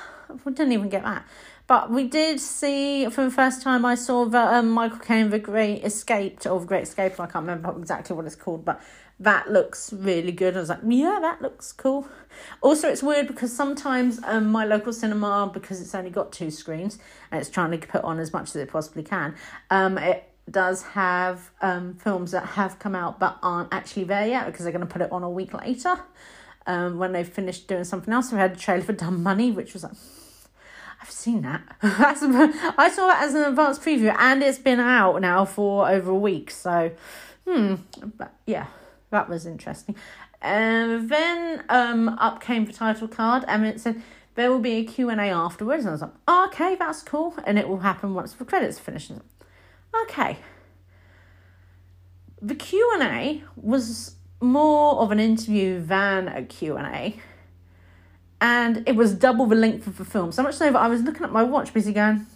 We 0.45 0.53
didn't 0.53 0.71
even 0.71 0.87
get 0.87 1.03
that. 1.03 1.25
But 1.73 1.89
we 1.89 2.03
did 2.03 2.39
see 2.39 3.09
for 3.09 3.23
the 3.23 3.31
first 3.31 3.63
time. 3.63 3.83
I 3.83 3.95
saw 3.95 4.25
that 4.25 4.53
um, 4.53 4.69
Michael 4.69 4.99
Caine, 4.99 5.31
The 5.31 5.39
Great 5.39 5.83
Escape, 5.83 6.45
or 6.45 6.59
The 6.59 6.67
Great 6.67 6.83
Escape. 6.83 7.13
I 7.13 7.25
can't 7.25 7.47
remember 7.47 7.75
exactly 7.75 8.15
what 8.15 8.27
it's 8.27 8.35
called, 8.35 8.63
but 8.63 8.79
that 9.19 9.51
looks 9.51 9.91
really 9.91 10.31
good. 10.31 10.55
I 10.55 10.59
was 10.59 10.69
like, 10.69 10.81
yeah, 10.87 11.17
that 11.19 11.41
looks 11.41 11.71
cool. 11.71 12.07
Also, 12.61 12.89
it's 12.89 13.01
weird 13.01 13.25
because 13.25 13.51
sometimes 13.51 14.19
um, 14.23 14.51
my 14.51 14.65
local 14.65 14.93
cinema, 14.93 15.49
because 15.51 15.81
it's 15.81 15.95
only 15.95 16.11
got 16.11 16.31
two 16.31 16.51
screens 16.51 16.99
and 17.31 17.41
it's 17.41 17.49
trying 17.49 17.71
to 17.71 17.87
put 17.87 18.03
on 18.03 18.19
as 18.19 18.31
much 18.31 18.49
as 18.49 18.55
it 18.57 18.69
possibly 18.69 19.01
can, 19.01 19.33
um, 19.71 19.97
it 19.97 20.29
does 20.51 20.83
have 20.83 21.49
um 21.61 21.95
films 21.95 22.31
that 22.31 22.45
have 22.45 22.77
come 22.77 22.93
out 22.93 23.17
but 23.19 23.39
aren't 23.41 23.73
actually 23.73 24.03
there 24.03 24.27
yet 24.27 24.45
because 24.45 24.63
they're 24.63 24.73
going 24.73 24.85
to 24.85 24.93
put 24.93 25.01
it 25.01 25.11
on 25.11 25.23
a 25.23 25.29
week 25.29 25.55
later. 25.55 25.99
Um, 26.67 26.99
when 26.99 27.13
they've 27.13 27.27
finished 27.27 27.67
doing 27.67 27.83
something 27.83 28.13
else, 28.13 28.31
we 28.31 28.37
had 28.37 28.51
a 28.51 28.55
trailer 28.55 28.83
for 28.83 28.93
Dumb 28.93 29.23
Money, 29.23 29.49
which 29.49 29.73
was 29.73 29.81
like 29.81 29.93
I've 31.03 31.11
seen 31.11 31.41
that. 31.41 31.61
I 31.81 32.89
saw 32.89 33.09
it 33.09 33.17
as 33.17 33.33
an 33.33 33.43
advanced 33.43 33.81
preview, 33.81 34.15
and 34.17 34.41
it's 34.41 34.57
been 34.57 34.79
out 34.79 35.19
now 35.19 35.43
for 35.43 35.89
over 35.89 36.11
a 36.11 36.15
week. 36.15 36.49
So, 36.49 36.91
hmm, 37.45 37.75
but 38.17 38.33
yeah, 38.45 38.67
that 39.09 39.27
was 39.27 39.45
interesting. 39.45 39.97
And 40.41 41.09
then 41.09 41.65
um, 41.67 42.07
up 42.07 42.41
came 42.41 42.63
the 42.63 42.71
title 42.71 43.09
card, 43.09 43.43
and 43.49 43.65
it 43.65 43.81
said 43.81 44.01
there 44.35 44.49
will 44.49 44.61
be 44.61 44.75
a 44.75 44.85
Q 44.85 45.09
and 45.09 45.19
A 45.19 45.25
afterwards. 45.25 45.83
And 45.83 45.89
I 45.89 45.91
was 45.91 46.01
like, 46.03 46.13
oh, 46.25 46.45
okay, 46.47 46.75
that's 46.75 47.03
cool, 47.03 47.35
and 47.45 47.59
it 47.59 47.67
will 47.67 47.79
happen 47.79 48.13
once 48.13 48.31
the 48.31 48.45
credits 48.45 48.79
finish. 48.79 49.11
Okay. 50.03 50.37
The 52.41 52.55
Q 52.55 52.91
and 52.93 53.03
A 53.03 53.43
was 53.57 54.15
more 54.39 55.01
of 55.01 55.11
an 55.11 55.19
interview 55.19 55.81
than 55.83 56.29
a 56.29 56.43
Q 56.43 56.77
and 56.77 56.87
A 56.87 57.19
and 58.43 58.83
it 58.85 58.97
was 58.97 59.13
double 59.13 59.45
the 59.45 59.55
length 59.55 59.87
of 59.87 59.97
the 59.97 60.03
film. 60.03 60.33
So 60.33 60.43
much 60.43 60.55
so 60.55 60.69
that 60.69 60.77
I 60.77 60.89
was 60.89 61.01
looking 61.01 61.23
at 61.23 61.31
my 61.31 61.43
watch, 61.43 61.73
busy 61.73 61.93
going, 61.93 62.27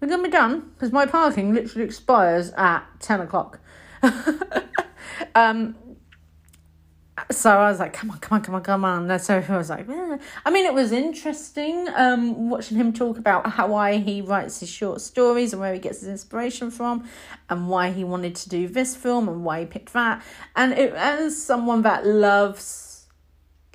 "We're 0.00 0.08
gonna 0.08 0.24
be 0.24 0.30
done," 0.30 0.72
because 0.74 0.90
my 0.90 1.06
parking 1.06 1.54
literally 1.54 1.84
expires 1.84 2.50
at 2.56 2.84
ten 2.98 3.20
o'clock. 3.20 3.60
um, 5.36 5.76
so 7.30 7.50
I 7.50 7.70
was 7.70 7.78
like, 7.78 7.92
come 7.92 8.10
on, 8.10 8.18
come 8.18 8.36
on, 8.36 8.42
come 8.42 8.54
on, 8.56 8.62
come 8.62 8.84
on. 8.84 9.18
So 9.20 9.42
I 9.48 9.56
was 9.56 9.70
like. 9.70 9.88
I 10.44 10.50
mean, 10.50 10.66
it 10.66 10.74
was 10.74 10.90
interesting 10.90 11.88
um, 11.94 12.50
watching 12.50 12.76
him 12.76 12.92
talk 12.92 13.16
about 13.16 13.48
how 13.48 13.68
why 13.68 13.98
he 13.98 14.22
writes 14.22 14.58
his 14.58 14.68
short 14.68 15.00
stories 15.00 15.52
and 15.52 15.60
where 15.60 15.72
he 15.72 15.78
gets 15.78 16.00
his 16.00 16.08
inspiration 16.08 16.72
from, 16.72 17.08
and 17.48 17.68
why 17.68 17.90
he 17.92 18.02
wanted 18.02 18.34
to 18.34 18.48
do 18.48 18.66
this 18.66 18.96
film 18.96 19.28
and 19.28 19.44
why 19.44 19.60
he 19.60 19.66
picked 19.66 19.92
that. 19.92 20.20
And 20.56 20.72
it, 20.72 20.94
as 20.94 21.40
someone 21.40 21.82
that 21.82 22.04
loves 22.04 22.87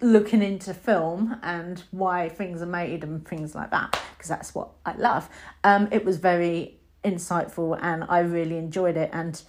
looking 0.02 0.42
into 0.42 0.74
film 0.74 1.38
and 1.44 1.84
why 1.92 2.30
things 2.30 2.62
are 2.62 2.68
made 2.68 3.04
and 3.04 3.28
things 3.28 3.56
like 3.56 3.72
that, 3.72 4.00
because 4.16 4.30
that's 4.30 4.54
what 4.54 4.70
I 4.86 4.96
love. 4.96 5.30
Um, 5.64 5.88
it 5.92 6.04
was 6.04 6.18
very 6.18 6.80
insightful 7.04 7.78
and 7.82 8.06
I 8.08 8.20
really 8.20 8.58
enjoyed 8.58 8.98
it 8.98 9.10
and 9.14 9.42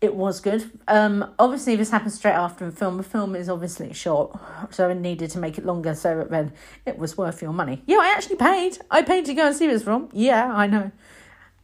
it 0.00 0.14
was 0.14 0.40
good. 0.40 0.70
Um, 0.88 1.32
obviously, 1.38 1.74
this 1.74 1.90
happened 1.90 2.12
straight 2.12 2.34
after 2.34 2.68
the 2.68 2.76
film. 2.76 2.98
The 2.98 3.02
film 3.02 3.34
is 3.34 3.48
obviously 3.48 3.92
short, 3.94 4.38
so 4.70 4.90
I 4.90 4.92
needed 4.92 5.30
to 5.30 5.38
make 5.38 5.56
it 5.56 5.64
longer 5.64 5.94
so 5.94 6.26
then 6.28 6.52
it 6.84 6.98
was 6.98 7.16
worth 7.16 7.40
your 7.40 7.52
money. 7.52 7.82
Yeah, 7.86 7.98
I 7.98 8.12
actually 8.14 8.36
paid. 8.36 8.78
I 8.90 9.02
paid 9.02 9.24
to 9.24 9.34
go 9.34 9.46
and 9.46 9.56
see 9.56 9.66
this 9.66 9.84
film. 9.84 10.10
Yeah, 10.12 10.52
I 10.52 10.66
know. 10.66 10.92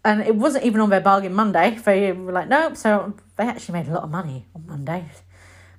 And 0.04 0.22
it 0.22 0.34
wasn't 0.34 0.64
even 0.64 0.80
on 0.80 0.90
their 0.90 1.00
bargain 1.00 1.34
Monday. 1.34 1.78
They 1.84 2.10
were 2.12 2.32
like, 2.32 2.48
nope. 2.48 2.76
So 2.76 3.14
they 3.36 3.44
actually 3.44 3.74
made 3.74 3.88
a 3.88 3.92
lot 3.92 4.02
of 4.02 4.10
money 4.10 4.46
on 4.54 4.66
Monday. 4.66 5.04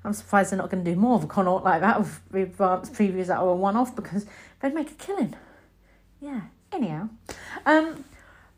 I'm 0.05 0.13
surprised 0.13 0.51
they're 0.51 0.57
not 0.59 0.69
going 0.69 0.83
to 0.83 0.91
do 0.91 0.99
more 0.99 1.15
of 1.15 1.23
a 1.23 1.27
Connaught 1.27 1.63
like 1.63 1.81
that 1.81 1.99
with 1.99 2.21
advanced 2.33 2.93
previews 2.93 3.27
that 3.27 3.41
were 3.41 3.55
one 3.55 3.75
off 3.77 3.95
because 3.95 4.25
they'd 4.59 4.73
make 4.73 4.91
a 4.91 4.95
killing. 4.95 5.35
Yeah. 6.19 6.41
Anyhow, 6.73 7.07
um, 7.67 8.03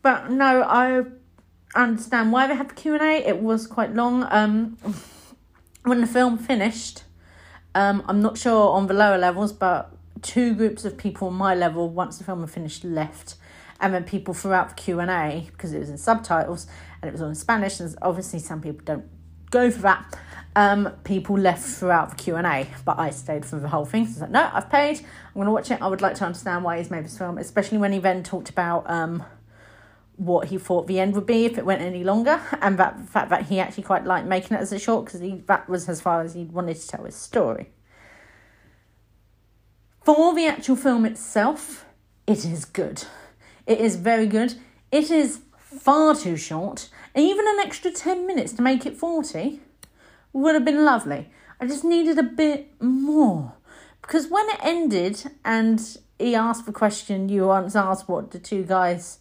but 0.00 0.30
no, 0.30 0.62
I 0.62 1.04
understand 1.74 2.32
why 2.32 2.46
they 2.46 2.54
had 2.54 2.70
the 2.70 2.74
Q 2.74 2.94
and 2.94 3.02
A. 3.02 3.28
It 3.28 3.40
was 3.42 3.66
quite 3.66 3.94
long. 3.94 4.26
Um, 4.30 4.78
when 5.82 6.00
the 6.00 6.06
film 6.06 6.38
finished, 6.38 7.04
um, 7.74 8.02
I'm 8.08 8.22
not 8.22 8.38
sure 8.38 8.70
on 8.70 8.86
the 8.86 8.94
lower 8.94 9.18
levels, 9.18 9.52
but 9.52 9.94
two 10.22 10.54
groups 10.54 10.86
of 10.86 10.96
people 10.96 11.28
on 11.28 11.34
my 11.34 11.54
level, 11.54 11.90
once 11.90 12.16
the 12.16 12.24
film 12.24 12.40
had 12.40 12.50
finished, 12.50 12.84
left, 12.84 13.34
and 13.80 13.92
then 13.92 14.04
people 14.04 14.32
throughout 14.32 14.70
the 14.70 14.74
Q 14.76 14.98
and 15.00 15.10
A 15.10 15.48
because 15.50 15.74
it 15.74 15.78
was 15.78 15.90
in 15.90 15.98
subtitles 15.98 16.66
and 17.02 17.10
it 17.10 17.12
was 17.12 17.20
all 17.20 17.28
in 17.28 17.34
Spanish. 17.34 17.80
And 17.80 17.94
obviously, 18.00 18.38
some 18.38 18.62
people 18.62 18.80
don't 18.82 19.04
go 19.50 19.70
for 19.70 19.82
that. 19.82 20.18
Um, 20.56 20.90
people 21.04 21.38
left 21.38 21.62
throughout 21.62 22.08
the 22.08 22.16
Q 22.16 22.36
and 22.36 22.46
A, 22.46 22.66
but 22.86 22.98
I 22.98 23.10
stayed 23.10 23.44
for 23.44 23.60
the 23.60 23.68
whole 23.68 23.84
thing. 23.84 24.06
So 24.06 24.08
I 24.08 24.12
was 24.12 24.20
like, 24.22 24.30
no, 24.30 24.50
I've 24.54 24.70
paid. 24.70 25.00
I'm 25.34 25.44
to 25.44 25.50
watch 25.50 25.70
it. 25.70 25.82
I 25.82 25.86
would 25.86 26.00
like 26.00 26.14
to 26.14 26.24
understand 26.24 26.64
why 26.64 26.78
he's 26.78 26.90
made 26.90 27.04
this 27.04 27.18
film, 27.18 27.36
especially 27.36 27.76
when 27.76 27.92
he 27.92 27.98
then 27.98 28.22
talked 28.22 28.48
about 28.48 28.88
um, 28.88 29.22
what 30.16 30.48
he 30.48 30.56
thought 30.56 30.86
the 30.86 30.98
end 30.98 31.14
would 31.14 31.26
be 31.26 31.44
if 31.44 31.58
it 31.58 31.66
went 31.66 31.82
any 31.82 32.02
longer, 32.02 32.40
and 32.62 32.78
that 32.78 32.96
the 32.96 33.04
fact 33.04 33.28
that 33.28 33.48
he 33.48 33.60
actually 33.60 33.82
quite 33.82 34.06
liked 34.06 34.26
making 34.26 34.56
it 34.56 34.60
as 34.60 34.72
a 34.72 34.78
short 34.78 35.04
because 35.04 35.20
that 35.46 35.68
was 35.68 35.90
as 35.90 36.00
far 36.00 36.22
as 36.22 36.32
he 36.32 36.44
wanted 36.44 36.78
to 36.78 36.88
tell 36.88 37.04
his 37.04 37.14
story. 37.14 37.68
For 40.02 40.34
the 40.34 40.46
actual 40.46 40.76
film 40.76 41.04
itself, 41.04 41.84
it 42.26 42.46
is 42.46 42.64
good. 42.64 43.04
It 43.66 43.78
is 43.78 43.96
very 43.96 44.26
good. 44.26 44.54
It 44.90 45.10
is 45.10 45.40
far 45.58 46.14
too 46.14 46.38
short. 46.38 46.88
Even 47.14 47.46
an 47.46 47.58
extra 47.60 47.90
10 47.90 48.26
minutes 48.26 48.54
to 48.54 48.62
make 48.62 48.86
it 48.86 48.96
40 48.96 49.60
would 50.32 50.54
have 50.54 50.64
been 50.64 50.84
lovely. 50.84 51.30
I 51.60 51.66
just 51.66 51.84
needed 51.84 52.18
a 52.18 52.22
bit 52.22 52.80
more. 52.80 53.54
Because 54.02 54.28
when 54.28 54.48
it 54.50 54.60
ended 54.62 55.30
and 55.44 55.80
he 56.18 56.34
asked 56.34 56.66
the 56.66 56.72
question 56.72 57.28
you 57.28 57.46
once 57.46 57.74
asked, 57.74 58.08
what 58.08 58.30
the 58.30 58.38
two 58.38 58.62
guys 58.62 59.18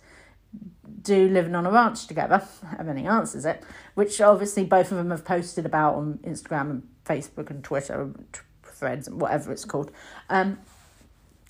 do 1.01 1.27
living 1.29 1.55
on 1.55 1.65
a 1.65 1.71
ranch 1.71 2.07
together, 2.07 2.45
and 2.77 2.87
then 2.87 2.97
he 2.97 3.05
answers 3.05 3.45
it, 3.45 3.63
which 3.95 4.19
obviously 4.21 4.65
both 4.65 4.91
of 4.91 4.97
them 4.97 5.11
have 5.11 5.25
posted 5.25 5.65
about 5.65 5.95
on 5.95 6.19
Instagram 6.23 6.69
and 6.69 6.87
Facebook 7.05 7.49
and 7.49 7.63
Twitter, 7.63 8.01
and 8.01 8.25
threads, 8.63 9.07
and 9.07 9.21
whatever 9.21 9.51
it's 9.51 9.65
called. 9.65 9.91
Um, 10.29 10.59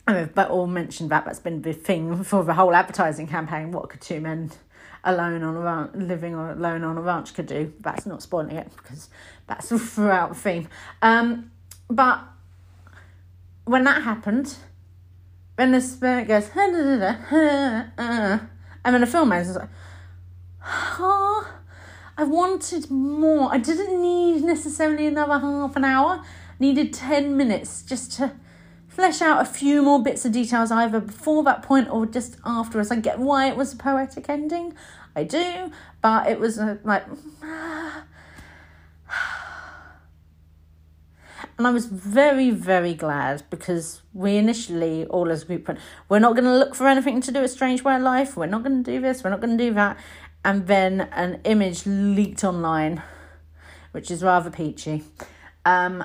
and 0.08 0.18
we've 0.18 0.46
all 0.46 0.68
mentioned 0.68 1.10
that 1.10 1.26
that's 1.26 1.40
been 1.40 1.64
the 1.64 1.74
thing 1.74 2.24
for 2.24 2.44
the 2.44 2.54
whole 2.54 2.74
advertising 2.74 3.28
campaign. 3.28 3.72
What 3.72 3.90
could 3.90 4.02
two 4.02 4.22
men 4.22 4.52
alone 5.06 5.44
on 5.44 5.56
a 5.56 5.60
ranch, 5.60 5.92
living 5.96 6.34
alone 6.34 6.84
on 6.84 6.98
a 6.98 7.02
ranch 7.02 7.34
could 7.34 7.46
do? 7.46 7.72
That's 7.80 8.06
not 8.06 8.22
spoiling 8.22 8.56
it 8.56 8.70
because 8.76 9.10
that's 9.48 9.70
throughout 9.94 10.30
the 10.30 10.36
theme. 10.36 10.68
Um, 11.02 11.52
but 11.90 12.22
when 13.64 13.84
that 13.86 14.04
happened, 14.04 14.58
then 15.56 15.72
the 15.72 15.82
spirit 15.82 16.28
goes, 16.28 16.50
and 16.56 16.70
then 18.84 19.02
the 19.02 19.08
filmmaker 19.08 19.48
was 19.48 19.56
like, 19.56 19.70
oh, 20.64 21.54
I 22.18 22.24
wanted 22.24 22.90
more. 22.90 23.54
I 23.54 23.58
didn't 23.58 24.02
need 24.02 24.44
necessarily 24.44 25.08
another 25.08 25.40
half 25.40 25.76
an 25.76 25.86
hour. 25.86 26.24
Needed 26.60 26.94
10 26.94 27.36
minutes 27.36 27.82
just 27.82 28.14
to 28.14 28.34
flesh 28.96 29.22
out 29.22 29.42
a 29.42 29.46
few 29.46 29.82
more 29.82 30.02
bits 30.02 30.24
of 30.24 30.32
details 30.32 30.72
either 30.72 31.02
before 31.02 31.44
that 31.44 31.62
point 31.62 31.90
or 31.90 32.06
just 32.06 32.38
afterwards. 32.46 32.92
I 32.92 32.96
get 32.96 33.20
why 33.20 33.50
it 33.50 33.58
was 33.58 33.74
a 33.74 33.76
poetic 33.76 34.30
ending. 34.30 34.74
I 35.16 35.26
do, 35.26 35.72
but 36.02 36.28
it 36.28 36.40
was 36.40 36.58
uh, 36.58 36.78
like 36.84 37.04
And 41.58 41.68
I 41.68 41.72
was 41.72 41.86
very, 41.86 42.52
very 42.52 42.94
glad 42.94 43.44
because 43.50 44.02
we 44.14 44.38
initially, 44.38 45.06
all 45.06 45.30
as 45.30 45.44
a 45.44 45.46
group, 45.46 45.68
went, 45.68 45.80
we're 46.10 46.20
not 46.20 46.34
going 46.34 46.46
to 46.46 46.58
look 46.58 46.74
for 46.74 46.88
anything 46.88 47.22
to 47.22 47.32
do 47.32 47.42
with 47.42 47.52
Strange 47.52 47.84
Way 47.84 47.96
of 47.96 48.02
Life. 48.02 48.36
We're 48.36 48.46
not 48.46 48.64
going 48.64 48.84
to 48.84 48.92
do 48.92 49.00
this. 49.02 49.24
We're 49.24 49.30
not 49.30 49.42
going 49.42 49.58
to 49.58 49.64
do 49.64 49.74
that. 49.74 49.98
And 50.44 50.68
then 50.68 51.02
an 51.12 51.42
image 51.44 51.86
leaked 51.86 52.44
online, 52.44 53.02
which 53.92 54.12
is 54.12 54.22
rather 54.24 54.50
peachy. 54.50 55.04
Um, 55.66 56.04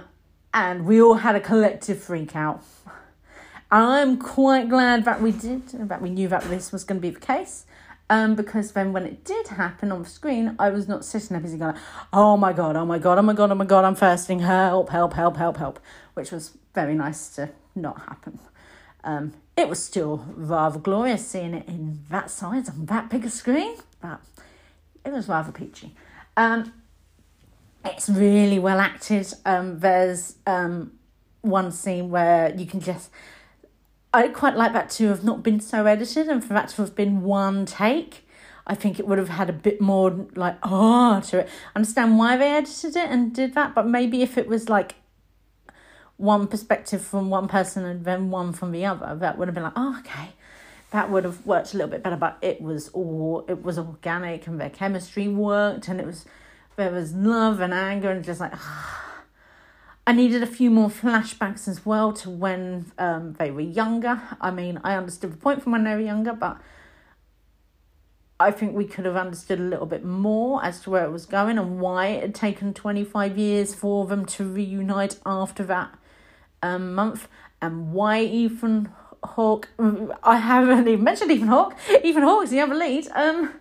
and 0.53 0.87
we 0.87 1.01
all 1.01 1.15
had 1.15 1.35
a 1.35 1.41
collective 1.41 2.03
freak 2.03 2.35
out. 2.35 2.63
I'm 3.71 4.19
quite 4.19 4.69
glad 4.69 5.05
that 5.05 5.23
we 5.23 5.31
did, 5.31 5.69
that 5.69 6.03
we 6.03 6.11
knew 6.11 6.27
that 6.29 6.43
this 6.45 6.73
was 6.73 6.83
going 6.83 7.01
to 7.01 7.03
be 7.03 7.11
the 7.11 7.21
case. 7.21 7.67
Um, 8.09 8.35
because 8.35 8.73
then 8.73 8.93
when 8.93 9.07
it 9.07 9.25
did 9.25 9.47
happen 9.47 9.93
on 9.93 10.03
the 10.03 10.09
screen, 10.09 10.57
I 10.59 10.71
was 10.71 10.89
not 10.89 11.05
sitting 11.05 11.29
there 11.29 11.41
busy 11.41 11.57
going, 11.57 11.77
oh 12.13 12.37
my 12.37 12.53
god, 12.53 12.75
oh 12.75 12.85
my 12.85 12.99
god, 12.99 13.19
oh 13.19 13.23
my 13.23 13.33
god, 13.33 13.53
oh 13.53 13.55
my 13.55 13.65
god, 13.65 13.85
I'm 13.85 13.95
thirsting, 13.95 14.41
help, 14.41 14.89
help, 14.89 15.13
help, 15.13 15.37
help, 15.37 15.59
help, 15.59 15.79
which 16.15 16.33
was 16.33 16.59
very 16.75 16.97
nice 16.97 17.29
to 17.37 17.51
not 17.77 18.01
happen. 18.01 18.41
Um, 19.05 19.35
it 19.57 19.69
was 19.69 19.81
still 19.81 20.27
rather 20.35 20.81
glorious 20.81 21.25
seeing 21.25 21.55
it 21.55 21.69
in 21.69 22.01
that 22.11 22.33
size 22.33 22.69
on 22.69 22.87
that 22.87 23.11
big 23.11 23.25
a 23.25 23.31
screen, 23.31 23.77
but 24.01 24.21
it 25.05 25.13
was 25.13 25.29
rather 25.29 25.53
peachy. 25.53 25.95
Um, 26.37 26.73
it's 27.85 28.09
really 28.09 28.59
well 28.59 28.79
acted. 28.79 29.33
Um, 29.45 29.79
there's 29.81 30.37
um, 30.47 30.93
one 31.41 31.73
scene 31.73 32.11
where 32.11 32.55
you 32.55 32.67
can 32.67 32.81
just 32.81 33.11
I 34.13 34.29
quite 34.29 34.57
like 34.57 34.73
that 34.73 34.91
to 34.91 35.09
have 35.09 35.23
not 35.23 35.43
been 35.43 35.61
so 35.61 35.87
edited 35.87 36.29
and 36.29 36.45
for 36.45 36.53
that 36.55 36.69
to 36.71 36.83
have 36.83 36.97
been 36.97 37.23
one 37.23 37.65
take. 37.65 38.27
I 38.67 38.75
think 38.75 38.99
it 38.99 39.07
would 39.07 39.19
have 39.19 39.29
had 39.29 39.49
a 39.49 39.53
bit 39.53 39.81
more 39.81 40.27
like 40.35 40.57
oh 40.63 41.21
to 41.21 41.41
it. 41.41 41.49
I 41.75 41.79
understand 41.79 42.19
why 42.19 42.37
they 42.37 42.51
edited 42.51 42.97
it 42.97 43.09
and 43.09 43.33
did 43.35 43.55
that, 43.55 43.75
but 43.75 43.87
maybe 43.87 44.23
if 44.23 44.37
it 44.37 44.49
was 44.49 44.69
like 44.69 44.97
one 46.17 46.47
perspective 46.49 47.03
from 47.03 47.31
one 47.31 47.49
person 47.49 47.85
and 47.85 48.05
then 48.05 48.31
one 48.31 48.53
from 48.53 48.73
the 48.73 48.85
other, 48.85 49.17
that 49.17 49.39
would 49.39 49.49
have 49.49 49.55
been 49.55 49.65
like, 49.65 49.73
oh 49.77 49.99
okay. 50.01 50.31
That 50.91 51.09
would 51.09 51.23
have 51.23 51.47
worked 51.47 51.73
a 51.73 51.77
little 51.77 51.91
bit 51.91 52.03
better, 52.03 52.17
but 52.17 52.37
it 52.43 52.61
was 52.61 52.89
all 52.89 53.45
it 53.49 53.63
was 53.63 53.79
organic 53.79 54.49
and 54.49 54.61
their 54.61 54.71
chemistry 54.71 55.29
worked 55.29 55.87
and 55.87 56.01
it 56.01 56.07
was 56.07 56.27
there 56.81 56.91
was 56.91 57.13
love 57.13 57.61
and 57.61 57.75
anger 57.75 58.11
and 58.11 58.25
just 58.25 58.41
like 58.41 58.55
I 60.07 60.13
needed 60.13 60.43
a 60.43 60.47
few 60.47 60.71
more 60.71 60.89
flashbacks 60.89 61.69
as 61.69 61.85
well 61.85 62.13
to 62.15 62.31
when 62.31 62.91
um, 62.99 63.35
they 63.35 63.51
were 63.51 63.61
younger. 63.61 64.21
I 64.41 64.51
mean, 64.51 64.81
I 64.83 64.95
understood 64.95 65.33
the 65.33 65.37
point 65.37 65.63
from 65.63 65.73
when 65.73 65.85
they 65.85 65.95
were 65.95 66.01
younger, 66.01 66.33
but 66.33 66.59
I 68.41 68.51
think 68.51 68.75
we 68.75 68.87
could 68.87 69.05
have 69.05 69.15
understood 69.15 69.61
a 69.61 69.63
little 69.63 69.87
bit 69.87 70.03
more 70.03 70.65
as 70.65 70.81
to 70.81 70.91
where 70.91 71.05
it 71.05 71.11
was 71.11 71.27
going 71.27 71.59
and 71.59 71.79
why 71.79 72.07
it 72.07 72.23
had 72.23 72.35
taken 72.35 72.73
25 72.73 73.37
years 73.37 73.75
for 73.75 74.07
them 74.07 74.25
to 74.27 74.45
reunite 74.45 75.17
after 75.27 75.63
that 75.65 75.95
um, 76.63 76.95
month 76.95 77.29
and 77.61 77.93
why 77.93 78.23
Ethan 78.23 78.89
Hawke, 79.23 79.69
I 80.25 80.39
haven't 80.39 80.89
even 80.89 81.05
mentioned 81.05 81.31
Ethan 81.31 81.49
Hawke, 81.49 81.77
Ethan 82.03 82.23
Hawke's 82.23 82.51
the 82.51 82.61
other 82.61 82.75
lead, 82.75 83.07
um, 83.15 83.53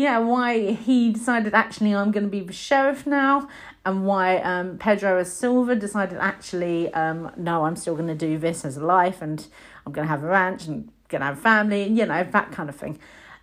yeah, 0.00 0.18
why 0.18 0.72
he 0.72 1.12
decided 1.12 1.54
actually 1.54 1.94
I'm 1.94 2.10
going 2.10 2.24
to 2.24 2.30
be 2.30 2.40
the 2.40 2.52
sheriff 2.52 3.06
now 3.06 3.48
and 3.84 4.06
why 4.06 4.38
um, 4.38 4.78
Pedro 4.78 5.22
Silva 5.24 5.74
decided 5.76 6.18
actually, 6.18 6.92
um, 6.94 7.30
no, 7.36 7.66
I'm 7.66 7.76
still 7.76 7.94
going 7.94 8.08
to 8.08 8.14
do 8.14 8.38
this 8.38 8.64
as 8.64 8.76
a 8.76 8.84
life 8.84 9.20
and 9.20 9.46
I'm 9.84 9.92
going 9.92 10.06
to 10.06 10.10
have 10.10 10.24
a 10.24 10.28
ranch 10.28 10.66
and 10.66 10.90
going 11.08 11.20
to 11.20 11.26
have 11.26 11.38
a 11.38 11.40
family, 11.40 11.82
and 11.82 11.98
you 11.98 12.06
know, 12.06 12.22
that 12.22 12.52
kind 12.52 12.68
of 12.68 12.76
thing. 12.76 12.98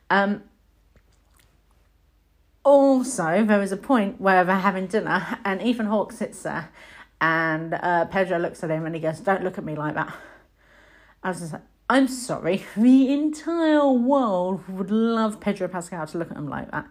Um, 0.09 0.43
also, 2.63 3.43
there 3.45 3.59
was 3.59 3.71
a 3.71 3.77
point 3.77 4.19
where 4.19 4.43
they're 4.43 4.57
having 4.57 4.87
dinner 4.87 5.39
and 5.45 5.61
Ethan 5.61 5.85
Hawke 5.85 6.11
sits 6.11 6.41
there 6.43 6.69
and 7.21 7.73
uh, 7.73 8.05
Pedro 8.05 8.39
looks 8.39 8.63
at 8.63 8.69
him 8.69 8.85
and 8.85 8.95
he 8.95 9.01
goes, 9.01 9.19
Don't 9.19 9.43
look 9.43 9.57
at 9.57 9.63
me 9.63 9.75
like 9.75 9.95
that. 9.95 10.13
I 11.23 11.29
was 11.29 11.39
just 11.39 11.53
like, 11.53 11.61
I'm 11.89 12.07
sorry, 12.09 12.65
the 12.75 13.13
entire 13.13 13.87
world 13.87 14.67
would 14.67 14.91
love 14.91 15.39
Pedro 15.39 15.69
Pascal 15.69 16.05
to 16.07 16.17
look 16.17 16.31
at 16.31 16.37
him 16.37 16.49
like 16.49 16.69
that 16.71 16.87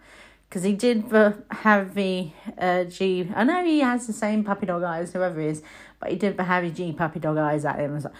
because 0.49 0.62
he 0.62 0.72
did 0.72 1.05
have 1.51 1.94
the 1.94 2.30
uh, 2.57 2.84
G. 2.84 3.30
I 3.34 3.44
know 3.44 3.62
he 3.62 3.80
has 3.80 4.07
the 4.07 4.14
same 4.14 4.42
puppy 4.42 4.66
dog 4.66 4.82
eyes, 4.82 5.12
whoever 5.12 5.40
he 5.40 5.49
is, 5.49 5.62
but 6.01 6.11
he 6.11 6.16
did 6.16 6.40
have 6.40 6.64
the 6.64 6.70
G 6.70 6.92
puppy 6.92 7.20
dog 7.20 7.36
eyes 7.36 7.64
at 7.64 7.78
him. 7.78 7.90
I 7.90 7.94
was 7.94 8.05
like, 8.05 8.14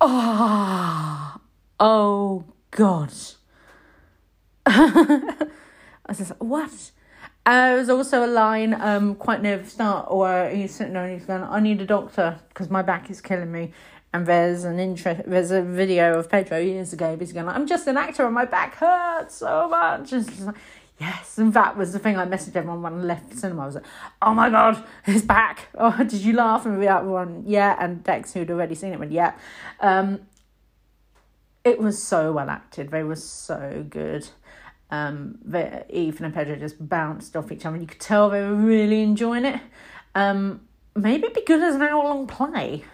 oh, 0.00 1.40
oh 1.78 2.44
God. 2.70 3.12
I 4.66 5.46
was 6.08 6.18
just 6.18 6.30
like, 6.30 6.42
what? 6.42 6.90
Uh, 7.46 7.66
there 7.66 7.76
was 7.76 7.90
also 7.90 8.24
a 8.24 8.26
line 8.26 8.72
um, 8.80 9.14
quite 9.14 9.42
near 9.42 9.58
the 9.58 9.68
start 9.68 10.12
where 10.14 10.48
he's 10.48 10.74
sitting 10.74 10.94
there 10.94 11.04
and 11.04 11.18
he's 11.18 11.26
going, 11.26 11.42
I 11.42 11.60
need 11.60 11.80
a 11.82 11.86
doctor 11.86 12.40
because 12.48 12.70
my 12.70 12.80
back 12.80 13.10
is 13.10 13.20
killing 13.20 13.52
me. 13.52 13.72
And 14.14 14.26
there's 14.26 14.62
an 14.64 14.78
interest, 14.78 15.22
there's 15.26 15.50
a 15.50 15.60
video 15.60 16.16
of 16.18 16.30
Pedro 16.30 16.58
years 16.58 16.92
ago. 16.92 17.16
He's 17.18 17.32
going, 17.32 17.48
I'm 17.48 17.66
just 17.66 17.88
an 17.88 17.96
actor 17.96 18.24
and 18.24 18.34
my 18.34 18.44
back 18.44 18.76
hurts 18.76 19.34
so 19.34 19.68
much. 19.68 20.12
Like, 20.12 20.54
yes. 21.00 21.36
And 21.36 21.52
that 21.54 21.76
was 21.76 21.92
the 21.92 21.98
thing 21.98 22.16
I 22.16 22.24
messaged 22.24 22.54
everyone 22.54 22.80
when 22.80 22.94
I 22.94 23.02
left 23.02 23.30
the 23.30 23.36
cinema. 23.36 23.64
I 23.64 23.66
was 23.66 23.74
like, 23.74 23.84
oh 24.22 24.32
my 24.32 24.48
God, 24.48 24.82
his 25.04 25.22
back. 25.22 25.68
Oh, 25.76 25.96
did 25.98 26.20
you 26.20 26.32
laugh? 26.32 26.64
And 26.64 26.80
the 26.80 26.86
one, 26.86 27.42
yeah. 27.44 27.76
And 27.78 28.04
Dex, 28.04 28.32
who'd 28.32 28.52
already 28.52 28.76
seen 28.76 28.92
it, 28.92 29.00
went, 29.00 29.10
yeah. 29.10 29.34
Um, 29.80 30.20
it 31.64 31.80
was 31.80 32.00
so 32.00 32.32
well 32.32 32.48
acted. 32.48 32.92
They 32.92 33.02
were 33.02 33.16
so 33.16 33.84
good 33.90 34.28
um, 34.90 35.38
the, 35.44 35.84
Ethan 35.92 36.26
and 36.26 36.34
Pedro 36.34 36.54
just 36.54 36.88
bounced 36.88 37.36
off 37.36 37.50
each 37.50 37.66
other, 37.66 37.74
and 37.74 37.82
you 37.82 37.88
could 37.88 38.00
tell 38.00 38.30
they 38.30 38.42
were 38.42 38.54
really 38.54 39.02
enjoying 39.02 39.44
it. 39.44 39.60
Um, 40.14 40.60
maybe 40.94 41.24
it'd 41.24 41.34
be 41.34 41.42
good 41.44 41.62
as 41.62 41.74
an 41.74 41.82
hour 41.82 42.04
long 42.04 42.28
play. 42.28 42.84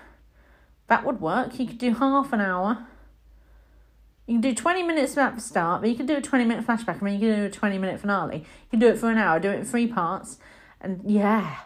That 0.90 1.04
would 1.04 1.20
work. 1.20 1.56
You 1.60 1.68
could 1.68 1.78
do 1.78 1.94
half 1.94 2.32
an 2.32 2.40
hour. 2.40 2.84
You 4.26 4.34
can 4.34 4.40
do 4.40 4.52
20 4.52 4.82
minutes 4.82 5.16
at 5.16 5.36
the 5.36 5.40
start, 5.40 5.82
but 5.82 5.88
you 5.88 5.94
can 5.94 6.04
do 6.04 6.16
a 6.16 6.20
20 6.20 6.44
minute 6.44 6.66
flashback. 6.66 7.00
I 7.00 7.04
mean, 7.04 7.14
you 7.14 7.28
can 7.28 7.38
do 7.38 7.44
a 7.44 7.50
20 7.50 7.78
minute 7.78 8.00
finale. 8.00 8.38
You 8.38 8.70
can 8.70 8.80
do 8.80 8.88
it 8.88 8.98
for 8.98 9.08
an 9.08 9.16
hour, 9.16 9.38
do 9.38 9.50
it 9.50 9.60
in 9.60 9.64
three 9.64 9.86
parts. 9.86 10.38
And 10.80 11.00
yeah. 11.06 11.58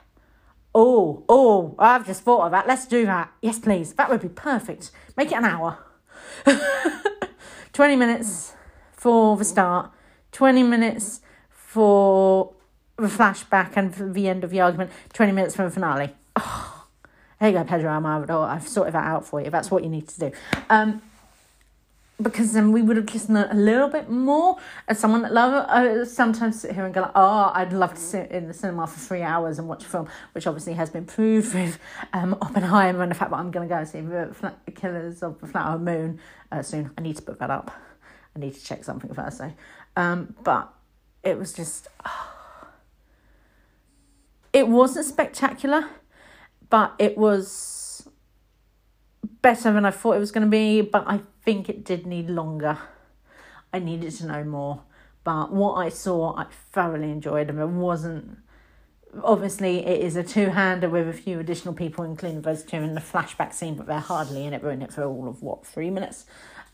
Oh, 0.75 1.25
oh, 1.27 1.75
I've 1.79 2.07
just 2.07 2.22
thought 2.22 2.45
of 2.45 2.51
that. 2.53 2.68
Let's 2.68 2.87
do 2.87 3.07
that. 3.07 3.33
Yes, 3.41 3.59
please. 3.59 3.95
That 3.95 4.11
would 4.11 4.20
be 4.20 4.29
perfect. 4.29 4.91
Make 5.16 5.33
it 5.33 5.39
an 5.39 5.47
hour. 5.47 5.79
20 7.72 7.97
minutes 7.97 8.53
for 8.93 9.39
the 9.39 9.45
start, 9.47 9.91
20 10.33 10.62
minutes 10.64 11.22
for 11.49 12.53
the 12.97 13.07
flashback 13.07 13.72
and 13.77 14.14
the 14.14 14.29
end 14.29 14.45
of 14.45 14.51
the 14.51 14.61
argument, 14.61 14.91
20 15.14 15.33
minutes 15.33 15.57
for 15.57 15.64
the 15.64 15.70
finale. 15.70 16.14
Oh, 16.37 16.74
there 17.45 17.53
you 17.53 17.59
go, 17.59 17.64
Pedro 17.64 17.90
Almodovar. 17.90 18.49
I've 18.49 18.66
sorted 18.66 18.95
that 18.95 19.05
out 19.05 19.26
for 19.26 19.38
you. 19.38 19.51
That's 19.51 19.70
what 19.70 19.84
you 19.84 19.90
need 19.90 20.09
to 20.09 20.18
do. 20.18 20.32
Um, 20.70 21.03
because 22.22 22.55
then 22.55 22.72
we 22.72 22.80
would 22.80 22.97
have 22.97 23.12
listened 23.12 23.36
a 23.36 23.53
little 23.53 23.88
bit 23.88 24.09
more 24.09 24.57
as 24.88 24.99
someone 24.99 25.20
that 25.22 25.32
love 25.34 25.53
uh, 25.68 26.07
sometimes 26.07 26.62
sit 26.62 26.72
here 26.72 26.86
and 26.86 26.95
go 26.95 27.03
like, 27.03 27.11
oh 27.14 27.51
I'd 27.53 27.72
love 27.72 27.92
to 27.95 28.01
sit 28.01 28.30
in 28.30 28.47
the 28.47 28.55
cinema 28.55 28.86
for 28.86 28.99
three 28.99 29.20
hours 29.20 29.59
and 29.59 29.68
watch 29.68 29.84
a 29.84 29.88
film 29.88 30.09
which 30.32 30.47
obviously 30.47 30.74
has 30.74 30.88
been 30.88 31.05
proved 31.05 31.53
with 31.57 31.78
um, 32.12 32.38
Oppenheimer 32.40 33.03
and 33.03 33.11
the 33.11 33.16
fact 33.16 33.32
that 33.32 33.36
I'm 33.36 33.51
going 33.51 33.68
to 33.68 33.74
go 33.74 33.80
and 33.80 33.88
see 33.88 34.01
the 34.01 34.70
Killers 34.72 35.24
of 35.24 35.40
the 35.40 35.49
Flower 35.49 35.76
Moon 35.76 36.20
uh, 36.53 36.62
soon 36.62 36.92
I 36.97 37.03
need 37.03 37.16
to 37.16 37.22
book 37.22 37.40
that 37.40 37.51
up 37.51 37.72
I 38.36 38.38
need 38.38 38.55
to 38.55 38.64
check 38.64 38.84
something 38.84 39.12
first 39.12 39.38
though 39.38 39.53
um, 39.97 40.36
but 40.45 40.72
it 41.24 41.36
was 41.36 41.53
just, 41.53 41.88
oh. 42.07 42.68
it 44.53 44.68
wasn't 44.68 45.05
spectacular, 45.05 45.88
but 46.70 46.94
it 46.98 47.16
was 47.16 48.08
better 49.42 49.72
than 49.72 49.84
I 49.84 49.90
thought 49.90 50.16
it 50.16 50.20
was 50.20 50.32
going 50.32 50.46
to 50.46 50.50
be. 50.50 50.80
But 50.80 51.04
I 51.06 51.20
think 51.44 51.68
it 51.68 51.84
did 51.84 52.06
need 52.06 52.28
longer. 52.30 52.78
I 53.72 53.78
needed 53.78 54.12
to 54.16 54.26
know 54.26 54.44
more. 54.44 54.82
But 55.24 55.52
what 55.52 55.74
I 55.74 55.88
saw, 55.88 56.36
I 56.36 56.46
thoroughly 56.72 57.10
enjoyed, 57.10 57.48
and 57.48 57.58
it 57.58 57.66
wasn't. 57.66 58.38
Obviously, 59.22 59.86
it 59.86 60.02
is 60.02 60.16
a 60.16 60.24
two-hander 60.24 60.88
with 60.88 61.08
a 61.08 61.12
few 61.12 61.38
additional 61.38 61.72
people, 61.72 62.04
including 62.04 62.42
those 62.42 62.64
two 62.64 62.76
in 62.76 62.94
the 62.94 63.00
flashback 63.00 63.52
scene, 63.52 63.74
but 63.74 63.86
they're 63.86 64.00
hardly 64.00 64.44
in 64.44 64.52
it. 64.52 64.62
We're 64.62 64.72
it 64.72 64.92
for 64.92 65.04
all 65.04 65.28
of 65.28 65.42
what 65.42 65.64
three 65.64 65.88
minutes, 65.88 66.26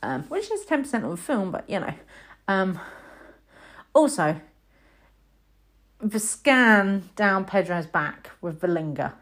um, 0.02 0.24
which 0.24 0.50
is 0.50 0.64
ten 0.64 0.82
percent 0.82 1.04
of 1.04 1.10
the 1.10 1.16
film. 1.16 1.52
But 1.52 1.68
you 1.68 1.80
know, 1.80 1.94
um, 2.48 2.80
also, 3.94 4.40
the 6.00 6.18
scan 6.18 7.10
down 7.14 7.44
Pedro's 7.44 7.86
back 7.86 8.30
with 8.40 8.60
the 8.60 8.68
linger. 8.68 9.14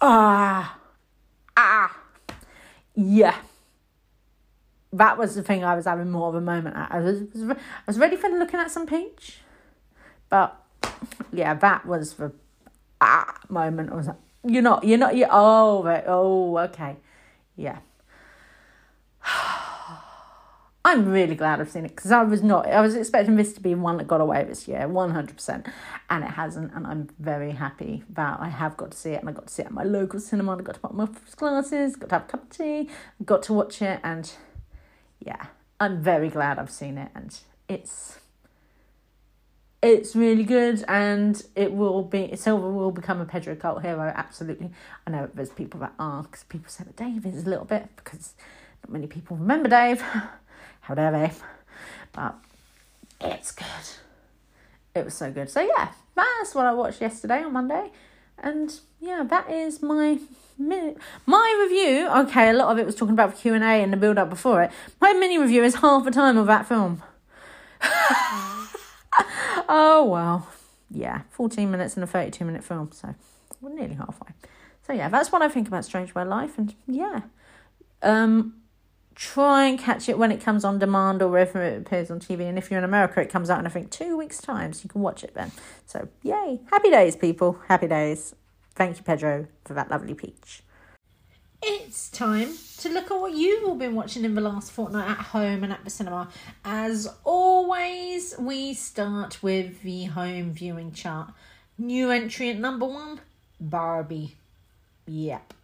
Ah, 0.00 0.78
ah, 1.56 1.96
yeah. 2.94 3.36
That 4.92 5.18
was 5.18 5.34
the 5.34 5.42
thing 5.42 5.64
I 5.64 5.74
was 5.74 5.84
having 5.84 6.10
more 6.10 6.28
of 6.28 6.34
a 6.34 6.40
moment 6.40 6.76
at. 6.76 6.90
I 6.90 7.00
was, 7.00 7.22
I 7.50 7.56
was 7.86 7.98
ready 7.98 8.16
for 8.16 8.28
looking 8.28 8.60
at 8.60 8.70
some 8.70 8.86
peach, 8.86 9.38
but 10.28 10.56
yeah, 11.32 11.54
that 11.54 11.84
was 11.84 12.14
the 12.14 12.32
ah 13.00 13.38
moment. 13.48 13.90
I 13.92 13.96
was 13.96 14.06
like, 14.06 14.16
you're 14.44 14.62
not, 14.62 14.84
you're 14.84 14.98
not, 14.98 15.16
you 15.16 15.26
oh, 15.30 15.84
oh, 16.06 16.58
okay, 16.58 16.96
yeah. 17.56 17.78
I'm 20.88 21.10
really 21.10 21.34
glad 21.34 21.60
I've 21.60 21.70
seen 21.70 21.84
it 21.84 21.94
because 21.94 22.10
I 22.10 22.22
was 22.22 22.42
not, 22.42 22.66
I 22.66 22.80
was 22.80 22.94
expecting 22.94 23.36
this 23.36 23.52
to 23.52 23.60
be 23.60 23.74
one 23.74 23.98
that 23.98 24.08
got 24.08 24.22
away 24.22 24.44
this 24.44 24.66
year, 24.66 24.88
100%, 24.88 25.70
and 26.08 26.24
it 26.24 26.30
hasn't. 26.30 26.72
And 26.74 26.86
I'm 26.86 27.10
very 27.18 27.50
happy 27.50 28.04
that 28.08 28.40
I 28.40 28.48
have 28.48 28.74
got 28.78 28.92
to 28.92 28.96
see 28.96 29.10
it 29.10 29.20
and 29.20 29.28
I 29.28 29.32
got 29.32 29.48
to 29.48 29.52
see 29.52 29.60
it 29.60 29.66
at 29.66 29.72
my 29.72 29.82
local 29.84 30.18
cinema. 30.18 30.56
I 30.56 30.62
got 30.62 30.76
to 30.76 30.80
put 30.80 30.94
my 30.94 31.06
glasses, 31.36 31.94
got 31.94 32.08
to 32.08 32.14
have 32.14 32.24
a 32.24 32.28
cup 32.28 32.44
of 32.44 32.48
tea, 32.48 32.88
got 33.22 33.42
to 33.42 33.52
watch 33.52 33.82
it, 33.82 34.00
and 34.02 34.32
yeah, 35.20 35.48
I'm 35.78 36.02
very 36.02 36.30
glad 36.30 36.58
I've 36.58 36.70
seen 36.70 36.96
it. 36.96 37.10
And 37.14 37.38
it's, 37.68 38.20
it's 39.82 40.16
really 40.16 40.44
good 40.44 40.86
and 40.88 41.44
it 41.54 41.70
will 41.74 42.02
be 42.02 42.34
Silva 42.34 42.70
will 42.70 42.92
become 42.92 43.20
a 43.20 43.24
Pedro 43.24 43.54
cult 43.54 43.80
hero 43.82 44.12
absolutely 44.16 44.70
I 45.06 45.10
know 45.12 45.30
there's 45.32 45.50
people 45.50 45.78
that 45.78 45.92
are 46.00 46.24
because 46.24 46.42
people 46.42 46.68
say 46.68 46.82
that 46.82 46.96
Dave 46.96 47.24
is 47.24 47.46
a 47.46 47.48
little 47.48 47.64
bit 47.64 47.88
because 47.94 48.34
not 48.82 48.92
many 48.92 49.06
people 49.06 49.36
remember 49.36 49.68
Dave 49.68 50.02
they? 50.94 51.32
But 52.12 52.36
it's 53.20 53.52
good. 53.52 53.66
It 54.94 55.04
was 55.04 55.14
so 55.14 55.30
good. 55.30 55.50
So 55.50 55.60
yeah, 55.60 55.90
that's 56.14 56.54
what 56.54 56.66
I 56.66 56.72
watched 56.72 57.00
yesterday 57.00 57.42
on 57.42 57.52
Monday, 57.52 57.90
and 58.38 58.78
yeah, 59.00 59.22
that 59.28 59.50
is 59.50 59.82
my 59.82 60.18
mini 60.58 60.96
my 61.26 61.66
review. 61.68 62.08
Okay, 62.08 62.50
a 62.50 62.52
lot 62.52 62.72
of 62.72 62.78
it 62.78 62.86
was 62.86 62.94
talking 62.94 63.12
about 63.12 63.36
Q 63.36 63.54
and 63.54 63.64
A 63.64 63.82
and 63.82 63.92
the 63.92 63.96
build 63.96 64.18
up 64.18 64.30
before 64.30 64.62
it. 64.62 64.70
My 65.00 65.12
mini 65.12 65.38
review 65.38 65.62
is 65.62 65.76
half 65.76 66.04
the 66.04 66.10
time 66.10 66.36
of 66.36 66.46
that 66.46 66.66
film. 66.66 67.02
oh 69.68 70.04
well, 70.08 70.48
yeah, 70.90 71.22
fourteen 71.30 71.70
minutes 71.70 71.94
and 71.94 72.04
a 72.04 72.06
thirty-two 72.06 72.44
minute 72.44 72.64
film, 72.64 72.90
so 72.92 73.14
we're 73.60 73.74
nearly 73.74 73.94
halfway. 73.94 74.30
So 74.86 74.92
yeah, 74.92 75.08
that's 75.08 75.30
what 75.30 75.42
I 75.42 75.48
think 75.48 75.68
about 75.68 75.84
Strange 75.84 76.14
World 76.14 76.28
Life, 76.28 76.58
and 76.58 76.74
yeah, 76.86 77.20
um, 78.02 78.54
try 79.18 79.66
and 79.66 79.80
catch 79.80 80.08
it 80.08 80.16
when 80.16 80.30
it 80.30 80.40
comes 80.40 80.64
on 80.64 80.78
demand 80.78 81.20
or 81.20 81.28
wherever 81.28 81.60
it 81.60 81.76
appears 81.76 82.08
on 82.08 82.20
TV. 82.20 82.48
And 82.48 82.56
if 82.56 82.70
you're 82.70 82.78
in 82.78 82.84
America, 82.84 83.20
it 83.20 83.28
comes 83.28 83.50
out 83.50 83.58
in 83.58 83.66
I 83.66 83.68
think 83.68 83.90
two 83.90 84.16
weeks' 84.16 84.40
time, 84.40 84.72
so 84.72 84.84
you 84.84 84.88
can 84.88 85.02
watch 85.02 85.24
it 85.24 85.34
then. 85.34 85.50
So 85.86 86.08
yay! 86.22 86.60
Happy 86.70 86.88
days, 86.88 87.16
people. 87.16 87.58
Happy 87.66 87.88
days. 87.88 88.36
Thank 88.76 88.96
you, 88.96 89.02
Pedro, 89.02 89.48
for 89.64 89.74
that 89.74 89.90
lovely 89.90 90.14
peach. 90.14 90.62
It's 91.60 92.08
time 92.08 92.54
to 92.78 92.88
look 92.88 93.10
at 93.10 93.20
what 93.20 93.32
you've 93.34 93.68
all 93.68 93.74
been 93.74 93.96
watching 93.96 94.24
in 94.24 94.36
the 94.36 94.40
last 94.40 94.70
fortnight 94.70 95.10
at 95.10 95.18
home 95.18 95.64
and 95.64 95.72
at 95.72 95.82
the 95.82 95.90
cinema. 95.90 96.28
As 96.64 97.08
always, 97.24 98.38
we 98.38 98.72
start 98.72 99.42
with 99.42 99.82
the 99.82 100.04
home 100.04 100.52
viewing 100.52 100.92
chart. 100.92 101.32
New 101.76 102.12
entry 102.12 102.50
at 102.50 102.58
number 102.58 102.86
one 102.86 103.20
Barbie. 103.60 104.36
Yep 105.06 105.54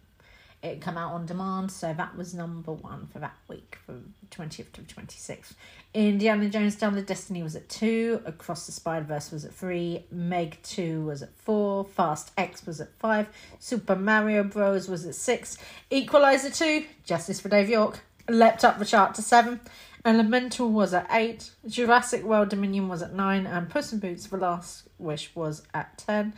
it 0.65 0.81
come 0.81 0.97
out 0.97 1.13
on 1.13 1.25
demand, 1.25 1.71
so 1.71 1.93
that 1.93 2.17
was 2.17 2.33
number 2.33 2.71
one 2.71 3.07
for 3.11 3.19
that 3.19 3.35
week 3.47 3.77
from 3.85 4.13
20th 4.31 4.71
to 4.73 4.81
26th. 4.81 5.53
Indiana 5.93 6.49
Jones 6.49 6.75
Down 6.75 6.95
the 6.95 7.01
Destiny 7.01 7.41
was 7.43 7.55
at 7.55 7.69
two, 7.69 8.21
Across 8.25 8.65
the 8.65 8.71
Spider 8.71 9.05
Verse 9.05 9.31
was 9.31 9.45
at 9.45 9.53
three, 9.53 10.05
Meg 10.11 10.57
2 10.63 11.05
was 11.05 11.21
at 11.21 11.33
four, 11.35 11.85
Fast 11.85 12.31
X 12.37 12.65
was 12.65 12.81
at 12.81 12.93
five, 12.99 13.27
Super 13.59 13.95
Mario 13.95 14.43
Bros. 14.43 14.89
was 14.89 15.05
at 15.05 15.15
six, 15.15 15.57
Equalizer 15.89 16.49
2, 16.49 16.85
Justice 17.03 17.39
for 17.39 17.49
Dave 17.49 17.69
York, 17.69 18.01
leapt 18.27 18.63
up 18.65 18.79
the 18.79 18.85
chart 18.85 19.15
to 19.15 19.21
seven, 19.21 19.59
Elemental 20.05 20.69
was 20.69 20.93
at 20.93 21.07
eight, 21.09 21.49
Jurassic 21.67 22.23
World 22.23 22.49
Dominion 22.49 22.87
was 22.87 23.01
at 23.01 23.15
nine, 23.15 23.47
and 23.47 23.67
Puss 23.67 23.91
in 23.91 23.97
Boots: 23.97 24.27
The 24.27 24.37
Last 24.37 24.87
Wish 24.99 25.31
was 25.33 25.63
at 25.73 25.97
ten. 25.97 26.33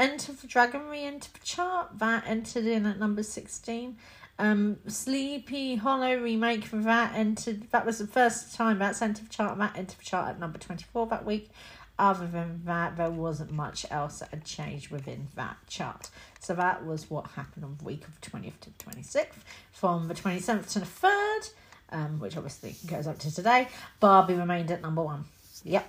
Enter 0.00 0.32
the 0.32 0.46
Dragon 0.46 0.88
re-entered 0.88 1.34
the 1.34 1.44
chart. 1.44 1.98
That 1.98 2.24
entered 2.26 2.64
in 2.64 2.86
at 2.86 2.98
number 2.98 3.22
16. 3.22 3.98
Um, 4.38 4.78
Sleepy 4.86 5.76
Hollow 5.76 6.16
remake 6.16 6.64
for 6.64 6.78
that 6.78 7.14
entered. 7.14 7.70
That 7.70 7.84
was 7.84 7.98
the 7.98 8.06
first 8.06 8.54
time 8.54 8.78
that's 8.78 9.02
entered 9.02 9.26
the 9.26 9.30
chart. 9.30 9.58
That 9.58 9.76
entered 9.76 9.98
the 9.98 10.04
chart 10.04 10.30
at 10.30 10.40
number 10.40 10.58
24 10.58 11.06
that 11.08 11.26
week. 11.26 11.50
Other 11.98 12.26
than 12.26 12.62
that, 12.64 12.96
there 12.96 13.10
wasn't 13.10 13.52
much 13.52 13.84
else 13.90 14.20
that 14.20 14.30
had 14.30 14.46
changed 14.46 14.90
within 14.90 15.28
that 15.34 15.58
chart. 15.68 16.08
So 16.38 16.54
that 16.54 16.86
was 16.86 17.10
what 17.10 17.26
happened 17.32 17.66
on 17.66 17.76
the 17.76 17.84
week 17.84 18.06
of 18.08 18.18
20th 18.22 18.58
to 18.60 18.70
26th. 18.70 19.26
From 19.70 20.08
the 20.08 20.14
27th 20.14 20.72
to 20.72 20.78
the 20.78 20.86
3rd, 20.86 21.50
um, 21.90 22.20
which 22.20 22.38
obviously 22.38 22.74
goes 22.86 23.06
up 23.06 23.18
to 23.18 23.34
today, 23.34 23.68
Barbie 24.00 24.32
remained 24.32 24.70
at 24.70 24.80
number 24.80 25.02
one. 25.02 25.26
Yep, 25.62 25.86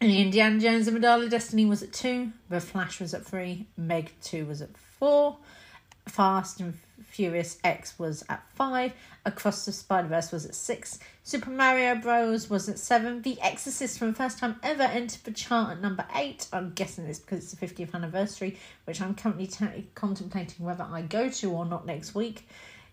Indiana 0.00 0.60
Jones 0.60 0.86
and 0.86 0.96
the 0.96 1.00
Dial 1.00 1.22
of 1.22 1.30
Destiny 1.30 1.64
was 1.64 1.82
at 1.82 1.92
two. 1.92 2.32
The 2.48 2.60
Flash 2.60 3.00
was 3.00 3.14
at 3.14 3.24
three. 3.24 3.66
Meg 3.76 4.12
2 4.22 4.46
was 4.46 4.60
at 4.60 4.76
four. 4.76 5.38
Fast 6.06 6.60
and 6.60 6.74
Furious 7.02 7.58
X 7.64 7.98
was 7.98 8.24
at 8.28 8.42
five. 8.54 8.92
Across 9.24 9.64
the 9.64 9.72
Spider 9.72 10.08
Verse 10.08 10.32
was 10.32 10.44
at 10.44 10.54
six. 10.54 10.98
Super 11.22 11.48
Mario 11.50 11.94
Bros. 11.94 12.50
was 12.50 12.68
at 12.68 12.78
seven. 12.78 13.22
The 13.22 13.40
Exorcist, 13.40 13.98
for 13.98 14.06
the 14.06 14.12
first 14.12 14.38
time 14.38 14.56
ever, 14.62 14.82
entered 14.82 15.24
the 15.24 15.30
chart 15.30 15.70
at 15.70 15.80
number 15.80 16.04
eight. 16.14 16.48
I'm 16.52 16.72
guessing 16.74 17.06
it's 17.06 17.20
because 17.20 17.38
it's 17.38 17.54
the 17.54 17.66
50th 17.66 17.94
anniversary, 17.94 18.58
which 18.84 19.00
I'm 19.00 19.14
currently 19.14 19.46
t- 19.46 19.86
contemplating 19.94 20.66
whether 20.66 20.84
I 20.84 21.02
go 21.02 21.30
to 21.30 21.50
or 21.52 21.64
not 21.64 21.86
next 21.86 22.14
week. 22.14 22.46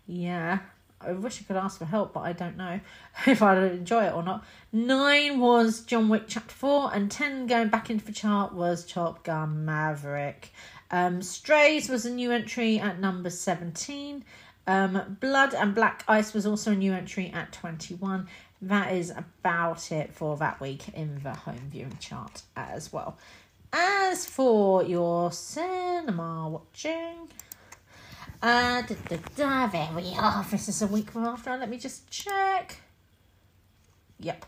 Yeah, 0.06 0.60
I 1.06 1.12
wish 1.12 1.40
I 1.40 1.44
could 1.44 1.56
ask 1.56 1.78
for 1.78 1.84
help, 1.84 2.12
but 2.12 2.20
I 2.20 2.32
don't 2.32 2.56
know 2.56 2.80
if 3.26 3.42
I'd 3.42 3.58
enjoy 3.58 4.04
it 4.04 4.14
or 4.14 4.22
not. 4.22 4.44
Nine 4.72 5.40
was 5.40 5.80
John 5.80 6.08
Wick 6.08 6.24
Chapter 6.28 6.54
4, 6.54 6.94
and 6.94 7.10
10 7.10 7.46
going 7.46 7.68
back 7.68 7.90
into 7.90 8.04
the 8.04 8.12
chart 8.12 8.52
was 8.52 8.84
Top 8.84 9.24
Gun 9.24 9.64
Maverick. 9.64 10.52
Um, 10.90 11.22
Strays 11.22 11.88
was 11.88 12.04
a 12.04 12.10
new 12.10 12.30
entry 12.30 12.78
at 12.78 13.00
number 13.00 13.30
17. 13.30 14.24
Um, 14.66 15.16
Blood 15.20 15.54
and 15.54 15.74
Black 15.74 16.04
Ice 16.06 16.32
was 16.32 16.46
also 16.46 16.72
a 16.72 16.76
new 16.76 16.92
entry 16.92 17.32
at 17.34 17.52
21. 17.52 18.28
That 18.62 18.92
is 18.92 19.10
about 19.10 19.90
it 19.90 20.14
for 20.14 20.36
that 20.36 20.60
week 20.60 20.88
in 20.94 21.20
the 21.22 21.32
home 21.32 21.68
viewing 21.70 21.96
chart 21.98 22.42
as 22.56 22.92
well. 22.92 23.18
As 23.72 24.26
for 24.26 24.84
your 24.84 25.32
cinema 25.32 26.48
watching, 26.48 27.28
uh, 28.42 28.82
da, 28.82 28.94
da, 29.08 29.16
da, 29.36 29.66
there 29.68 29.90
we 29.94 30.14
are. 30.18 30.44
This 30.50 30.68
is 30.68 30.82
a 30.82 30.86
week 30.88 31.12
from 31.12 31.24
after. 31.24 31.56
Let 31.56 31.70
me 31.70 31.78
just 31.78 32.10
check. 32.10 32.80
Yep. 34.18 34.44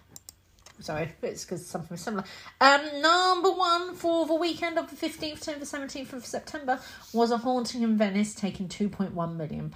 Sorry, 0.81 1.13
it's 1.23 1.45
because 1.45 1.65
something 1.65 1.97
similar. 1.97 2.25
Um, 2.61 2.81
number 3.01 3.53
one 3.53 3.95
for 3.95 4.27
the 4.27 4.35
weekend 4.35 4.79
of 4.79 4.91
the 4.91 4.97
15th 4.97 5.41
to 5.43 5.59
the 5.59 5.65
17th 5.65 6.13
of 6.13 6.27
September 6.27 6.81
was 7.13 7.31
A 7.31 7.39
Haunting 7.39 7.83
in 7.83 7.97
Venice, 7.97 8.35
taking 8.35 8.69
£2.1 8.69 9.37
million. 9.37 9.73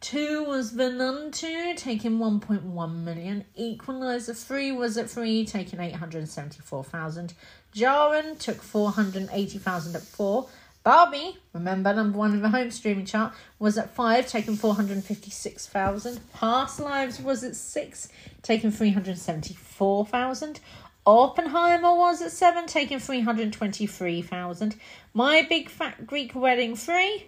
Two 0.00 0.44
was 0.44 0.72
The 0.72 0.90
Nun 0.90 1.30
2, 1.30 1.74
taking 1.76 2.18
1.1 2.18 3.04
million. 3.04 3.44
Equalizer 3.54 4.34
3 4.34 4.72
was 4.72 4.96
at 4.96 5.08
3, 5.08 5.46
taking 5.46 5.78
874,000. 5.78 7.34
Jawan 7.72 8.38
took 8.38 8.60
480,000 8.60 9.94
at 9.94 10.02
4. 10.02 10.48
Barbie, 10.84 11.38
remember 11.52 11.94
number 11.94 12.18
one 12.18 12.32
in 12.32 12.42
the 12.42 12.48
home 12.48 12.72
streaming 12.72 13.06
chart, 13.06 13.32
was 13.60 13.78
at 13.78 13.94
five, 13.94 14.26
taking 14.26 14.56
456,000. 14.56 16.32
Past 16.32 16.80
Lives 16.80 17.20
was 17.20 17.44
at 17.44 17.54
six, 17.54 18.08
taking 18.42 18.72
374,000. 18.72 20.58
Oppenheimer 21.06 21.94
was 21.94 22.20
at 22.20 22.32
seven, 22.32 22.66
taking 22.66 22.98
323,000. 22.98 24.74
My 25.14 25.46
Big 25.48 25.68
Fat 25.68 26.04
Greek 26.06 26.34
Wedding 26.34 26.74
3 26.74 27.26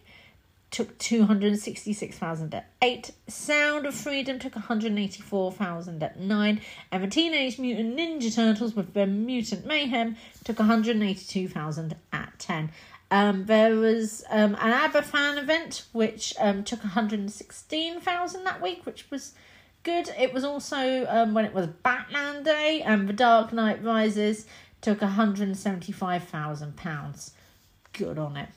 took 0.74 0.98
266,000 0.98 2.54
at 2.54 2.68
8. 2.82 3.12
Sound 3.28 3.86
of 3.86 3.94
Freedom 3.94 4.40
took 4.40 4.56
184,000 4.56 6.02
at 6.02 6.18
9. 6.18 6.60
And 6.90 7.04
the 7.04 7.06
Teenage 7.06 7.60
Mutant 7.60 7.96
Ninja 7.96 8.34
Turtles 8.34 8.74
with 8.74 8.92
their 8.92 9.06
Mutant 9.06 9.64
Mayhem 9.66 10.16
took 10.42 10.58
182,000 10.58 11.94
at 12.12 12.38
10. 12.40 12.70
Um, 13.10 13.46
there 13.46 13.76
was 13.76 14.24
um, 14.30 14.54
an 14.54 14.72
ABBA 14.72 15.02
fan 15.02 15.38
event 15.38 15.84
which 15.92 16.34
um, 16.40 16.64
took 16.64 16.80
116,000 16.80 18.44
that 18.44 18.62
week, 18.62 18.84
which 18.86 19.10
was 19.10 19.34
good. 19.82 20.10
It 20.18 20.32
was 20.32 20.42
also 20.42 21.06
um, 21.08 21.34
when 21.34 21.44
it 21.44 21.54
was 21.54 21.66
Batman 21.66 22.42
Day, 22.42 22.82
and 22.82 23.08
The 23.08 23.12
Dark 23.12 23.52
Knight 23.52 23.84
Rises 23.84 24.46
took 24.80 25.00
175,000 25.00 26.76
pounds. 26.76 27.32
Good 27.92 28.18
on 28.18 28.36
it. 28.36 28.48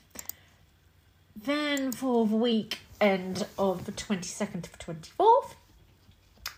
Then 1.36 1.92
for 1.92 2.26
the 2.26 2.36
week 2.36 2.80
end 3.00 3.46
of 3.60 3.86
the 3.86 3.92
22nd 3.92 4.64
to 4.64 4.72
the 4.72 4.94
24th, 4.94 5.54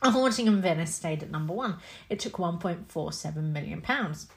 A 0.02 0.12
Haunting 0.12 0.48
in 0.48 0.62
Venice 0.62 0.96
stayed 0.96 1.22
at 1.22 1.30
number 1.30 1.54
one. 1.54 1.76
It 2.10 2.20
took 2.20 2.34
1.47 2.34 3.36
million 3.36 3.82
pounds. 3.82 4.28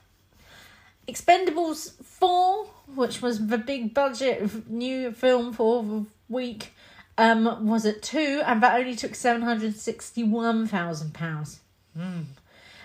Expendables 1.09 1.92
4, 2.05 2.66
which 2.94 3.20
was 3.20 3.48
the 3.48 3.59
big 3.59 3.92
budget 3.92 4.68
new 4.68 5.11
film 5.12 5.53
for 5.53 5.82
the 5.82 6.07
week, 6.28 6.72
um, 7.18 7.66
was 7.66 7.84
at 7.84 8.03
2, 8.03 8.42
and 8.46 8.62
that 8.62 8.78
only 8.78 8.94
took 8.94 9.11
£761,000. 9.12 11.59
Mm. 11.98 12.24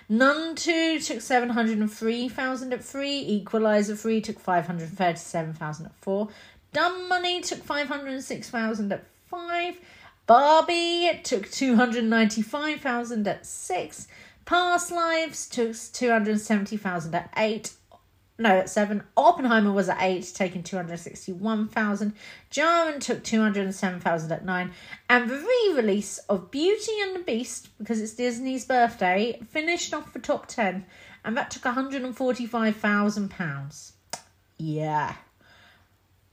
Nun 0.10 0.56
2 0.56 1.00
took 1.00 1.22
703,000 1.22 2.74
at 2.74 2.84
3, 2.84 3.20
Equalizer 3.20 3.96
3 3.96 4.22
took 4.22 4.40
537,000 4.40 5.86
at 5.86 5.92
4, 6.02 6.28
Dumb 6.74 7.08
Money 7.10 7.42
took 7.42 7.64
506,000 7.64 8.92
at 8.92 9.04
5, 9.30 9.78
Barbie 10.26 11.20
took 11.24 11.52
295,000 11.52 13.28
at 13.28 13.46
6, 13.46 14.08
Past 14.46 14.92
Lives 14.92 15.48
took 15.48 15.76
270,000 15.76 17.16
at 17.16 17.30
8, 17.36 17.72
no, 18.40 18.60
at 18.60 18.70
seven. 18.70 19.02
Oppenheimer 19.16 19.72
was 19.72 19.88
at 19.90 19.98
eight, 20.00 20.32
taking 20.36 20.62
261,000. 20.62 22.14
Jawan 22.52 23.00
took 23.00 23.24
207,000 23.24 24.32
at 24.32 24.46
nine. 24.46 24.74
And 25.10 25.28
the 25.28 25.38
re 25.38 25.74
release 25.76 26.20
of 26.30 26.52
Beauty 26.52 26.92
and 27.02 27.16
the 27.16 27.20
Beast, 27.20 27.70
because 27.80 28.00
it's 28.00 28.14
Disney's 28.14 28.66
birthday, 28.66 29.40
finished 29.50 29.92
off 29.94 30.14
the 30.14 30.20
top 30.20 30.46
10. 30.48 30.86
And 31.26 31.36
that 31.36 31.50
took 31.50 31.64
£145,000. 31.64 33.92
Yeah. 34.60 35.16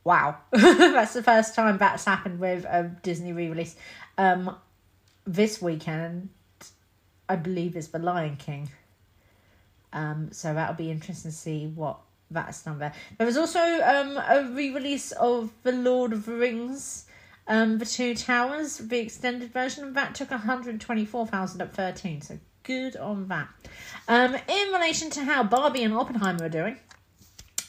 Wow. 0.04 0.36
that's 0.52 1.14
the 1.14 1.22
first 1.22 1.54
time 1.54 1.78
that's 1.78 2.04
happened 2.04 2.38
with 2.38 2.64
a 2.64 2.94
Disney 3.02 3.32
re 3.32 3.48
release. 3.48 3.76
Um, 4.18 4.54
this 5.26 5.62
weekend, 5.62 6.28
I 7.30 7.36
believe, 7.36 7.76
is 7.76 7.88
The 7.88 7.98
Lion 7.98 8.36
King. 8.36 8.68
Um, 9.94 10.32
so 10.32 10.52
that'll 10.52 10.74
be 10.74 10.90
interesting 10.90 11.30
to 11.30 11.36
see 11.36 11.66
what 11.68 11.98
that's 12.30 12.62
done 12.62 12.78
there. 12.78 12.92
There 13.16 13.26
was 13.26 13.36
also 13.36 13.60
um, 13.60 14.18
a 14.18 14.50
re-release 14.52 15.12
of 15.12 15.52
The 15.62 15.72
Lord 15.72 16.12
of 16.12 16.26
the 16.26 16.34
Rings, 16.34 17.06
um, 17.46 17.78
The 17.78 17.86
Two 17.86 18.14
Towers. 18.14 18.78
The 18.78 18.98
extended 18.98 19.52
version 19.52 19.84
of 19.84 19.94
that 19.94 20.14
took 20.14 20.30
124,000 20.30 21.62
at 21.62 21.72
13, 21.72 22.20
so 22.20 22.38
good 22.64 22.96
on 22.96 23.28
that. 23.28 23.48
Um, 24.08 24.34
in 24.34 24.72
relation 24.72 25.10
to 25.10 25.24
how 25.24 25.44
Barbie 25.44 25.84
and 25.84 25.94
Oppenheimer 25.94 26.46
are 26.46 26.48
doing, 26.48 26.76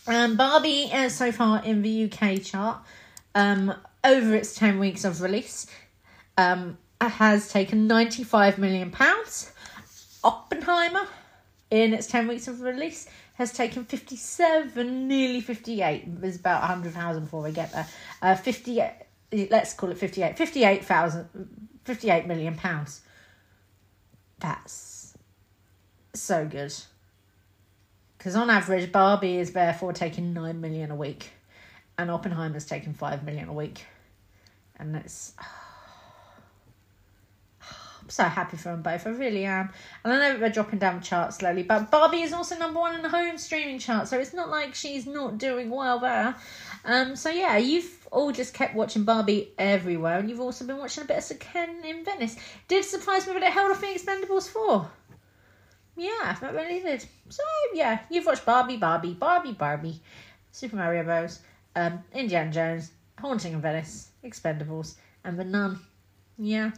um, 0.08 0.36
Barbie 0.36 0.90
uh, 0.92 1.10
so 1.10 1.32
far 1.32 1.64
in 1.64 1.84
the 1.84 2.12
UK 2.12 2.42
chart, 2.42 2.80
um, 3.36 3.74
over 4.04 4.36
its 4.36 4.56
10 4.56 4.80
weeks 4.80 5.06
of 5.06 5.22
release, 5.22 5.68
um, 6.38 6.78
has 7.00 7.50
taken 7.50 7.86
95 7.86 8.58
million 8.58 8.90
pounds. 8.90 9.52
Oppenheimer 10.24 11.08
in 11.84 11.94
its 11.94 12.08
10 12.08 12.28
weeks 12.28 12.48
of 12.48 12.62
release 12.62 13.08
has 13.34 13.52
taken 13.52 13.84
57, 13.84 15.08
nearly 15.08 15.42
58. 15.42 16.22
There's 16.22 16.38
about 16.38 16.62
100,000 16.62 17.24
before 17.24 17.44
we 17.44 17.52
get 17.52 17.72
there. 17.74 17.88
Uh, 18.22 18.36
58, 18.36 18.94
let's 19.52 19.74
call 19.74 19.92
it 19.92 19.98
58, 19.98 20.38
58,000, 20.38 21.70
58 21.84 22.28
million 22.28 22.56
pounds. 22.56 23.02
That's 24.40 25.18
so 26.14 26.46
good. 26.46 26.74
Because 28.18 28.36
on 28.36 28.50
average, 28.50 28.92
Barbie 28.92 29.38
is 29.38 29.52
therefore 29.52 29.92
taking 29.92 30.34
9 30.34 30.60
million 30.62 30.92
a 30.92 30.96
week, 30.96 31.32
and 31.98 32.10
Oppenheimer's 32.10 32.66
taking 32.66 32.94
5 32.94 33.24
million 33.24 33.50
a 33.50 33.54
week. 33.54 33.86
And 34.78 34.96
it's. 34.96 35.34
Oh, 35.42 35.64
I'm 38.06 38.10
so 38.12 38.24
happy 38.26 38.56
for 38.56 38.70
them 38.70 38.84
both. 38.84 39.08
I 39.08 39.10
really 39.10 39.45
am. 39.45 39.72
And 40.03 40.14
I 40.14 40.18
know 40.18 40.38
they're 40.38 40.51
dropping 40.51 40.78
down 40.78 40.99
the 40.99 41.03
chart 41.03 41.34
slowly, 41.34 41.64
but 41.64 41.89
Barbie 41.89 42.22
is 42.22 42.34
also 42.34 42.56
number 42.56 42.80
one 42.80 42.93
in 42.93 43.01
the 43.01 43.10
home 43.10 43.39
streaming 43.39 43.80
chart, 43.80 44.08
so 44.08 44.20
it's 44.20 44.32
not 44.32 44.51
like 44.51 44.76
she's 44.76 45.08
not 45.08 45.39
doing 45.39 45.72
well 45.72 45.97
there. 45.97 46.36
Um, 46.86 47.16
so 47.16 47.32
yeah, 47.32 47.58
you've 47.58 48.08
all 48.12 48.32
just 48.32 48.53
kept 48.53 48.76
watching 48.76 49.06
Barbie 49.06 49.53
everywhere, 49.58 50.20
and 50.20 50.30
you've 50.30 50.39
also 50.39 50.68
been 50.68 50.78
watching 50.78 51.03
a 51.03 51.08
bit 51.08 51.32
of 51.32 51.39
Ken 51.39 51.84
in 51.84 52.06
Venice. 52.06 52.36
Did 52.68 52.86
surprise 52.86 53.26
me 53.26 53.34
but 53.34 53.41
it 53.41 53.51
held 53.51 53.72
off 53.72 53.82
the 53.82 53.88
Expendables 53.88 54.47
4. 54.49 54.88
Yeah, 55.97 56.36
that 56.39 56.53
really 56.53 56.82
did. 56.82 57.03
So 57.30 57.41
yeah, 57.74 58.01
you've 58.12 58.28
watched 58.28 58.45
Barbie, 58.45 58.78
Barbie, 58.78 59.16
Barbie, 59.16 59.53
Barbie, 59.53 59.99
Super 60.51 60.76
Mario 60.76 61.03
Bros, 61.03 61.39
um, 61.76 62.03
Indiana 62.14 62.51
Jones, 62.51 62.91
Haunting 63.18 63.53
in 63.53 63.62
Venice, 63.62 64.10
Expendables, 64.24 64.93
and 65.24 65.39
The 65.39 65.43
Nun. 65.43 65.80
Yeah, 66.38 66.70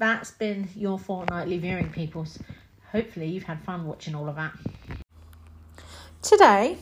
that's 0.00 0.32
been 0.32 0.68
your 0.74 0.98
fortnightly 0.98 1.58
viewing, 1.58 1.90
peoples. 1.90 2.40
Hopefully, 2.90 3.26
you've 3.26 3.44
had 3.44 3.62
fun 3.62 3.86
watching 3.86 4.16
all 4.16 4.28
of 4.28 4.34
that. 4.34 4.52
Today 6.22 6.76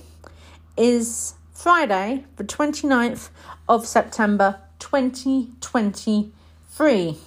is 0.77 1.35
Friday, 1.53 2.25
the 2.37 2.45
29th 2.45 3.31
of 3.69 3.87
September 3.87 4.61
2023. 4.79 7.19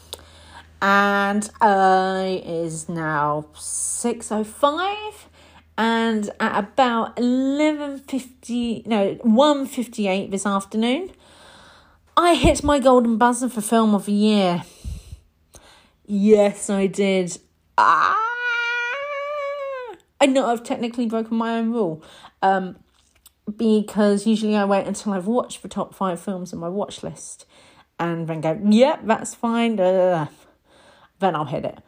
And 0.82 1.50
uh, 1.62 2.40
is 2.44 2.90
now 2.90 3.46
6.05 3.54 5.14
And 5.78 6.32
at 6.40 6.58
about 6.58 7.16
11.50, 7.18 8.88
no, 8.88 9.14
1.58 9.16 10.32
this 10.32 10.48
afternoon, 10.48 11.12
I 12.18 12.34
hit 12.34 12.64
my 12.64 12.80
golden 12.80 13.18
buzzer 13.18 13.50
for 13.50 13.62
film 13.62 13.94
of 13.94 14.06
the 14.06 14.14
year. 14.14 14.64
Yes, 16.14 16.70
I 16.70 16.88
did. 16.88 17.38
Ah! 17.78 18.18
I 20.20 20.26
know 20.26 20.48
I've 20.48 20.62
technically 20.62 21.06
broken 21.06 21.38
my 21.38 21.58
own 21.58 21.72
rule. 21.72 22.04
Um, 22.42 22.80
because 23.56 24.28
usually 24.28 24.58
I 24.58 24.66
wait 24.66 24.88
until 24.88 25.14
I've 25.14 25.26
watched 25.26 25.62
the 25.62 25.70
top 25.70 25.96
five 25.96 26.20
films 26.20 26.52
on 26.52 26.60
my 26.60 26.68
watch 26.68 27.02
list 27.02 27.46
and 27.98 28.28
then 28.28 28.42
go, 28.42 28.60
yep, 28.62 29.00
that's 29.06 29.34
fine. 29.34 29.78
Then 29.78 30.28
I'll 31.22 31.46
hit 31.46 31.64
it. 31.64 31.80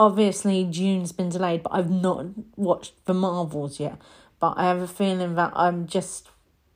Obviously, 0.00 0.64
Dune's 0.64 1.12
been 1.12 1.28
delayed, 1.28 1.62
but 1.62 1.74
I've 1.74 1.90
not 1.90 2.26
watched 2.56 3.06
the 3.06 3.14
Marvels 3.14 3.78
yet. 3.78 4.00
But 4.40 4.54
I 4.56 4.64
have 4.64 4.80
a 4.80 4.88
feeling 4.88 5.36
that 5.36 5.52
I'm 5.54 5.86
just 5.86 6.28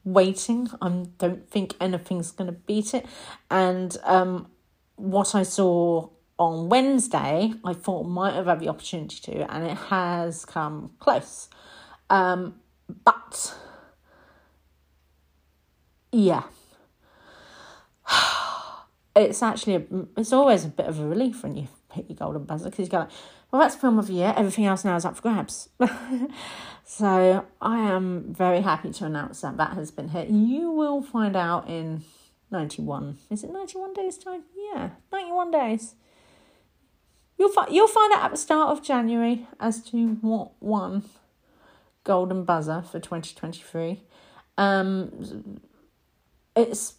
waiting. 0.05 0.69
I 0.81 1.07
don't 1.19 1.51
think 1.51 1.75
anything's 1.81 2.31
going 2.31 2.47
to 2.47 2.53
beat 2.53 2.95
it. 2.95 3.05
And 3.51 3.97
um, 4.05 4.47
what 4.95 5.35
I 5.35 5.43
saw 5.43 6.11
on 6.39 6.69
Wednesday, 6.69 7.53
I 7.65 7.73
thought 7.73 8.05
might 8.05 8.35
have 8.35 8.47
had 8.47 8.61
the 8.61 8.69
opportunity 8.69 9.19
to, 9.23 9.53
and 9.53 9.65
it 9.65 9.77
has 9.77 10.45
come 10.45 10.93
close. 10.99 11.49
Um, 12.11 12.57
but 13.05 13.55
yeah, 16.13 16.45
it's 19.17 19.43
actually 19.43 19.75
a, 19.77 19.83
it's 20.17 20.33
always 20.33 20.65
a 20.65 20.69
bit 20.69 20.87
of 20.87 21.01
a 21.01 21.07
relief 21.07 21.43
when 21.43 21.57
you 21.57 21.69
hit 21.93 22.07
your 22.09 22.17
golden 22.17 22.45
buzzer 22.45 22.71
because 22.71 22.87
you 22.87 22.91
go 22.91 22.99
like, 22.99 23.11
well, 23.51 23.63
that's 23.63 23.75
film 23.75 23.99
of 23.99 24.09
the 24.09 24.15
year. 24.15 24.35
Everything 24.37 24.67
else 24.67 24.85
now 24.85 24.97
is 24.97 25.05
up 25.05 25.17
for 25.17 25.23
grabs. 25.23 25.71
so 26.85 27.47
I 27.61 27.79
am 27.79 28.35
very 28.35 28.61
happy 28.61 28.93
to 28.93 29.05
announce 29.07 29.41
that 29.41 29.57
that 29.57 29.73
has 29.73 29.91
been 29.91 30.11
hit. 30.11 30.29
You 30.29 30.71
will 30.71 31.01
find 31.01 31.37
out 31.37 31.69
in 31.69 32.05
ninety 32.51 32.83
one. 32.83 33.19
Is 33.31 33.43
it 33.43 33.53
ninety 33.53 33.79
one 33.79 33.95
days 33.95 34.19
time? 34.19 34.43
Yeah, 34.55 34.91
ninety 35.11 35.33
one 35.33 35.51
days. 35.51 35.95
You'll 37.39 37.51
find 37.51 37.73
you'll 37.73 37.89
find 37.89 38.13
out 38.15 38.25
at 38.25 38.31
the 38.31 38.37
start 38.37 38.71
of 38.71 38.83
January 38.83 39.47
as 39.61 39.83
to 39.91 40.15
what 40.21 40.53
won 40.61 41.05
golden 42.05 42.45
buzzer 42.45 42.83
for 42.83 42.99
twenty 43.01 43.35
twenty 43.35 43.61
three. 43.61 44.03
Um, 44.57 45.61
it's 46.55 46.95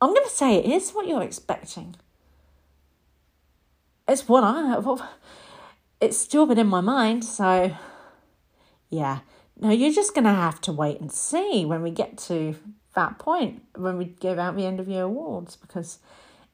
I'm 0.00 0.10
going 0.14 0.24
to 0.24 0.30
say 0.30 0.56
it 0.56 0.66
is 0.66 0.90
what 0.90 1.06
you're 1.06 1.22
expecting. 1.22 1.96
It's 4.08 4.28
what 4.28 4.44
I 4.44 4.78
what, 4.78 5.08
it's 6.00 6.18
still 6.18 6.46
been 6.46 6.58
in 6.58 6.66
my 6.66 6.80
mind, 6.80 7.24
so 7.24 7.74
yeah. 8.90 9.20
No, 9.58 9.70
you're 9.70 9.92
just 9.92 10.14
going 10.14 10.24
to 10.24 10.30
have 10.30 10.60
to 10.62 10.72
wait 10.72 11.00
and 11.00 11.12
see 11.12 11.64
when 11.64 11.82
we 11.82 11.90
get 11.90 12.18
to 12.18 12.56
that 12.94 13.18
point 13.18 13.62
when 13.76 13.96
we 13.96 14.04
give 14.06 14.38
out 14.38 14.56
the 14.56 14.66
end 14.66 14.80
of 14.80 14.88
year 14.88 15.04
awards 15.04 15.56
because 15.56 15.98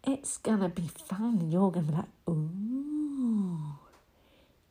it's 0.05 0.39
to 0.39 0.69
be 0.69 0.89
fun. 1.07 1.51
You're 1.51 1.71
going 1.71 1.87
to 1.87 1.93
be 1.93 1.99
like, 1.99 2.07
ooh. 2.29 3.59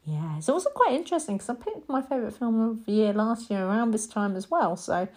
Yeah, 0.04 0.38
it's 0.38 0.48
also 0.48 0.70
quite 0.70 0.94
interesting 0.94 1.36
because 1.36 1.50
I 1.50 1.56
picked 1.56 1.90
my 1.90 2.02
favourite 2.02 2.34
film 2.34 2.62
of 2.62 2.86
the 2.86 2.94
year 2.94 3.12
last 3.12 3.50
year 3.50 3.66
around 3.66 3.92
this 3.92 4.08
time 4.08 4.38
as 4.38 4.50
well. 4.50 4.78
So 4.78 5.10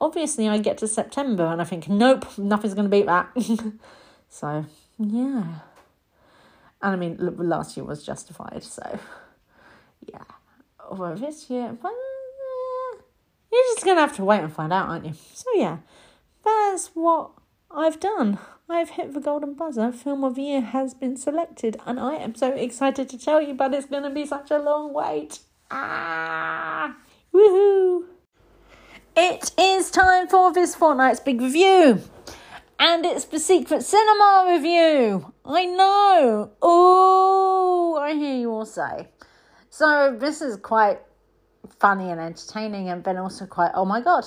obviously, 0.00 0.48
I 0.48 0.56
get 0.56 0.78
to 0.78 0.88
September 0.88 1.44
and 1.46 1.60
I 1.60 1.64
think, 1.64 1.86
nope, 1.86 2.26
nothing's 2.38 2.72
going 2.72 2.86
to 2.86 2.96
beat 2.96 3.04
that. 3.06 3.28
so, 4.30 4.64
yeah. 4.98 5.44
And 6.80 6.92
I 6.92 6.96
mean, 6.96 7.16
last 7.20 7.76
year 7.76 7.84
was 7.84 8.06
justified. 8.06 8.62
So, 8.64 8.98
yeah. 10.10 10.24
Although 10.88 11.16
this 11.16 11.50
year, 11.50 11.76
well, 11.82 11.94
you're 13.52 13.62
just 13.74 13.84
going 13.84 13.98
to 13.98 14.00
have 14.00 14.16
to 14.16 14.24
wait 14.24 14.40
and 14.40 14.50
find 14.50 14.72
out, 14.72 14.88
aren't 14.88 15.04
you? 15.04 15.14
So, 15.34 15.44
yeah, 15.56 15.78
that's 16.42 16.88
what 16.94 17.32
I've 17.70 18.00
done. 18.00 18.38
I've 18.68 18.90
hit 18.90 19.12
the 19.12 19.20
golden 19.20 19.54
buzzer. 19.54 19.92
Film 19.92 20.24
of 20.24 20.34
the 20.34 20.42
year 20.42 20.60
has 20.60 20.94
been 20.94 21.16
selected, 21.16 21.76
and 21.86 22.00
I 22.00 22.14
am 22.14 22.34
so 22.34 22.52
excited 22.52 23.08
to 23.10 23.18
tell 23.18 23.42
you, 23.42 23.54
but 23.54 23.74
it's 23.74 23.86
going 23.86 24.02
to 24.04 24.10
be 24.10 24.24
such 24.26 24.50
a 24.50 24.58
long 24.58 24.92
wait. 24.94 25.40
Ah! 25.70 26.96
Woohoo! 27.32 28.04
It 29.16 29.52
is 29.58 29.90
time 29.90 30.28
for 30.28 30.52
this 30.52 30.74
fortnight's 30.74 31.20
big 31.20 31.40
review. 31.40 32.00
And 32.78 33.04
it's 33.04 33.24
the 33.24 33.40
Secret 33.40 33.82
Cinema 33.82 34.46
review. 34.50 35.32
I 35.44 35.66
know. 35.66 36.52
Oh, 36.62 37.98
I 38.00 38.14
hear 38.14 38.36
you 38.36 38.50
all 38.50 38.64
say. 38.64 39.08
So, 39.68 40.16
this 40.18 40.40
is 40.40 40.56
quite 40.56 41.00
funny 41.80 42.10
and 42.10 42.20
entertaining, 42.20 42.88
and 42.88 43.04
then 43.04 43.16
also 43.16 43.46
quite, 43.46 43.72
oh 43.74 43.84
my 43.84 44.00
god. 44.00 44.24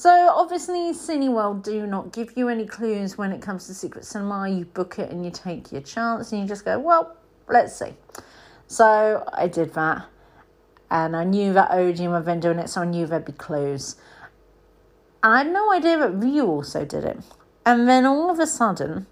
So 0.00 0.32
obviously, 0.34 0.94
Cineworld 0.94 1.62
do 1.62 1.86
not 1.86 2.10
give 2.10 2.32
you 2.34 2.48
any 2.48 2.64
clues 2.64 3.18
when 3.18 3.32
it 3.32 3.42
comes 3.42 3.66
to 3.66 3.74
Secret 3.74 4.06
Cinema. 4.06 4.48
You 4.48 4.64
book 4.64 4.98
it 4.98 5.10
and 5.10 5.22
you 5.26 5.30
take 5.30 5.70
your 5.72 5.82
chance, 5.82 6.32
and 6.32 6.40
you 6.40 6.48
just 6.48 6.64
go, 6.64 6.78
well, 6.78 7.18
let's 7.48 7.78
see. 7.78 7.92
So 8.66 9.22
I 9.30 9.46
did 9.46 9.74
that, 9.74 10.06
and 10.90 11.14
I 11.14 11.24
knew 11.24 11.52
that 11.52 11.70
Odeon 11.70 12.12
were 12.12 12.20
been 12.22 12.40
doing 12.40 12.58
it, 12.58 12.70
so 12.70 12.80
I 12.80 12.86
knew 12.86 13.06
there'd 13.06 13.26
be 13.26 13.32
clues. 13.32 13.96
I 15.22 15.42
had 15.42 15.52
no 15.52 15.70
idea 15.70 15.98
that 15.98 16.12
Vue 16.12 16.46
also 16.46 16.86
did 16.86 17.04
it. 17.04 17.18
And 17.66 17.86
then 17.86 18.06
all 18.06 18.30
of 18.30 18.38
a 18.38 18.46
sudden, 18.46 19.06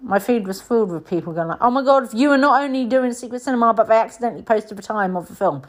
my 0.00 0.20
feed 0.20 0.46
was 0.46 0.62
filled 0.62 0.92
with 0.92 1.04
people 1.04 1.32
going 1.32 1.48
like, 1.48 1.58
"Oh 1.60 1.72
my 1.72 1.82
god, 1.82 2.14
you 2.14 2.30
are 2.30 2.38
not 2.38 2.62
only 2.62 2.84
doing 2.84 3.12
Secret 3.12 3.42
Cinema, 3.42 3.74
but 3.74 3.88
they 3.88 3.96
accidentally 3.96 4.44
posted 4.44 4.78
the 4.78 4.82
time 4.82 5.16
of 5.16 5.26
the 5.26 5.34
film." 5.34 5.62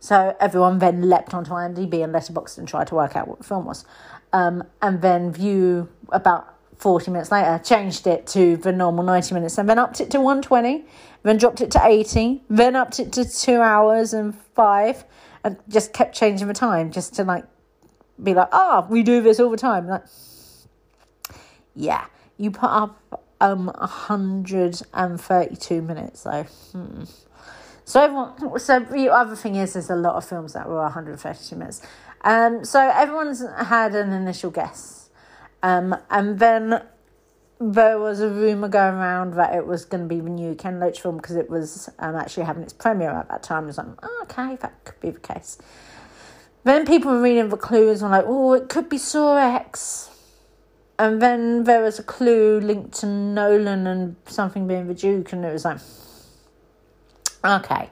So 0.00 0.36
everyone 0.40 0.78
then 0.78 1.08
leapt 1.08 1.34
onto 1.34 1.52
IMDb 1.52 2.04
and 2.04 2.14
Letterboxd 2.14 2.58
and 2.58 2.68
tried 2.68 2.88
to 2.88 2.94
work 2.94 3.16
out 3.16 3.28
what 3.28 3.38
the 3.38 3.44
film 3.44 3.64
was. 3.64 3.84
Um, 4.32 4.64
and 4.82 5.00
then 5.00 5.32
Vue, 5.32 5.88
about 6.10 6.54
40 6.78 7.10
minutes 7.10 7.30
later, 7.30 7.60
changed 7.64 8.06
it 8.06 8.26
to 8.28 8.56
the 8.56 8.72
normal 8.72 9.04
90 9.04 9.34
minutes 9.34 9.58
and 9.58 9.68
then 9.68 9.78
upped 9.78 10.00
it 10.00 10.10
to 10.10 10.18
120, 10.18 10.84
then 11.22 11.38
dropped 11.38 11.60
it 11.60 11.70
to 11.70 11.80
80, 11.82 12.42
then 12.50 12.76
upped 12.76 13.00
it 13.00 13.12
to 13.12 13.24
two 13.24 13.60
hours 13.60 14.12
and 14.12 14.34
five, 14.54 15.04
and 15.44 15.56
just 15.68 15.92
kept 15.92 16.14
changing 16.14 16.48
the 16.48 16.54
time 16.54 16.90
just 16.90 17.14
to 17.14 17.24
like 17.24 17.44
be 18.22 18.34
like, 18.34 18.48
oh, 18.52 18.86
we 18.90 19.02
do 19.02 19.22
this 19.22 19.40
all 19.40 19.50
the 19.50 19.56
time. 19.56 19.86
Like, 19.86 20.04
yeah, 21.74 22.06
you 22.36 22.50
put 22.50 22.70
up 22.70 23.00
um 23.40 23.66
132 23.66 25.82
minutes 25.82 26.22
though. 26.22 26.42
Hmm. 26.42 27.04
So 27.94 28.00
everyone, 28.00 28.58
so 28.58 28.80
the 28.80 29.08
other 29.08 29.36
thing 29.36 29.54
is, 29.54 29.74
there's 29.74 29.88
a 29.88 29.94
lot 29.94 30.16
of 30.16 30.24
films 30.24 30.54
that 30.54 30.68
were 30.68 30.82
132 30.82 31.54
minutes. 31.54 31.80
Um, 32.22 32.64
so 32.64 32.80
everyone's 32.80 33.44
had 33.56 33.94
an 33.94 34.12
initial 34.12 34.50
guess, 34.50 35.10
um, 35.62 35.94
and 36.10 36.40
then 36.40 36.82
there 37.60 38.00
was 38.00 38.18
a 38.18 38.28
rumor 38.28 38.66
going 38.66 38.96
around 38.96 39.34
that 39.34 39.54
it 39.54 39.64
was 39.64 39.84
going 39.84 40.02
to 40.02 40.12
be 40.12 40.20
the 40.20 40.28
new 40.28 40.56
Ken 40.56 40.80
Loach 40.80 41.02
film 41.02 41.18
because 41.18 41.36
it 41.36 41.48
was 41.48 41.88
um, 42.00 42.16
actually 42.16 42.46
having 42.46 42.64
its 42.64 42.72
premiere 42.72 43.12
at 43.12 43.28
that 43.28 43.44
time. 43.44 43.62
I 43.62 43.66
was 43.66 43.78
like, 43.78 43.86
oh, 44.02 44.20
okay, 44.24 44.56
that 44.56 44.84
could 44.84 45.00
be 45.00 45.10
the 45.10 45.20
case. 45.20 45.56
Then 46.64 46.86
people 46.86 47.12
were 47.12 47.22
reading 47.22 47.48
the 47.48 47.56
clues 47.56 48.02
and 48.02 48.10
like, 48.10 48.24
oh, 48.26 48.54
it 48.54 48.68
could 48.68 48.88
be 48.88 48.98
Saw 48.98 49.36
X. 49.36 50.10
And 50.98 51.22
then 51.22 51.62
there 51.62 51.82
was 51.82 52.00
a 52.00 52.02
clue 52.02 52.58
linked 52.58 52.94
to 52.94 53.06
Nolan 53.06 53.86
and 53.86 54.16
something 54.26 54.66
being 54.66 54.88
the 54.88 54.94
Duke, 54.94 55.32
and 55.32 55.44
it 55.44 55.52
was 55.52 55.64
like, 55.64 55.78
Okay. 57.44 57.90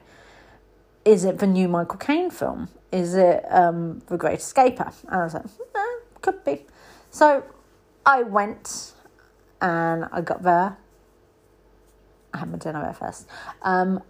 Is 1.05 1.25
it 1.25 1.39
the 1.39 1.47
new 1.47 1.67
Michael 1.67 1.97
Caine 1.97 2.31
film? 2.31 2.69
Is 2.91 3.13
it 3.15 3.43
um, 3.49 4.01
The 4.07 4.17
Great 4.17 4.39
Escaper? 4.39 4.93
And 5.07 5.15
I 5.15 5.23
was 5.23 5.33
like, 5.33 5.45
eh, 5.45 5.99
could 6.21 6.43
be. 6.43 6.65
So 7.11 7.43
I 8.05 8.23
went 8.23 8.93
and 9.61 10.05
I 10.11 10.21
got 10.21 10.43
there. 10.43 10.77
I 12.33 12.37
had 12.37 12.51
my 12.51 12.57
dinner 12.57 12.81
there 12.81 12.93
first. 12.93 13.27
Um, 13.61 14.01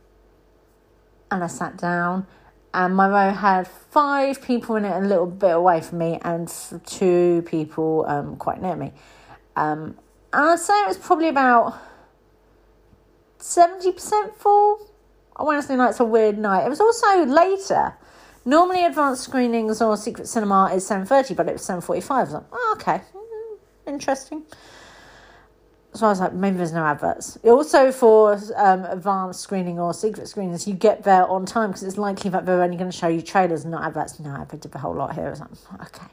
and 1.30 1.44
I 1.44 1.48
sat 1.48 1.78
down, 1.78 2.28
and 2.74 2.96
my 2.96 3.10
row 3.10 3.34
had 3.34 3.68
five 3.68 4.42
people 4.42 4.76
in 4.76 4.86
it, 4.86 4.96
a 4.96 5.06
little 5.06 5.26
bit 5.26 5.56
away 5.56 5.82
from 5.82 5.98
me, 5.98 6.20
and 6.22 6.48
two 6.86 7.44
people 7.48 8.06
um, 8.08 8.36
quite 8.36 8.62
near 8.62 8.76
me. 8.76 8.94
Um, 9.56 9.98
and 10.32 10.50
I'd 10.50 10.60
say 10.60 10.74
it 10.84 10.88
was 10.88 10.98
probably 10.98 11.28
about 11.28 11.80
70% 13.40 14.36
full, 14.36 14.90
Wednesday 15.40 15.76
night's 15.76 16.00
a 16.00 16.06
weird 16.06 16.38
night. 16.38 16.66
It 16.66 16.70
was 16.70 16.80
also 16.80 17.26
later. 17.26 17.96
Normally, 18.46 18.86
advanced 18.86 19.24
screenings 19.24 19.82
or 19.82 19.96
secret 19.96 20.28
cinema 20.28 20.72
is 20.74 20.86
seven 20.86 21.06
thirty, 21.06 21.34
but 21.34 21.48
it 21.48 21.54
was 21.54 21.64
seven 21.64 21.82
forty-five. 21.82 22.18
I 22.18 22.24
was 22.24 22.34
like, 22.34 22.44
oh, 22.52 22.78
okay, 22.80 23.02
mm, 23.16 23.58
interesting. 23.88 24.44
So 25.94 26.08
I 26.08 26.10
was 26.10 26.20
like, 26.20 26.34
maybe 26.34 26.58
there's 26.58 26.74
no 26.74 26.84
adverts. 26.84 27.38
Also, 27.44 27.92
for 27.92 28.34
um, 28.56 28.84
advanced 28.86 29.42
screening 29.42 29.80
or 29.80 29.94
secret 29.94 30.28
screenings, 30.28 30.68
you 30.68 30.74
get 30.74 31.04
there 31.04 31.28
on 31.28 31.46
time 31.46 31.70
because 31.70 31.84
it's 31.84 32.00
likely 32.00 32.32
that 32.32 32.48
they're 32.48 32.64
only 32.64 32.78
going 32.78 32.90
to 32.90 32.98
show 32.98 33.08
you 33.08 33.22
trailers 33.22 33.64
not 33.64 33.84
adverts. 33.84 34.20
No, 34.20 34.32
I 34.32 34.46
did 34.56 34.74
a 34.74 34.80
whole 34.80 34.96
lot 34.96 35.14
here. 35.14 35.28
I 35.28 35.30
was 35.30 35.40
like, 35.40 35.96
okay. 35.96 36.12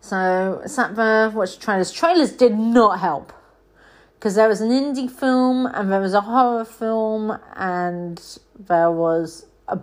So 0.00 0.62
sat 0.66 0.96
there, 0.96 1.30
watched 1.30 1.60
trailers. 1.60 1.92
Trailers 1.92 2.32
did 2.32 2.56
not 2.56 2.98
help 2.98 3.32
because 4.18 4.34
there 4.34 4.48
was 4.48 4.60
an 4.60 4.70
indie 4.70 5.10
film 5.10 5.66
and 5.66 5.92
there 5.92 6.00
was 6.00 6.14
a 6.14 6.22
horror 6.22 6.64
film 6.64 7.38
and 7.54 8.38
there 8.58 8.90
was 8.90 9.46
a 9.68 9.78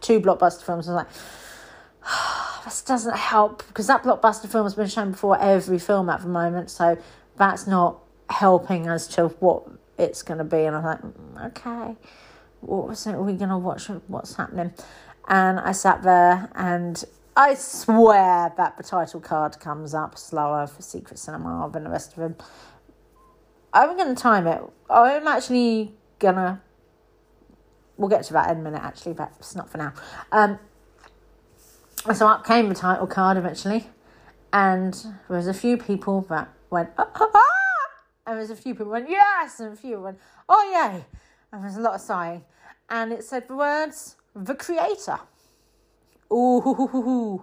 two 0.00 0.20
blockbuster 0.20 0.62
films. 0.62 0.88
I 0.88 0.94
was 0.94 1.04
like, 1.04 2.64
this 2.64 2.82
doesn't 2.82 3.16
help 3.16 3.66
because 3.68 3.86
that 3.86 4.02
blockbuster 4.02 4.48
film 4.48 4.64
has 4.64 4.74
been 4.74 4.88
shown 4.88 5.12
before 5.12 5.40
every 5.40 5.78
film 5.78 6.10
at 6.10 6.22
the 6.22 6.28
moment, 6.28 6.70
so 6.70 6.98
that's 7.36 7.66
not 7.66 7.98
helping 8.30 8.86
as 8.86 9.06
to 9.08 9.28
what 9.40 9.64
it's 9.96 10.22
going 10.22 10.38
to 10.38 10.44
be. 10.44 10.58
And 10.58 10.76
I 10.76 10.80
was 10.80 10.84
like, 10.84 11.00
mm, 11.00 11.46
okay, 11.46 11.96
what 12.60 12.88
was 12.88 13.06
it? 13.06 13.14
Are 13.14 13.22
we 13.22 13.34
going 13.34 13.50
to 13.50 13.58
watch? 13.58 13.88
What's 14.08 14.34
happening? 14.34 14.72
And 15.28 15.60
I 15.60 15.72
sat 15.72 16.02
there 16.02 16.50
and 16.54 17.04
I 17.36 17.54
swear 17.54 18.52
that 18.56 18.76
the 18.76 18.82
title 18.82 19.20
card 19.20 19.60
comes 19.60 19.94
up 19.94 20.18
slower 20.18 20.66
for 20.66 20.82
Secret 20.82 21.18
Cinema 21.18 21.70
than 21.72 21.84
the 21.84 21.90
rest 21.90 22.12
of 22.12 22.16
them. 22.16 22.36
I'm 23.72 23.96
going 23.96 24.14
to 24.14 24.20
time 24.20 24.46
it. 24.46 24.62
I'm 24.90 25.26
actually 25.26 25.94
going 26.18 26.36
to. 26.36 26.60
We'll 27.96 28.08
get 28.08 28.24
to 28.24 28.32
that 28.34 28.50
in 28.50 28.58
a 28.58 28.62
minute, 28.62 28.82
actually, 28.82 29.14
but 29.14 29.32
it's 29.38 29.56
not 29.56 29.70
for 29.70 29.78
now. 29.78 29.92
Um, 30.30 30.58
so 32.14 32.28
up 32.28 32.46
came 32.46 32.68
the 32.68 32.74
title 32.74 33.06
card 33.06 33.36
eventually, 33.36 33.86
and 34.52 34.94
there 34.94 35.36
was 35.36 35.48
a 35.48 35.54
few 35.54 35.76
people 35.76 36.22
that 36.28 36.48
went, 36.70 36.90
ah, 36.96 37.10
ah, 37.14 37.30
ah! 37.34 37.42
and 38.26 38.34
there 38.34 38.40
was 38.40 38.50
a 38.50 38.56
few 38.56 38.74
people 38.74 38.92
went, 38.92 39.10
yes, 39.10 39.58
and 39.58 39.72
a 39.72 39.76
few 39.76 40.00
went, 40.00 40.18
oh, 40.48 40.70
yay. 40.72 41.04
And 41.50 41.62
there 41.62 41.68
was 41.68 41.76
a 41.76 41.80
lot 41.80 41.94
of 41.94 42.00
sighing. 42.00 42.44
And 42.88 43.12
it 43.12 43.24
said 43.24 43.48
the 43.48 43.56
words, 43.56 44.16
the 44.34 44.54
creator. 44.54 45.18
Ooh, 46.32 47.42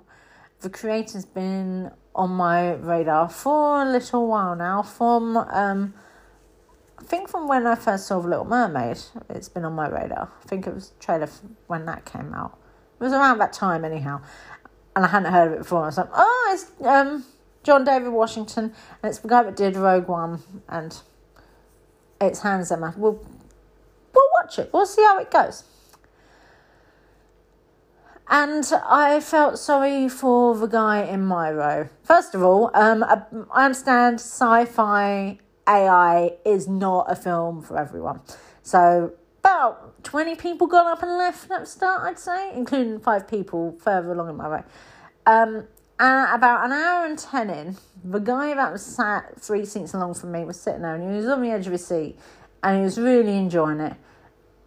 the 0.61 0.69
creator's 0.69 1.26
been 1.26 1.91
on 2.15 2.32
my 2.32 2.73
radar 2.73 3.30
for 3.30 3.82
a 3.82 3.86
little 3.86 4.28
while 4.28 4.55
now. 4.55 4.82
From 4.82 5.38
um, 5.38 5.93
I 6.97 7.03
think 7.03 7.29
from 7.29 7.47
when 7.47 7.67
I 7.67 7.75
first 7.75 8.07
saw 8.07 8.19
The 8.19 8.27
Little 8.27 8.45
Mermaid, 8.45 8.99
it's 9.29 9.49
been 9.49 9.65
on 9.65 9.73
my 9.73 9.87
radar. 9.87 10.31
I 10.43 10.47
think 10.47 10.65
it 10.65 10.73
was 10.73 10.93
trailer 10.99 11.29
when 11.67 11.85
that 11.85 12.05
came 12.05 12.33
out. 12.33 12.57
It 12.99 13.03
was 13.03 13.13
around 13.13 13.39
that 13.39 13.53
time, 13.53 13.83
anyhow, 13.83 14.21
and 14.95 15.05
I 15.05 15.09
hadn't 15.09 15.31
heard 15.31 15.47
of 15.47 15.53
it 15.53 15.57
before. 15.59 15.83
I 15.83 15.85
was 15.87 15.97
like, 15.97 16.09
oh, 16.13 16.51
it's 16.53 16.85
um, 16.85 17.25
John 17.63 17.83
David 17.83 18.09
Washington, 18.09 18.73
and 19.03 19.09
it's 19.09 19.19
the 19.19 19.27
guy 19.27 19.43
that 19.43 19.55
did 19.55 19.75
Rogue 19.75 20.07
One, 20.07 20.41
and 20.69 20.97
it's 22.21 22.39
Hans 22.39 22.69
Zimmer. 22.69 22.93
We'll 22.97 23.19
we'll 24.13 24.29
watch 24.41 24.57
it. 24.57 24.69
We'll 24.73 24.85
see 24.85 25.03
how 25.03 25.19
it 25.19 25.29
goes. 25.29 25.63
And 28.27 28.65
I 28.87 29.19
felt 29.19 29.59
sorry 29.59 30.09
for 30.09 30.55
the 30.55 30.65
guy 30.65 31.03
in 31.03 31.23
my 31.25 31.51
row. 31.51 31.89
First 32.01 32.33
of 32.33 32.41
all, 32.41 32.71
um, 32.73 33.03
I 33.03 33.65
understand 33.65 34.15
sci 34.15 34.65
fi 34.65 35.39
AI 35.68 36.34
is 36.45 36.68
not 36.68 37.11
a 37.11 37.16
film 37.16 37.61
for 37.61 37.78
everyone. 37.78 38.22
So, 38.61 39.13
about 39.39 40.03
20 40.03 40.36
people 40.36 40.68
got 40.68 40.86
up 40.86 41.03
and 41.03 41.18
left 41.18 41.49
at 41.51 41.61
the 41.61 41.66
start, 41.66 42.03
I'd 42.03 42.20
say, 42.20 42.51
including 42.55 42.99
five 42.99 43.28
people 43.28 43.78
further 43.80 44.11
along 44.11 44.30
in 44.30 44.36
my 44.38 44.47
row. 44.47 44.63
Um, 45.26 45.68
and 45.99 46.36
about 46.36 46.66
an 46.66 46.72
hour 46.72 47.05
and 47.05 47.18
10 47.18 47.49
in, 47.49 47.78
the 48.03 48.20
guy 48.20 48.53
that 48.53 48.72
was 48.72 48.86
sat 48.86 49.39
three 49.39 49.66
seats 49.66 49.93
along 49.93 50.16
from 50.16 50.32
me 50.32 50.43
was 50.43 50.59
sitting 50.59 50.82
there 50.82 50.93
and 50.93 51.09
he 51.09 51.16
was 51.16 51.26
on 51.28 51.41
the 51.41 51.49
edge 51.49 51.66
of 51.68 51.72
his 51.72 51.88
seat 51.88 52.18
and 52.61 52.78
he 52.78 52.84
was 52.84 52.99
really 52.99 53.38
enjoying 53.38 53.80
it 53.80 53.95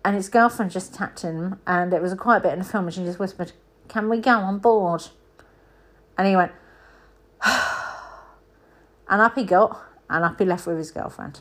and 0.05 0.17
his 0.17 0.29
girlfriend 0.29 0.71
just 0.71 0.95
tapped 0.95 1.21
him, 1.21 1.61
and 1.67 1.93
it 1.93 2.01
was 2.01 2.13
a 2.13 2.17
quiet 2.17 2.43
bit 2.43 2.53
in 2.53 2.61
the 2.61 2.65
film, 2.65 2.87
and 2.87 2.95
she 2.95 3.05
just 3.05 3.19
whispered, 3.19 3.53
Can 3.89 4.09
we 4.09 4.21
go 4.21 4.31
on 4.31 4.59
board? 4.59 5.09
And 6.17 6.27
he 6.27 6.35
went, 6.35 6.53
and 7.45 9.21
up 9.21 9.35
he 9.35 9.45
got, 9.45 9.79
and 10.11 10.25
up 10.25 10.39
he 10.39 10.45
left 10.45 10.67
with 10.67 10.79
his 10.79 10.91
girlfriend. 10.91 11.41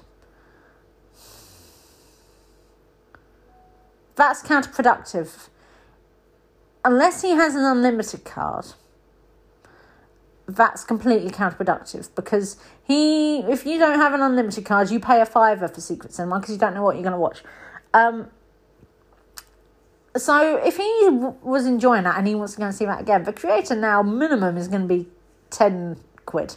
That's 4.15 4.41
counterproductive. 4.41 5.49
Unless 6.84 7.22
he 7.22 7.32
has 7.32 7.55
an 7.55 7.63
unlimited 7.63 8.26
card, 8.26 8.65
that's 10.47 10.84
completely 10.84 11.30
counterproductive 11.30 12.09
because 12.15 12.57
he, 12.84 13.39
if 13.39 13.65
you 13.65 13.78
don't 13.78 13.99
have 13.99 14.13
an 14.13 14.22
unlimited 14.22 14.65
card, 14.65 14.89
you 14.89 14.99
pay 14.99 15.22
a 15.22 15.26
fiver 15.26 15.68
for 15.68 15.82
Secret 15.82 16.13
Cinema 16.13 16.39
because 16.39 16.53
you 16.53 16.59
don't 16.59 16.74
know 16.74 16.84
what 16.84 16.95
you're 16.95 17.03
going 17.03 17.13
to 17.13 17.20
watch. 17.20 17.43
Um, 17.93 18.30
so 20.15 20.57
if 20.57 20.78
he 20.78 21.01
w- 21.05 21.36
was 21.43 21.65
enjoying 21.65 22.03
that 22.03 22.18
and 22.18 22.28
he 22.28 22.34
wants 22.34 22.53
to 22.53 22.59
go 22.59 22.65
and 22.65 22.74
see 22.74 22.86
that 22.86 23.01
again, 23.01 23.24
the 23.24 23.34
creator 23.34 23.76
now 23.76 24.01
minimum 24.01 24.57
is 24.57 24.68
going 24.68 24.84
to 24.84 24.88
be 24.88 25.07
10 25.49 25.97
quid 26.26 26.55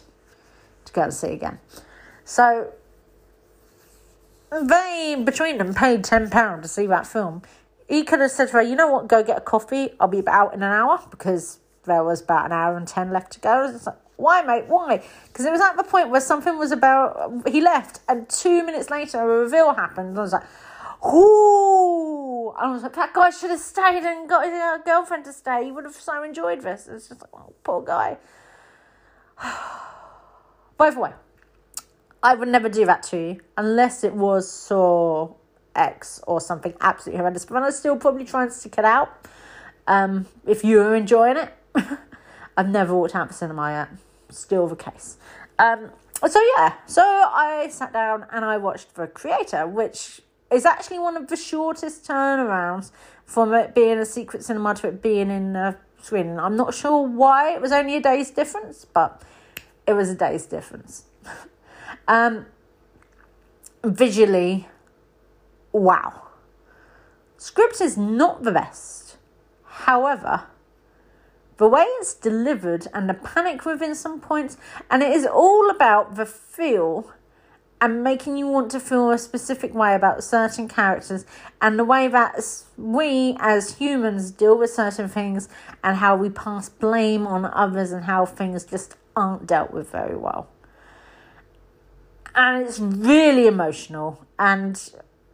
to 0.85 0.93
go 0.93 1.03
and 1.03 1.13
see 1.13 1.27
again. 1.27 1.59
So 2.25 2.71
they, 4.51 5.21
between 5.23 5.57
them, 5.57 5.73
paid 5.73 6.03
£10 6.03 6.61
to 6.61 6.67
see 6.67 6.87
that 6.87 7.07
film. 7.07 7.41
He 7.87 8.03
could 8.03 8.21
have 8.21 8.31
said 8.31 8.47
to 8.49 8.53
her, 8.53 8.61
you 8.61 8.75
know 8.75 8.87
what, 8.87 9.07
go 9.07 9.23
get 9.23 9.37
a 9.37 9.41
coffee. 9.41 9.89
I'll 9.99 10.07
be 10.07 10.23
out 10.27 10.53
in 10.53 10.63
an 10.63 10.71
hour 10.71 11.03
because 11.09 11.59
there 11.85 12.03
was 12.03 12.21
about 12.21 12.45
an 12.45 12.51
hour 12.51 12.77
and 12.77 12.87
10 12.87 13.11
left 13.11 13.33
to 13.33 13.39
go. 13.39 13.77
Like, 13.85 13.95
why, 14.15 14.41
mate? 14.43 14.65
Why? 14.67 15.03
Because 15.27 15.45
it 15.45 15.51
was 15.51 15.61
at 15.61 15.75
the 15.77 15.83
point 15.83 16.09
where 16.09 16.21
something 16.21 16.57
was 16.57 16.71
about, 16.71 17.47
he 17.47 17.59
left, 17.59 18.01
and 18.07 18.29
two 18.29 18.63
minutes 18.63 18.89
later, 18.89 19.19
a 19.19 19.25
reveal 19.25 19.73
happened. 19.73 20.17
I 20.17 20.21
was 20.21 20.33
like, 20.33 20.43
Ooh! 21.03 22.53
I 22.57 22.69
was 22.71 22.83
like, 22.83 22.93
that 22.93 23.13
guy 23.13 23.31
should 23.31 23.49
have 23.49 23.59
stayed 23.59 24.03
and 24.03 24.29
got 24.29 24.45
his 24.45 24.53
uh, 24.53 24.77
girlfriend 24.85 25.25
to 25.25 25.33
stay. 25.33 25.65
He 25.65 25.71
would 25.71 25.85
have 25.85 25.95
so 25.95 26.21
enjoyed 26.23 26.61
this. 26.61 26.87
It's 26.87 27.09
just 27.09 27.21
like, 27.21 27.31
oh, 27.33 27.53
poor 27.63 27.81
guy. 27.81 28.17
By 30.77 30.91
the 30.91 30.99
way, 30.99 31.11
I 32.23 32.35
would 32.35 32.47
never 32.47 32.69
do 32.69 32.85
that 32.85 33.03
to 33.03 33.17
you 33.17 33.41
unless 33.57 34.03
it 34.03 34.13
was 34.13 34.49
Saw 34.49 35.33
X 35.75 36.21
or 36.27 36.39
something 36.39 36.73
absolutely 36.81 37.17
horrendous. 37.17 37.45
But 37.45 37.63
I'd 37.63 37.73
still 37.73 37.95
probably 37.95 38.25
try 38.25 38.43
and 38.43 38.53
stick 38.53 38.75
it 38.77 38.85
out. 38.85 39.25
Um, 39.87 40.27
if 40.45 40.63
you 40.63 40.81
are 40.81 40.95
enjoying 40.95 41.37
it, 41.37 41.53
I've 42.57 42.69
never 42.69 42.93
walked 42.95 43.15
out 43.15 43.29
of 43.29 43.35
cinema 43.35 43.71
yet. 43.71 43.99
Still 44.29 44.67
the 44.67 44.75
case. 44.75 45.17
Um, 45.57 45.91
so 46.27 46.39
yeah, 46.57 46.75
so 46.85 47.01
I 47.01 47.67
sat 47.69 47.93
down 47.93 48.25
and 48.31 48.45
I 48.45 48.57
watched 48.57 48.95
The 48.95 49.07
Creator, 49.07 49.67
which 49.67 50.21
is 50.51 50.65
actually 50.65 50.99
one 50.99 51.17
of 51.17 51.27
the 51.27 51.35
shortest 51.35 52.07
turnarounds 52.07 52.91
from 53.25 53.53
it 53.53 53.73
being 53.73 53.97
a 53.97 54.05
secret 54.05 54.43
cinema 54.43 54.75
to 54.75 54.89
it 54.89 55.01
being 55.01 55.31
in 55.31 55.55
uh, 55.55 55.73
Sweden. 56.01 56.39
I'm 56.39 56.55
not 56.55 56.73
sure 56.73 57.07
why 57.07 57.53
it 57.53 57.61
was 57.61 57.71
only 57.71 57.95
a 57.95 58.01
day's 58.01 58.29
difference, 58.29 58.85
but 58.85 59.21
it 59.87 59.93
was 59.93 60.09
a 60.09 60.15
day's 60.15 60.45
difference. 60.45 61.05
um, 62.11 62.45
visually, 63.85 64.67
wow. 65.71 66.23
Script 67.37 67.79
is 67.79 67.97
not 67.97 68.43
the 68.43 68.51
best. 68.51 69.15
However, 69.63 70.43
the 71.55 71.69
way 71.69 71.83
it's 71.83 72.13
delivered 72.13 72.85
and 72.93 73.07
the 73.07 73.13
panic 73.13 73.63
within 73.63 73.95
some 73.95 74.19
points, 74.19 74.57
and 74.89 75.01
it 75.01 75.13
is 75.13 75.25
all 75.25 75.69
about 75.69 76.15
the 76.15 76.25
feel 76.25 77.13
and 77.79 78.03
making 78.03 78.35
you 78.35 78.45
want 78.45 78.69
to 78.71 78.79
feel 78.81 79.09
a 79.09 79.17
specific 79.17 79.73
way 79.73 79.95
about 79.95 80.21
certain 80.21 80.67
characters 80.67 81.25
and 81.61 81.79
the 81.79 81.85
way 81.85 82.09
that 82.09 82.35
we 82.77 83.37
as 83.39 83.77
humans 83.77 84.31
deal 84.31 84.57
with 84.57 84.69
certain 84.69 85.07
things 85.07 85.47
and 85.81 85.95
how 85.95 86.17
we 86.17 86.29
pass 86.29 86.67
blame 86.67 87.25
on 87.25 87.45
others 87.45 87.93
and 87.93 88.03
how 88.03 88.25
things 88.25 88.65
just 88.65 88.97
aren't 89.15 89.47
dealt 89.47 89.71
with 89.71 89.89
very 89.89 90.17
well. 90.17 90.49
And 92.33 92.65
it's 92.65 92.79
really 92.79 93.47
emotional. 93.47 94.25
And 94.39 94.81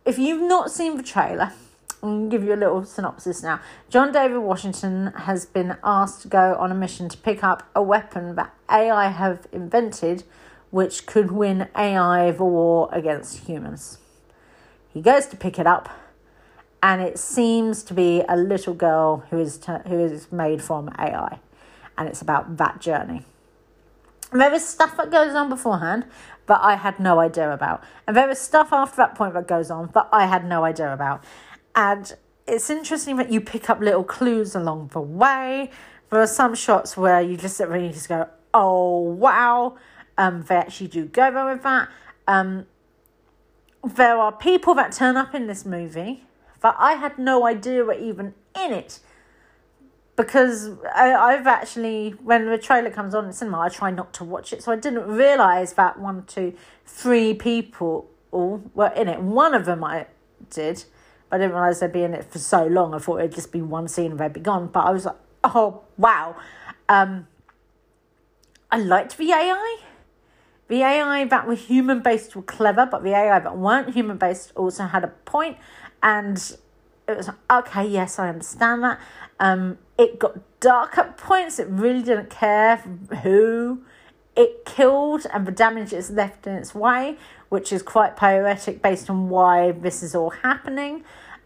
if 0.05 0.17
you've 0.17 0.41
not 0.41 0.71
seen 0.71 0.97
the 0.97 1.03
trailer, 1.03 1.53
I'm 2.01 2.29
give 2.29 2.43
you 2.43 2.53
a 2.53 2.55
little 2.55 2.85
synopsis 2.85 3.41
now. 3.41 3.59
John 3.89 4.11
David 4.11 4.39
Washington 4.39 5.07
has 5.15 5.45
been 5.45 5.77
asked 5.83 6.21
to 6.23 6.27
go 6.27 6.55
on 6.55 6.71
a 6.71 6.75
mission 6.75 7.09
to 7.09 7.17
pick 7.17 7.43
up 7.43 7.69
a 7.75 7.81
weapon 7.81 8.35
that 8.35 8.53
AI 8.69 9.09
have 9.09 9.47
invented 9.51 10.23
which 10.69 11.05
could 11.05 11.31
win 11.31 11.67
AI 11.75 12.31
the 12.31 12.43
war 12.43 12.89
against 12.91 13.47
humans. 13.47 13.99
He 14.93 15.01
goes 15.01 15.25
to 15.27 15.37
pick 15.37 15.57
it 15.57 15.67
up, 15.67 15.89
and 16.83 17.01
it 17.01 17.17
seems 17.17 17.83
to 17.83 17.93
be 17.93 18.23
a 18.27 18.35
little 18.35 18.73
girl 18.73 19.23
who 19.29 19.39
is 19.39 19.57
t- 19.57 19.71
who 19.87 19.99
is 19.99 20.31
made 20.31 20.61
from 20.61 20.89
AI, 20.99 21.39
and 21.97 22.07
it's 22.09 22.21
about 22.21 22.57
that 22.57 22.79
journey. 22.79 23.23
there 24.33 24.53
is 24.53 24.67
stuff 24.67 24.97
that 24.97 25.09
goes 25.09 25.33
on 25.33 25.47
beforehand 25.47 26.05
that 26.47 26.59
I 26.61 26.75
had 26.75 26.99
no 26.99 27.19
idea 27.19 27.51
about, 27.51 27.83
and 28.07 28.15
there 28.17 28.29
is 28.29 28.39
stuff 28.39 28.69
after 28.71 28.97
that 28.97 29.15
point 29.15 29.33
that 29.35 29.47
goes 29.47 29.69
on 29.71 29.91
that 29.93 30.09
I 30.11 30.25
had 30.25 30.45
no 30.45 30.63
idea 30.63 30.93
about, 30.93 31.23
and 31.75 32.15
it's 32.47 32.69
interesting 32.69 33.17
that 33.17 33.31
you 33.31 33.41
pick 33.41 33.69
up 33.69 33.79
little 33.79 34.03
clues 34.03 34.55
along 34.55 34.89
the 34.93 35.01
way. 35.01 35.69
There 36.09 36.21
are 36.21 36.27
some 36.27 36.55
shots 36.55 36.95
where 36.95 37.21
you 37.21 37.37
just 37.37 37.59
really 37.59 37.89
just 37.89 38.09
go, 38.09 38.27
"Oh 38.53 38.99
wow." 38.99 39.77
Um, 40.17 40.43
they 40.47 40.55
actually 40.55 40.87
do 40.87 41.05
go 41.05 41.31
there 41.31 41.45
with 41.45 41.63
that. 41.63 41.89
Um, 42.27 42.65
there 43.83 44.17
are 44.17 44.31
people 44.31 44.73
that 44.75 44.91
turn 44.91 45.15
up 45.15 45.35
in 45.35 45.47
this 45.47 45.65
movie 45.65 46.23
that 46.61 46.75
I 46.79 46.93
had 46.93 47.17
no 47.17 47.45
idea 47.45 47.83
were 47.83 47.93
even 47.93 48.33
in 48.55 48.73
it. 48.73 48.99
Because 50.17 50.71
I, 50.93 51.13
I've 51.13 51.47
actually, 51.47 52.09
when 52.23 52.47
the 52.47 52.57
trailer 52.57 52.89
comes 52.89 53.15
on 53.15 53.25
in 53.25 53.33
cinema, 53.33 53.59
I 53.59 53.69
try 53.69 53.91
not 53.91 54.13
to 54.15 54.25
watch 54.25 54.51
it. 54.51 54.63
So 54.63 54.71
I 54.71 54.75
didn't 54.75 55.07
realise 55.07 55.73
that 55.73 55.99
one, 55.99 56.25
two, 56.25 56.53
three 56.85 57.33
people 57.35 58.09
all 58.31 58.63
were 58.73 58.87
in 58.89 59.07
it. 59.07 59.21
One 59.21 59.53
of 59.53 59.65
them 59.65 59.83
I 59.83 60.07
did, 60.49 60.83
I 61.31 61.37
didn't 61.37 61.53
realise 61.53 61.79
they'd 61.79 61.91
be 61.91 62.03
in 62.03 62.13
it 62.13 62.25
for 62.25 62.39
so 62.39 62.65
long. 62.65 62.93
I 62.93 62.97
thought 62.97 63.19
it'd 63.19 63.35
just 63.35 63.51
be 63.51 63.61
one 63.61 63.87
scene 63.87 64.11
and 64.11 64.19
they'd 64.19 64.33
be 64.33 64.39
gone. 64.39 64.67
But 64.67 64.85
I 64.85 64.91
was 64.91 65.05
like, 65.05 65.17
oh, 65.43 65.83
wow. 65.97 66.35
Um, 66.89 67.27
I 68.71 68.79
liked 68.79 69.17
the 69.17 69.31
AI. 69.31 69.77
The 70.67 70.81
AI 70.81 71.25
that 71.25 71.47
were 71.47 71.55
human 71.55 72.01
based 72.01 72.35
were 72.35 72.41
clever, 72.41 72.85
but 72.85 73.03
the 73.03 73.11
AI 73.11 73.39
that 73.39 73.57
weren't 73.57 73.93
human 73.93 74.17
based 74.17 74.51
also 74.55 74.83
had 74.83 75.03
a 75.03 75.07
point, 75.07 75.57
and 76.03 76.37
it 77.07 77.15
was 77.15 77.29
okay. 77.49 77.87
Yes, 77.87 78.19
I 78.19 78.27
understand 78.27 78.83
that. 78.83 78.99
Um, 79.39 79.77
it 79.97 80.19
got 80.19 80.37
dark 80.59 80.97
at 80.97 81.17
points. 81.17 81.59
It 81.59 81.67
really 81.69 82.01
didn't 82.01 82.29
care 82.29 82.77
who 83.23 83.83
it 84.35 84.65
killed 84.65 85.25
and 85.33 85.45
the 85.47 85.51
damage 85.51 85.93
it's 85.93 86.11
left 86.11 86.45
in 86.45 86.53
its 86.53 86.75
way, 86.75 87.17
which 87.49 87.73
is 87.73 87.81
quite 87.81 88.15
poetic 88.15 88.81
based 88.81 89.09
on 89.09 89.29
why 89.29 89.71
this 89.71 90.03
is 90.03 90.13
all 90.13 90.29
happening. 90.29 91.03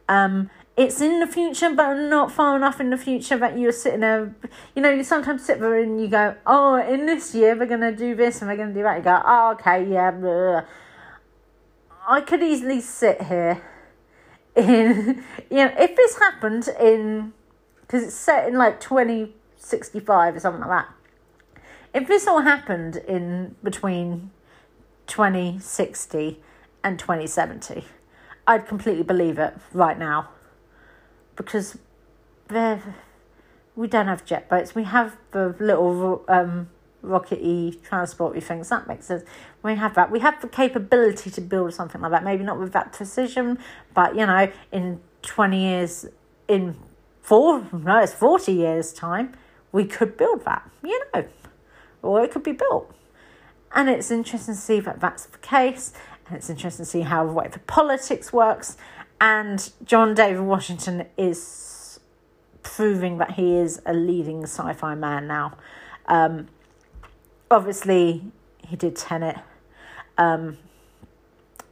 Um, 0.09 0.49
it's 0.75 0.99
in 0.99 1.19
the 1.19 1.27
future, 1.27 1.69
but 1.69 1.93
not 1.95 2.31
far 2.31 2.55
enough 2.55 2.79
in 2.79 2.89
the 2.89 2.97
future 2.97 3.37
that 3.37 3.57
you're 3.57 3.71
sitting 3.71 4.01
there. 4.01 4.35
You 4.75 4.81
know, 4.81 4.89
you 4.89 5.03
sometimes 5.03 5.45
sit 5.45 5.59
there 5.59 5.77
and 5.77 6.01
you 6.01 6.07
go, 6.07 6.35
"Oh, 6.45 6.75
in 6.75 7.05
this 7.05 7.35
year 7.35 7.55
we're 7.55 7.65
gonna 7.65 7.91
do 7.91 8.15
this 8.15 8.41
and 8.41 8.49
we're 8.49 8.57
gonna 8.57 8.73
do 8.73 8.83
that." 8.83 8.97
You 8.97 9.03
go, 9.03 9.21
"Oh, 9.25 9.51
okay, 9.51 9.85
yeah." 9.85 10.11
Blah. 10.11 10.63
I 12.07 12.21
could 12.21 12.41
easily 12.41 12.81
sit 12.81 13.21
here 13.21 13.61
in, 14.55 15.23
you 15.49 15.57
know, 15.57 15.73
if 15.77 15.95
this 15.95 16.17
happened 16.17 16.67
in, 16.79 17.33
because 17.91 18.07
it's 18.07 18.15
set 18.15 18.47
in 18.47 18.57
like 18.57 18.79
twenty 18.79 19.33
sixty 19.57 19.99
five 19.99 20.33
or 20.33 20.39
something 20.39 20.61
like 20.61 20.85
that. 20.85 21.61
If 21.93 22.07
this 22.07 22.25
all 22.25 22.39
happened 22.39 22.95
in 22.95 23.55
between 23.61 24.31
twenty 25.07 25.59
sixty 25.59 26.39
and 26.85 26.97
twenty 26.97 27.27
seventy, 27.27 27.83
I'd 28.47 28.65
completely 28.65 29.03
believe 29.03 29.37
it 29.37 29.55
right 29.73 29.99
now 29.99 30.29
because 31.35 31.77
we 33.75 33.87
don't 33.87 34.07
have 34.07 34.23
jet 34.23 34.47
boats. 34.47 34.73
We 34.73 34.85
have 34.85 35.17
the 35.31 35.53
little 35.59 36.23
um, 36.29 36.69
rockety 37.03 37.77
transporty 37.81 38.41
things. 38.41 38.69
That 38.69 38.87
makes 38.87 39.07
sense. 39.07 39.23
We 39.63 39.75
have 39.75 39.95
that. 39.95 40.09
We 40.09 40.21
have 40.21 40.41
the 40.41 40.47
capability 40.47 41.29
to 41.29 41.41
build 41.41 41.73
something 41.73 41.99
like 41.99 42.11
that. 42.11 42.23
Maybe 42.23 42.45
not 42.45 42.57
with 42.57 42.71
that 42.71 42.93
precision, 42.93 43.59
but 43.93 44.15
you 44.15 44.25
know, 44.25 44.49
in 44.71 45.01
twenty 45.21 45.63
years, 45.63 46.05
in 46.47 46.77
four 47.31 47.65
no, 47.71 47.99
it's 47.99 48.13
forty 48.13 48.51
years 48.51 48.91
time, 48.91 49.31
we 49.71 49.85
could 49.85 50.17
build 50.17 50.43
that. 50.43 50.69
You 50.83 51.01
know, 51.13 51.25
or 52.01 52.21
it 52.25 52.31
could 52.31 52.43
be 52.43 52.51
built. 52.51 52.93
And 53.73 53.89
it's 53.89 54.11
interesting 54.11 54.53
to 54.53 54.59
see 54.59 54.81
that 54.81 54.99
that's 54.99 55.27
the 55.27 55.37
case, 55.37 55.93
and 56.27 56.35
it's 56.35 56.49
interesting 56.49 56.83
to 56.83 56.91
see 56.91 57.01
how 57.01 57.25
the 57.25 57.59
politics 57.59 58.33
works, 58.33 58.75
and 59.21 59.71
John 59.85 60.13
David 60.13 60.41
Washington 60.41 61.05
is 61.17 62.01
proving 62.63 63.17
that 63.19 63.31
he 63.31 63.55
is 63.55 63.81
a 63.85 63.93
leading 63.93 64.43
sci 64.43 64.73
fi 64.73 64.93
man 64.93 65.25
now. 65.25 65.57
Um, 66.07 66.49
obviously, 67.49 68.25
he 68.67 68.75
did 68.75 68.97
Tenet 68.97 69.37
um, 70.17 70.57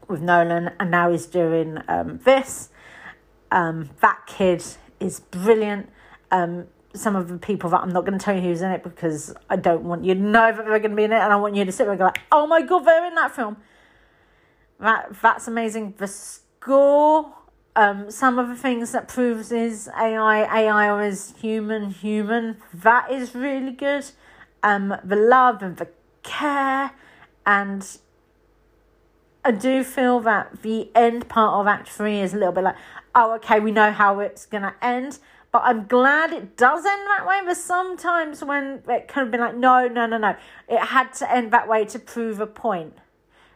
with 0.08 0.22
Nolan, 0.22 0.72
and 0.80 0.90
now 0.90 1.12
he's 1.12 1.26
doing 1.26 1.80
um, 1.90 2.20
this. 2.24 2.70
Um, 3.52 3.90
that 4.00 4.26
kid 4.26 4.64
is 5.00 5.20
brilliant. 5.20 5.90
Um, 6.32 6.68
some 6.94 7.16
of 7.16 7.28
the 7.28 7.38
people 7.38 7.70
that 7.70 7.82
I'm 7.82 7.90
not 7.90 8.06
going 8.06 8.18
to 8.18 8.24
tell 8.24 8.36
you 8.36 8.42
who's 8.42 8.62
in 8.62 8.72
it 8.72 8.84
because 8.84 9.34
I 9.50 9.56
don't 9.56 9.84
want 9.84 10.06
you 10.06 10.16
to 10.16 10.20
know 10.20 10.52
that 10.52 10.66
they're 10.66 10.80
going 10.80 10.92
to 10.92 10.96
be 10.96 11.04
in 11.04 11.14
it, 11.14 11.20
and 11.20 11.32
I 11.32 11.36
want 11.36 11.56
you 11.56 11.66
to 11.66 11.72
sit 11.72 11.84
there 11.84 11.92
and 11.92 12.00
go 12.00 12.06
like, 12.06 12.20
"Oh 12.32 12.48
my 12.48 12.62
god, 12.62 12.80
they're 12.80 13.06
in 13.06 13.16
that 13.16 13.36
film." 13.36 13.58
That 14.80 15.16
that's 15.22 15.48
amazing. 15.48 15.96
The 15.98 16.08
score 16.08 17.34
um, 17.76 18.12
some 18.12 18.40
of 18.40 18.50
the 18.50 18.56
things 18.56 18.92
that 18.92 19.08
proves 19.08 19.52
is 19.54 19.88
AI, 19.98 20.64
AI 20.64 20.90
or 20.90 21.02
is 21.02 21.34
human, 21.40 21.92
human. 21.92 22.58
That 22.74 23.10
is 23.10 23.34
really 23.34 23.72
good. 23.72 24.06
Um, 24.62 24.96
the 25.04 25.16
love 25.16 25.62
and 25.62 25.78
the 25.78 25.88
care, 26.24 26.92
and 27.46 27.88
I 29.46 29.52
do 29.52 29.86
feel 29.86 30.20
that 30.22 30.62
the 30.62 30.90
end 30.94 31.30
part 31.30 31.54
of 31.54 31.68
Act 31.68 31.88
Three 31.88 32.20
is 32.20 32.34
a 32.34 32.38
little 32.38 32.52
bit 32.52 32.66
like, 32.66 32.76
oh, 33.20 33.36
okay, 33.36 33.60
we 33.60 33.72
know 33.72 33.92
how 33.92 34.20
it's 34.20 34.46
gonna 34.46 34.76
end. 34.82 35.20
But 35.52 35.64
I'm 35.66 35.88
glad 35.88 36.32
it 36.32 36.56
does 36.58 36.86
end 36.86 37.08
that 37.08 37.26
way. 37.28 37.42
But 37.44 37.58
sometimes 37.58 38.44
when 38.44 38.84
it 38.88 39.08
could 39.08 39.22
have 39.22 39.32
been 39.32 39.40
like, 39.40 39.56
no, 39.56 39.88
no, 39.88 40.06
no, 40.06 40.18
no, 40.18 40.36
it 40.68 40.80
had 40.80 41.14
to 41.14 41.32
end 41.32 41.52
that 41.52 41.68
way 41.68 41.86
to 41.86 42.00
prove 42.00 42.40
a 42.40 42.48
point 42.48 42.94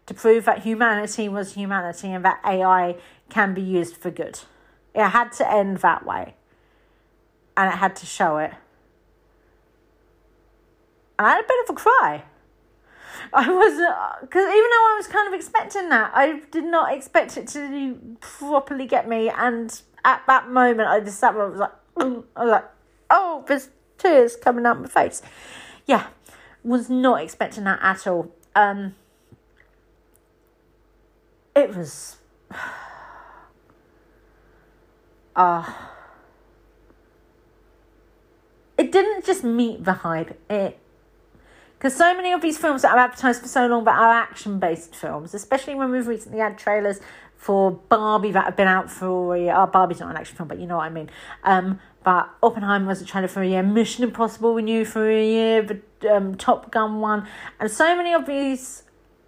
to 0.05 0.13
prove 0.13 0.45
that 0.45 0.63
humanity 0.63 1.29
was 1.29 1.53
humanity 1.53 2.09
and 2.09 2.25
that 2.25 2.39
AI 2.45 2.95
can 3.29 3.53
be 3.53 3.61
used 3.61 3.95
for 3.95 4.11
good. 4.11 4.39
It 4.93 5.07
had 5.07 5.31
to 5.33 5.49
end 5.49 5.77
that 5.77 6.05
way. 6.05 6.35
And 7.55 7.71
it 7.71 7.77
had 7.77 7.95
to 7.97 8.05
show 8.05 8.37
it. 8.37 8.51
And 11.17 11.27
I 11.27 11.31
had 11.31 11.43
a 11.43 11.47
bit 11.47 11.69
of 11.69 11.75
a 11.75 11.79
cry. 11.79 12.23
I 13.33 13.49
was, 13.49 13.73
because 14.21 14.45
uh, 14.45 14.49
even 14.49 14.69
though 14.69 14.87
I 14.91 14.95
was 14.97 15.07
kind 15.07 15.27
of 15.27 15.33
expecting 15.33 15.89
that, 15.89 16.11
I 16.13 16.41
did 16.51 16.65
not 16.65 16.93
expect 16.93 17.37
it 17.37 17.47
to 17.49 18.17
properly 18.19 18.85
get 18.85 19.07
me. 19.07 19.29
And 19.29 19.81
at 20.05 20.23
that 20.27 20.49
moment, 20.49 20.89
I 20.89 20.99
just 20.99 21.19
sat 21.19 21.33
there, 21.33 21.43
I 21.43 21.47
was 21.47 21.59
like. 21.59 21.71
I 21.97 22.03
was 22.05 22.23
like, 22.51 22.65
oh, 23.09 23.45
there's 23.47 23.69
tears 23.97 24.35
coming 24.35 24.65
out 24.65 24.81
my 24.81 24.87
face. 24.87 25.21
Yeah, 25.85 26.07
was 26.63 26.89
not 26.89 27.21
expecting 27.21 27.65
that 27.65 27.79
at 27.81 28.07
all. 28.07 28.31
Um, 28.55 28.95
it 31.55 31.75
was 31.75 32.17
uh 35.35 35.71
it 38.77 38.91
didn't 38.91 39.25
just 39.25 39.43
meet 39.43 39.83
the 39.83 39.93
hype 39.93 40.39
it 40.49 40.79
because 41.83 41.97
so 41.97 42.15
many 42.15 42.31
of 42.31 42.41
these 42.41 42.57
films 42.57 42.83
that 42.83 42.93
are 42.93 42.97
advertised 42.97 43.41
for 43.41 43.49
so 43.49 43.67
long 43.67 43.83
but 43.83 43.93
are 43.93 44.13
action 44.13 44.57
based 44.57 44.95
films 44.95 45.33
especially 45.33 45.75
when 45.75 45.91
we've 45.91 46.07
recently 46.07 46.39
had 46.39 46.57
trailers 46.57 47.01
for 47.43 47.71
Barbie 47.71 48.31
that 48.31 48.45
have 48.45 48.55
been 48.55 48.69
out 48.69 48.89
for 48.89 49.35
a 49.35 49.39
year. 49.39 49.53
Oh, 49.55 49.67
Barbie's 49.67 49.99
not 49.99 50.09
an 50.09 50.15
action 50.15 50.37
film, 50.37 50.47
but 50.47 50.59
you 50.59 50.65
know 50.65 50.77
what 50.77 50.85
I 50.85 50.89
mean. 50.89 51.09
Um, 51.43 51.79
but 52.01 52.29
Oppenheimer 52.41 52.87
was 52.87 53.01
a 53.01 53.05
trailer 53.05 53.27
for 53.27 53.41
a 53.41 53.47
year. 53.47 53.61
Mission 53.61 54.05
Impossible 54.05 54.53
we 54.53 54.61
knew 54.61 54.85
for 54.85 55.09
a 55.09 55.25
year. 55.25 55.61
The 55.61 56.15
um, 56.15 56.35
Top 56.35 56.71
Gun 56.71 57.01
one, 57.01 57.27
and 57.59 57.69
so 57.69 57.95
many 57.97 58.13
of 58.13 58.25
these 58.25 58.83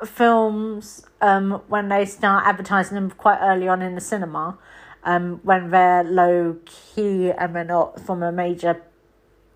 films 0.05 1.05
um, 1.19 1.61
when 1.67 1.89
they 1.89 2.05
start 2.05 2.45
advertising 2.47 2.95
them 2.95 3.11
quite 3.11 3.39
early 3.41 3.67
on 3.67 3.81
in 3.81 3.95
the 3.95 4.01
cinema, 4.01 4.57
um, 5.03 5.41
when 5.43 5.71
they're 5.71 6.03
low 6.03 6.57
key 6.65 7.31
and 7.31 7.53
they're 7.53 7.63
not 7.65 7.99
from 7.99 8.23
a 8.23 8.31
major 8.31 8.81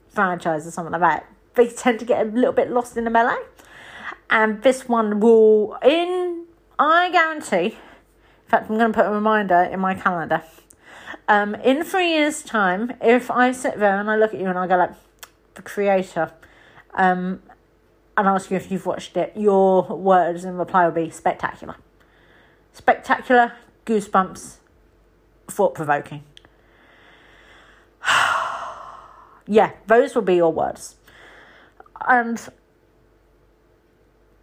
franchise 0.09 0.67
or 0.67 0.71
something 0.71 0.91
like 0.91 1.01
that, 1.01 1.29
they 1.59 1.69
tend 1.69 1.99
to 1.99 2.05
get 2.05 2.25
a 2.25 2.29
little 2.29 2.53
bit 2.53 2.71
lost 2.71 2.95
in 2.95 3.03
the 3.03 3.09
melee. 3.09 3.41
And 4.29 4.61
this 4.63 4.87
one 4.87 5.19
will, 5.19 5.77
in, 5.83 6.45
I 6.77 7.11
guarantee, 7.11 7.65
in 7.65 8.47
fact, 8.47 8.69
I'm 8.69 8.77
going 8.77 8.91
to 8.91 8.95
put 8.95 9.05
a 9.05 9.11
reminder 9.11 9.63
in 9.63 9.79
my 9.79 9.93
calendar. 9.93 10.43
Um, 11.27 11.55
in 11.55 11.83
three 11.83 12.11
years' 12.11 12.41
time, 12.41 12.93
if 13.01 13.29
I 13.29 13.51
sit 13.51 13.77
there 13.77 13.99
and 13.99 14.09
I 14.09 14.15
look 14.15 14.33
at 14.33 14.39
you 14.39 14.47
and 14.47 14.57
I 14.57 14.67
go 14.67 14.77
like, 14.77 14.93
the 15.55 15.61
creator, 15.61 16.31
um, 16.93 17.41
and 18.15 18.27
ask 18.27 18.49
you 18.49 18.57
if 18.57 18.71
you've 18.71 18.85
watched 18.85 19.17
it, 19.17 19.33
your 19.35 19.83
words 19.83 20.45
in 20.45 20.57
reply 20.57 20.85
will 20.85 20.93
be 20.93 21.09
spectacular. 21.09 21.75
Spectacular, 22.73 23.53
goosebumps, 23.85 24.55
thought 25.47 25.73
provoking. 25.73 26.23
yeah, 29.47 29.71
those 29.87 30.15
will 30.15 30.21
be 30.21 30.35
your 30.35 30.53
words. 30.53 30.95
And 32.07 32.47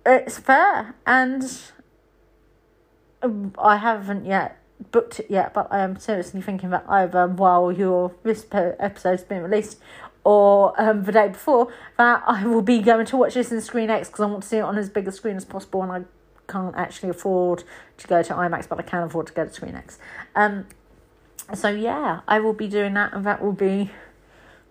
it's 0.05 0.39
fair. 0.39 0.95
And 1.07 1.45
I 3.59 3.77
haven't 3.77 4.25
yet 4.25 4.63
booked 4.91 5.21
it 5.21 5.27
yet, 5.31 5.55
but 5.55 5.69
I 5.71 5.81
am 5.81 5.99
seriously 5.99 6.41
thinking 6.41 6.71
that 6.71 6.85
either 6.89 7.27
while 7.27 7.73
your 7.73 8.13
this 8.23 8.47
episode's 8.53 9.25
been 9.25 9.43
released 9.43 9.79
or 10.25 10.79
um, 10.81 11.05
the 11.05 11.13
day 11.13 11.29
before 11.29 11.73
that 11.97 12.23
I 12.27 12.45
will 12.47 12.63
be 12.63 12.81
going 12.81 13.07
to 13.07 13.17
watch 13.17 13.35
this 13.35 13.53
in 13.53 13.61
Screen 13.61 13.91
X 13.91 14.09
because 14.09 14.23
I 14.23 14.27
want 14.27 14.43
to 14.43 14.49
see 14.49 14.57
it 14.59 14.63
on 14.63 14.77
as 14.77 14.91
big 14.91 15.09
a 15.09 15.13
screen 15.13 15.37
as 15.37 15.45
possible 15.45 15.83
and 15.83 15.93
I 15.93 16.03
can't 16.51 16.75
actually 16.77 17.11
afford 17.11 17.65
to 17.99 18.07
go 18.07 18.23
to 18.23 18.33
IMAX 18.35 18.69
but 18.69 18.79
I 18.79 18.83
can 18.83 19.05
afford 19.05 19.29
to 19.29 19.33
go 19.33 19.45
to 19.45 19.53
Screen 19.53 19.77
X. 19.77 19.99
Um, 20.35 20.67
so 21.55 21.69
yeah, 21.69 22.21
I 22.27 22.41
will 22.41 22.53
be 22.53 22.69
doing 22.69 22.95
that 22.95 23.13
and 23.13 23.25
that 23.25 23.41
will 23.41 23.53
be 23.53 23.91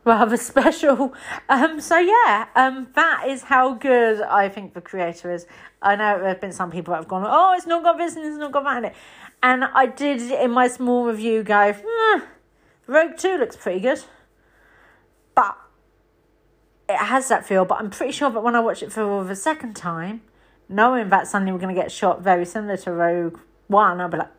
rather 0.06 0.38
special. 0.52 1.14
Um, 1.50 1.82
so 1.82 1.98
yeah, 1.98 2.48
um, 2.56 2.88
that 2.96 3.26
is 3.28 3.44
how 3.44 3.74
good 3.74 4.22
I 4.22 4.48
think 4.48 4.74
the 4.74 4.82
creator 4.82 5.32
is. 5.32 5.46
I 5.82 5.96
know 5.96 6.20
there 6.20 6.30
have 6.30 6.42
been 6.42 6.54
some 6.54 6.72
people 6.72 6.94
that 6.94 7.00
have 7.00 7.08
gone, 7.08 7.26
oh, 7.28 7.54
it's 7.58 7.68
not 7.68 7.84
got 7.84 7.98
this 7.98 8.16
and 8.16 8.26
it's 8.26 8.38
not 8.38 8.52
got 8.52 8.64
that 8.64 8.78
in 8.78 8.86
it. 8.86 8.96
And 9.44 9.66
I 9.66 9.88
did 9.88 10.22
in 10.22 10.52
my 10.52 10.68
small 10.68 11.06
review 11.06 11.44
go, 11.44 11.76
hmm, 11.78 12.20
Rogue 12.88 13.18
2 13.18 13.38
looks 13.38 13.56
pretty 13.56 13.82
good. 13.82 14.04
But 15.36 15.58
it 16.88 16.98
has 16.98 17.28
that 17.28 17.46
feel, 17.46 17.66
but 17.66 17.80
I'm 17.80 17.90
pretty 17.90 18.14
sure 18.14 18.30
that 18.30 18.42
when 18.42 18.56
I 18.56 18.60
watch 18.60 18.82
it 18.82 18.92
for 18.92 19.24
the 19.24 19.36
second 19.36 19.76
time, 19.76 20.22
knowing 20.70 21.10
that 21.10 21.28
suddenly 21.28 21.52
we're 21.52 21.60
going 21.60 21.76
to 21.76 21.80
get 21.80 21.92
shot 21.92 22.22
very 22.22 22.46
similar 22.46 22.78
to 22.78 22.92
Rogue 22.92 23.40
One, 23.68 24.00
I'll 24.00 24.10
be 24.10 24.18
like, 24.18 24.32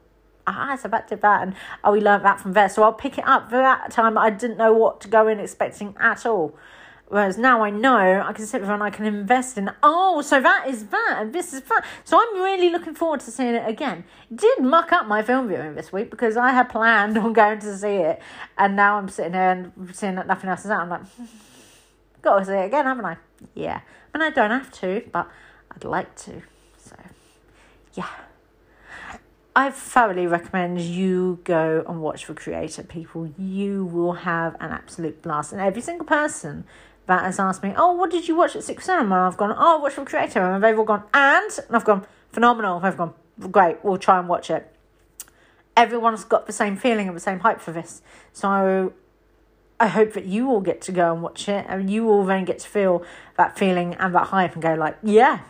ah, 0.47 0.75
it's 0.75 0.85
about 0.85 1.09
to 1.09 1.17
that, 1.17 1.43
and 1.43 1.55
oh, 1.85 1.93
we 1.93 2.01
learned 2.01 2.25
that 2.25 2.41
from 2.41 2.53
there. 2.53 2.69
So 2.69 2.83
I'll 2.83 2.93
pick 2.93 3.19
it 3.19 3.27
up. 3.27 3.51
For 3.51 3.57
that 3.57 3.91
time, 3.91 4.17
I 4.19 4.31
didn't 4.31 4.59
know 4.59 4.73
what 4.73 5.01
to 5.03 5.09
go 5.09 5.29
in 5.29 5.41
expecting 5.41 5.95
at 5.99 6.27
all. 6.27 6.57
Whereas 7.09 7.39
now 7.39 7.63
I 7.63 7.71
know 7.71 8.21
I 8.27 8.33
can 8.33 8.47
sit 8.47 8.63
there 8.63 8.73
and 8.73 8.83
I 8.83 8.91
can 8.91 9.07
invest 9.07 9.57
in, 9.57 9.71
oh, 9.81 10.23
so 10.23 10.41
that 10.41 10.67
is 10.67 10.87
that, 10.87 11.17
and 11.19 11.33
this 11.33 11.53
is 11.53 11.63
that. 11.63 11.85
So 12.03 12.21
I'm 12.21 12.43
really 12.43 12.69
looking 12.69 12.95
forward 12.95 13.21
to 13.21 13.31
seeing 13.31 13.55
it 13.55 13.69
again. 13.69 14.05
Did 14.35 14.61
muck 14.61 14.93
up 14.93 15.07
my 15.07 15.23
film 15.23 15.47
viewing 15.47 15.77
this 15.77 15.93
week 15.93 16.11
because 16.11 16.37
I 16.37 16.51
had 16.51 16.69
planned 16.69 17.17
on 17.19 17.33
going 17.33 17.61
to 17.61 17.77
see 17.77 17.97
it, 17.97 18.21
and 18.59 18.75
now 18.75 18.99
I'm 18.99 19.09
sitting 19.09 19.33
there 19.33 19.53
and 19.53 19.95
seeing 19.95 20.17
that 20.17 20.27
nothing 20.27 20.51
else 20.51 20.65
is 20.65 20.71
out. 20.71 20.81
I'm 20.81 20.89
like, 20.89 21.03
got 22.23 22.41
to 22.41 22.45
see 22.45 22.53
it 22.53 22.67
again, 22.67 22.87
haven't 22.87 23.05
I? 23.05 23.17
Yeah. 23.55 23.81
And 24.13 24.23
I 24.23 24.31
don't 24.31 24.51
have 24.51 24.73
to, 24.81 25.05
but 25.13 25.31
I'd 25.71 25.85
like 25.85 26.17
to. 26.17 26.43
So, 26.79 26.97
yeah. 27.95 28.09
I 29.57 29.71
thoroughly 29.71 30.27
recommend 30.27 30.83
you 30.83 31.41
go 31.45 31.83
and 31.89 32.03
watch 32.03 32.27
The 32.27 32.35
Creator, 32.35 32.83
people. 32.83 33.33
You 33.39 33.87
will 33.87 34.13
have 34.13 34.55
an 34.61 34.71
absolute 34.71 35.23
blast. 35.23 35.51
And 35.51 35.63
every 35.63 35.81
single 35.81 36.05
person 36.05 36.65
that 37.07 37.23
has 37.23 37.39
asked 37.39 37.63
me, 37.63 37.73
Oh, 37.75 37.93
what 37.93 38.11
did 38.11 38.29
you 38.29 38.37
watch 38.37 38.55
at 38.55 38.65
Six 38.65 38.85
Cinema? 38.85 39.15
And 39.15 39.25
I've 39.25 39.39
gone, 39.39 39.55
Oh, 39.57 39.79
watch 39.79 39.97
The 39.97 40.05
Creator. 40.05 40.41
And 40.41 40.63
they've 40.63 40.79
all 40.79 40.85
gone, 40.85 41.05
And? 41.15 41.51
And 41.67 41.75
I've 41.75 41.87
gone, 41.87 42.07
Phenomenal. 42.33 42.81
They've 42.81 42.97
gone, 42.97 43.15
Great, 43.51 43.83
we'll 43.83 43.97
try 43.97 44.19
and 44.19 44.29
watch 44.29 44.51
it. 44.51 44.71
Everyone's 45.75 46.25
got 46.25 46.47
the 46.47 46.53
same 46.53 46.77
feeling 46.77 47.09
and 47.09 47.17
the 47.17 47.21
same 47.21 47.39
hype 47.39 47.63
for 47.63 47.73
this. 47.73 48.03
So 48.35 48.93
I 49.81 49.87
hope 49.87 50.13
that 50.13 50.27
you 50.27 50.51
all 50.51 50.61
get 50.61 50.83
to 50.83 50.93
go 50.93 51.15
and 51.15 51.23
watch 51.23 51.49
it 51.49 51.65
and 51.67 51.89
you 51.89 52.11
all 52.11 52.27
then 52.27 52.45
get 52.45 52.59
to 52.59 52.69
feel 52.69 53.03
that 53.39 53.59
feeling 53.59 53.95
and 53.95 54.15
that 54.15 54.27
hype 54.27 54.53
and 54.53 54.63
go 54.63 54.75
like, 54.75 54.99
yeah, 55.03 55.41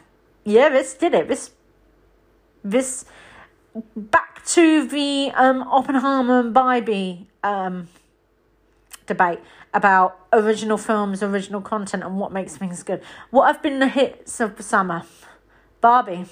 yeah, 0.44 0.68
this 0.68 0.94
did 0.94 1.12
it. 1.12 1.26
This, 1.26 1.50
this, 2.62 3.04
back 3.96 4.44
to 4.46 4.86
the 4.86 5.30
um, 5.34 5.62
Oppenheimer 5.62 6.40
and 6.40 6.54
Barbie 6.54 7.26
um, 7.42 7.88
debate 9.06 9.40
about 9.74 10.18
original 10.32 10.78
films, 10.78 11.22
original 11.22 11.60
content, 11.60 12.02
and 12.02 12.18
what 12.18 12.32
makes 12.32 12.56
things 12.56 12.82
good. 12.82 13.02
What 13.30 13.46
have 13.46 13.62
been 13.62 13.78
the 13.78 13.88
hits 13.88 14.40
of 14.40 14.56
the 14.56 14.62
summer? 14.62 15.02
Barbie. 15.80 16.26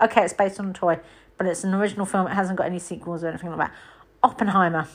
Okay, 0.00 0.24
it's 0.24 0.34
based 0.34 0.60
on 0.60 0.70
a 0.70 0.72
toy, 0.72 1.00
but 1.38 1.46
it's 1.46 1.64
an 1.64 1.74
original 1.74 2.04
film. 2.04 2.26
It 2.26 2.34
hasn't 2.34 2.58
got 2.58 2.66
any 2.66 2.78
sequels 2.78 3.24
or 3.24 3.28
anything 3.28 3.50
like 3.50 3.58
that. 3.58 3.74
Oppenheimer. 4.22 4.88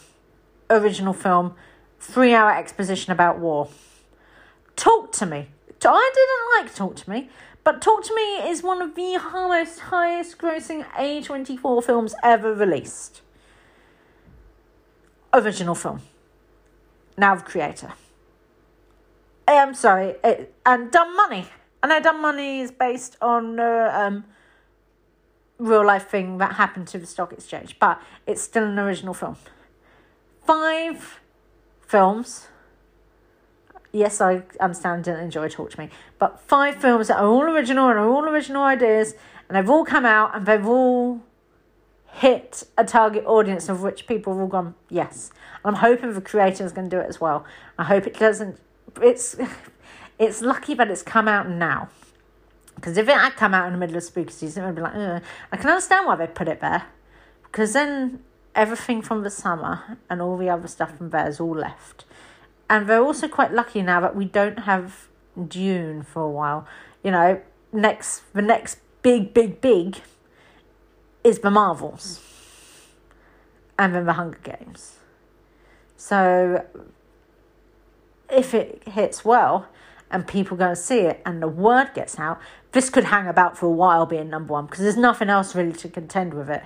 Original 0.70 1.14
film 1.14 1.56
three 2.00 2.34
hour 2.34 2.52
exposition 2.52 3.12
about 3.12 3.40
war. 3.40 3.70
Talk 4.76 5.12
to 5.14 5.26
me. 5.26 5.48
I 5.84 6.12
didn't 6.14 6.66
like 6.66 6.76
Talk 6.76 6.96
to 6.98 7.10
Me, 7.10 7.30
but 7.64 7.82
Talk 7.82 8.04
to 8.06 8.16
Me 8.16 8.50
is 8.50 8.64
one 8.64 8.82
of 8.82 8.96
the 8.96 9.18
most 9.34 9.80
highest 9.80 10.38
grossing 10.38 10.86
A24 10.94 11.84
films 11.84 12.16
ever 12.24 12.54
released. 12.54 13.22
Original 15.34 15.76
film. 15.76 16.02
Now 17.18 17.36
the 17.36 17.44
creator. 17.44 17.94
Eh, 19.48 19.62
I'm 19.62 19.74
sorry, 19.74 20.16
it, 20.24 20.54
and 20.66 20.92
Dumb 20.92 21.16
Money. 21.16 21.48
I 21.84 21.88
know 21.88 22.00
Dumb 22.00 22.22
Money 22.22 22.62
is 22.62 22.72
based 22.72 23.18
on 23.22 23.60
a 23.60 23.90
um, 23.94 24.26
real 25.58 25.86
life 25.86 26.10
thing 26.10 26.38
that 26.40 26.54
happened 26.54 26.88
to 26.90 26.98
the 26.98 27.06
stock 27.06 27.32
exchange, 27.34 27.78
but 27.80 28.02
it's 28.26 28.42
still 28.42 28.64
an 28.64 28.80
original 28.80 29.14
film. 29.14 29.38
Five 30.46 31.20
films. 31.86 32.48
Yes, 33.92 34.22
I 34.22 34.44
understand 34.60 35.04
didn't 35.04 35.22
enjoy 35.22 35.50
Talk 35.50 35.72
to 35.72 35.80
Me, 35.80 35.90
but 36.18 36.40
five 36.40 36.76
films 36.76 37.10
that 37.10 37.18
are 37.18 37.28
all 37.28 37.44
original 37.44 37.90
and 37.90 38.00
are 38.00 38.08
all 38.08 38.24
original 38.24 38.64
ideas, 38.64 39.14
and 39.50 39.58
they've 39.58 39.70
all 39.70 39.84
come 39.84 40.06
out 40.06 40.36
and 40.36 40.46
they've 40.46 40.66
all 40.66 41.22
hit 42.14 42.64
a 42.78 42.86
target 42.86 43.26
audience 43.26 43.70
of 43.70 43.82
which 43.82 44.08
people 44.08 44.34
have 44.34 44.42
all 44.42 44.48
gone, 44.48 44.76
yes. 44.90 45.32
And 45.64 45.76
I'm 45.76 45.82
hoping 45.82 46.14
the 46.14 46.22
creator 46.22 46.66
is 46.66 46.72
going 46.72 46.90
to 46.90 46.96
do 46.96 47.02
it 47.02 47.08
as 47.08 47.20
well. 47.20 47.46
I 47.78 47.84
hope 47.84 48.08
it 48.08 48.18
doesn't. 48.18 48.60
It's 49.02 49.36
it's 50.20 50.42
lucky 50.42 50.74
that 50.76 50.90
it's 50.90 51.04
come 51.04 51.28
out 51.28 51.50
now. 51.50 51.90
Because 52.76 52.98
if 52.98 53.08
it 53.08 53.16
had 53.16 53.36
come 53.36 53.54
out 53.54 53.68
in 53.68 53.74
the 53.74 53.80
middle 53.80 53.98
of 53.98 54.04
spooky 54.04 54.32
season, 54.32 54.66
would 54.66 54.76
be 54.76 54.82
like, 54.82 54.96
Ugh. 54.96 55.22
I 55.52 55.58
can 55.58 55.70
understand 55.70 56.08
why 56.08 56.16
they 56.16 56.28
put 56.28 56.48
it 56.48 56.62
there. 56.62 56.86
Because 57.44 57.74
then 57.74 58.24
everything 58.56 59.02
from 59.02 59.24
the 59.24 59.30
summer 59.30 59.98
and 60.10 60.22
all 60.22 60.38
the 60.38 60.50
other 60.50 60.68
stuff 60.68 60.98
from 60.98 61.10
there 61.10 61.28
is 61.28 61.40
all 61.40 61.56
left. 61.56 62.06
And 62.72 62.88
we're 62.88 63.04
also 63.04 63.28
quite 63.28 63.52
lucky 63.52 63.82
now 63.82 64.00
that 64.00 64.16
we 64.16 64.24
don't 64.24 64.60
have 64.60 65.10
Dune 65.46 66.04
for 66.04 66.22
a 66.22 66.30
while. 66.30 66.66
You 67.04 67.12
know, 67.12 67.42
next 67.74 68.22
the 68.32 68.42
next 68.42 68.80
big, 69.02 69.34
big, 69.34 69.60
big 69.60 69.98
is 71.22 71.40
the 71.40 71.52
Marvels. 71.52 72.22
And 73.78 73.94
then 73.94 74.06
the 74.06 74.14
Hunger 74.14 74.40
Games. 74.42 75.00
So 75.98 76.66
if 78.30 78.54
it 78.54 78.88
hits 78.88 79.26
well 79.26 79.68
and 80.10 80.26
people 80.26 80.56
go 80.56 80.70
and 80.70 80.78
see 80.78 81.00
it 81.00 81.22
and 81.26 81.42
the 81.42 81.50
word 81.50 81.92
gets 81.94 82.18
out, 82.18 82.40
this 82.72 82.90
could 82.90 83.04
hang 83.04 83.28
about 83.28 83.58
for 83.58 83.66
a 83.66 83.70
while 83.70 84.06
being 84.06 84.30
number 84.30 84.54
one 84.54 84.68
because 84.68 84.80
there's 84.80 84.96
nothing 84.96 85.30
else 85.30 85.56
really 85.56 85.74
to 85.74 85.90
contend 85.90 86.34
with 86.34 86.50
it. 86.50 86.64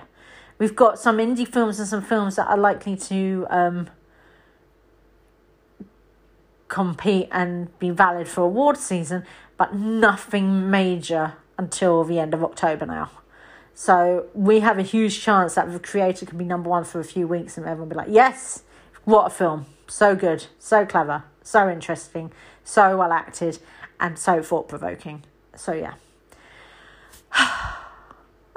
We've 0.60 0.76
got 0.76 1.00
some 1.00 1.18
indie 1.18 1.48
films 1.48 1.80
and 1.80 1.88
some 1.88 2.02
films 2.02 2.36
that 2.36 2.46
are 2.46 2.56
likely 2.56 2.96
to 2.96 3.46
um, 3.50 3.90
compete 6.68 7.28
and 7.30 7.76
be 7.78 7.90
valid 7.90 8.28
for 8.28 8.42
award 8.42 8.76
season, 8.76 9.24
but 9.56 9.74
nothing 9.74 10.70
major 10.70 11.34
until 11.58 12.04
the 12.04 12.18
end 12.18 12.34
of 12.34 12.44
October 12.44 12.86
now. 12.86 13.10
So 13.74 14.26
we 14.34 14.60
have 14.60 14.78
a 14.78 14.82
huge 14.82 15.20
chance 15.20 15.54
that 15.54 15.70
the 15.70 15.78
creator 15.78 16.24
can 16.24 16.38
be 16.38 16.44
number 16.44 16.70
one 16.70 16.84
for 16.84 16.98
a 16.98 17.04
few 17.04 17.28
weeks 17.28 17.56
and 17.56 17.66
everyone 17.66 17.88
will 17.88 17.94
be 17.94 17.96
like, 17.96 18.14
yes, 18.14 18.62
what 19.04 19.26
a 19.26 19.30
film. 19.30 19.66
So 19.86 20.16
good, 20.16 20.46
so 20.58 20.86
clever, 20.86 21.24
so 21.42 21.68
interesting, 21.68 22.32
so 22.64 22.96
well 22.96 23.12
acted, 23.12 23.58
and 24.00 24.18
so 24.18 24.42
thought 24.42 24.68
provoking. 24.68 25.24
So 25.54 25.72
yeah. 25.72 25.94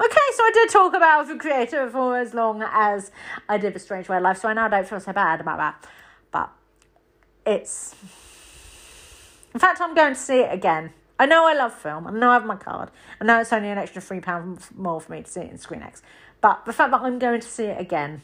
Okay, 0.02 0.16
so 0.34 0.42
I 0.42 0.50
did 0.54 0.70
talk 0.70 0.94
about 0.94 1.28
the 1.28 1.36
creator 1.36 1.86
for 1.90 2.16
as 2.16 2.32
long 2.32 2.62
as 2.62 3.10
I 3.50 3.58
did 3.58 3.74
the 3.74 3.78
Strange 3.78 4.08
Way 4.08 4.16
of 4.16 4.22
Life, 4.22 4.38
so 4.38 4.48
I 4.48 4.54
now 4.54 4.66
don't 4.66 4.88
feel 4.88 4.98
so 4.98 5.12
bad 5.12 5.42
about 5.42 5.58
that. 5.58 5.90
It's. 7.46 7.94
In 9.52 9.60
fact, 9.60 9.80
I'm 9.80 9.94
going 9.94 10.14
to 10.14 10.20
see 10.20 10.40
it 10.40 10.52
again. 10.52 10.92
I 11.18 11.26
know 11.26 11.46
I 11.46 11.54
love 11.54 11.74
film. 11.74 12.06
I 12.06 12.12
know 12.12 12.30
I 12.30 12.34
have 12.34 12.46
my 12.46 12.56
card. 12.56 12.90
I 13.20 13.24
know 13.24 13.40
it's 13.40 13.52
only 13.52 13.68
an 13.68 13.76
extra 13.76 14.00
£3 14.00 14.74
more 14.76 15.00
for 15.00 15.12
me 15.12 15.22
to 15.22 15.28
see 15.28 15.40
it 15.40 15.50
in 15.50 15.58
ScreenX. 15.58 16.00
But 16.40 16.64
the 16.64 16.72
fact 16.72 16.92
that 16.92 17.02
I'm 17.02 17.18
going 17.18 17.40
to 17.40 17.46
see 17.46 17.64
it 17.64 17.78
again, 17.78 18.22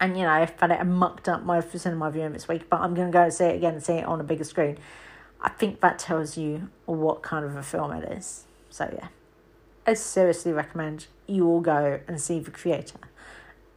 and 0.00 0.16
you 0.16 0.24
know, 0.24 0.30
I've 0.30 0.58
had 0.58 0.72
it 0.72 0.82
mucked 0.84 1.28
up 1.28 1.44
my 1.44 1.60
cinema 1.60 2.10
viewing 2.10 2.32
this 2.32 2.48
week, 2.48 2.68
but 2.68 2.80
I'm 2.80 2.94
going 2.94 3.08
to 3.08 3.12
go 3.12 3.22
and 3.22 3.32
see 3.32 3.44
it 3.44 3.56
again 3.56 3.74
and 3.74 3.82
see 3.82 3.94
it 3.94 4.04
on 4.04 4.18
a 4.18 4.24
bigger 4.24 4.42
screen. 4.44 4.78
I 5.40 5.50
think 5.50 5.80
that 5.80 5.98
tells 6.00 6.36
you 6.36 6.68
what 6.86 7.22
kind 7.22 7.44
of 7.44 7.54
a 7.54 7.62
film 7.62 7.92
it 7.92 8.10
is. 8.10 8.44
So, 8.70 8.90
yeah. 8.92 9.08
I 9.86 9.94
seriously 9.94 10.52
recommend 10.52 11.06
you 11.26 11.46
all 11.46 11.60
go 11.60 12.00
and 12.08 12.20
see 12.20 12.38
the 12.38 12.50
creator 12.50 12.98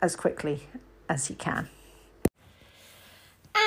as 0.02 0.16
quickly 0.16 0.64
as 1.10 1.30
you 1.30 1.36
can. 1.36 1.70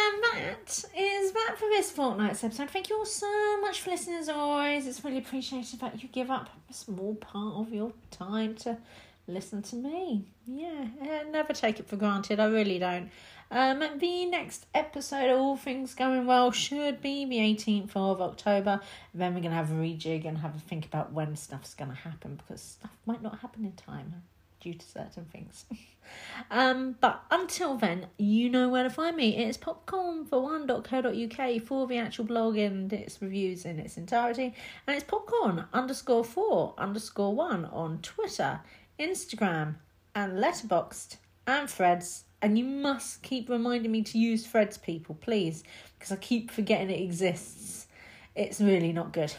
And 0.08 0.22
that 0.22 0.84
is 0.96 1.32
that 1.32 1.56
for 1.58 1.68
this 1.68 1.90
fortnight's 1.90 2.42
episode. 2.42 2.70
Thank 2.70 2.88
you 2.88 2.96
all 2.96 3.04
so 3.04 3.60
much 3.60 3.82
for 3.82 3.90
listening 3.90 4.16
as 4.16 4.28
always. 4.28 4.86
It's 4.86 5.04
really 5.04 5.18
appreciated 5.18 5.80
that 5.80 6.02
you 6.02 6.08
give 6.08 6.30
up 6.30 6.48
a 6.70 6.72
small 6.72 7.14
part 7.16 7.56
of 7.56 7.72
your 7.72 7.92
time 8.10 8.54
to 8.56 8.78
listen 9.26 9.62
to 9.62 9.76
me. 9.76 10.24
Yeah, 10.46 10.86
never 11.30 11.52
take 11.52 11.78
it 11.78 11.88
for 11.88 11.96
granted. 11.96 12.40
I 12.40 12.46
really 12.46 12.78
don't. 12.78 13.10
Um, 13.50 13.82
the 13.98 14.26
next 14.26 14.66
episode, 14.74 15.30
all 15.30 15.56
things 15.56 15.94
going 15.94 16.26
well, 16.26 16.52
should 16.52 17.02
be 17.02 17.26
the 17.26 17.38
18th 17.38 17.90
of 17.94 18.22
October. 18.22 18.80
then 19.14 19.34
we're 19.34 19.40
going 19.40 19.50
to 19.50 19.56
have 19.56 19.70
a 19.70 19.74
rejig 19.74 20.26
and 20.26 20.38
have 20.38 20.56
a 20.56 20.60
think 20.60 20.86
about 20.86 21.12
when 21.12 21.36
stuff's 21.36 21.74
going 21.74 21.90
to 21.90 21.96
happen 21.96 22.36
because 22.36 22.62
stuff 22.62 22.90
might 23.04 23.22
not 23.22 23.40
happen 23.40 23.64
in 23.64 23.72
time 23.72 24.22
due 24.60 24.74
to 24.74 24.86
certain 24.86 25.24
things. 25.26 25.64
um, 26.50 26.96
but 27.00 27.22
until 27.30 27.76
then, 27.76 28.06
you 28.18 28.48
know 28.50 28.68
where 28.68 28.82
to 28.82 28.90
find 28.90 29.16
me. 29.16 29.36
It's 29.36 29.56
popcorn 29.56 30.24
for 30.24 30.42
one.co.uk 30.42 31.62
for 31.62 31.86
the 31.86 31.98
actual 31.98 32.24
blog 32.24 32.56
and 32.56 32.92
its 32.92 33.20
reviews 33.20 33.64
in 33.64 33.78
its 33.78 33.96
entirety. 33.96 34.54
And 34.86 34.96
it's 34.96 35.04
popcorn 35.04 35.66
underscore 35.72 36.24
four 36.24 36.74
underscore 36.78 37.34
one 37.34 37.64
on 37.66 37.98
Twitter, 38.02 38.60
Instagram, 38.98 39.76
and 40.14 40.38
Letterboxd 40.38 41.16
and 41.46 41.68
Threads 41.68 42.24
and 42.40 42.58
you 42.58 42.64
must 42.64 43.22
keep 43.22 43.48
reminding 43.48 43.90
me 43.90 44.02
to 44.02 44.18
use 44.18 44.46
Threads, 44.46 44.78
people, 44.78 45.16
please, 45.16 45.64
because 45.98 46.12
I 46.12 46.16
keep 46.16 46.50
forgetting 46.50 46.90
it 46.90 47.00
exists. 47.00 47.88
It's 48.34 48.60
really 48.60 48.92
not 48.92 49.12
good. 49.12 49.34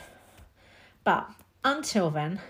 But 1.03 1.29
until 1.63 2.09
then, 2.09 2.41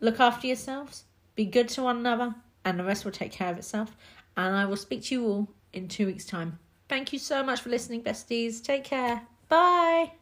look 0.00 0.18
after 0.18 0.46
yourselves, 0.46 1.04
be 1.34 1.44
good 1.44 1.68
to 1.70 1.82
one 1.82 1.98
another, 1.98 2.34
and 2.64 2.78
the 2.78 2.84
rest 2.84 3.04
will 3.04 3.12
take 3.12 3.32
care 3.32 3.50
of 3.50 3.58
itself. 3.58 3.96
And 4.36 4.54
I 4.54 4.64
will 4.64 4.76
speak 4.76 5.04
to 5.04 5.14
you 5.14 5.26
all 5.26 5.48
in 5.72 5.88
two 5.88 6.06
weeks' 6.06 6.24
time. 6.24 6.58
Thank 6.88 7.12
you 7.12 7.18
so 7.18 7.42
much 7.42 7.60
for 7.60 7.70
listening, 7.70 8.02
besties. 8.02 8.62
Take 8.62 8.84
care. 8.84 9.22
Bye. 9.48 10.12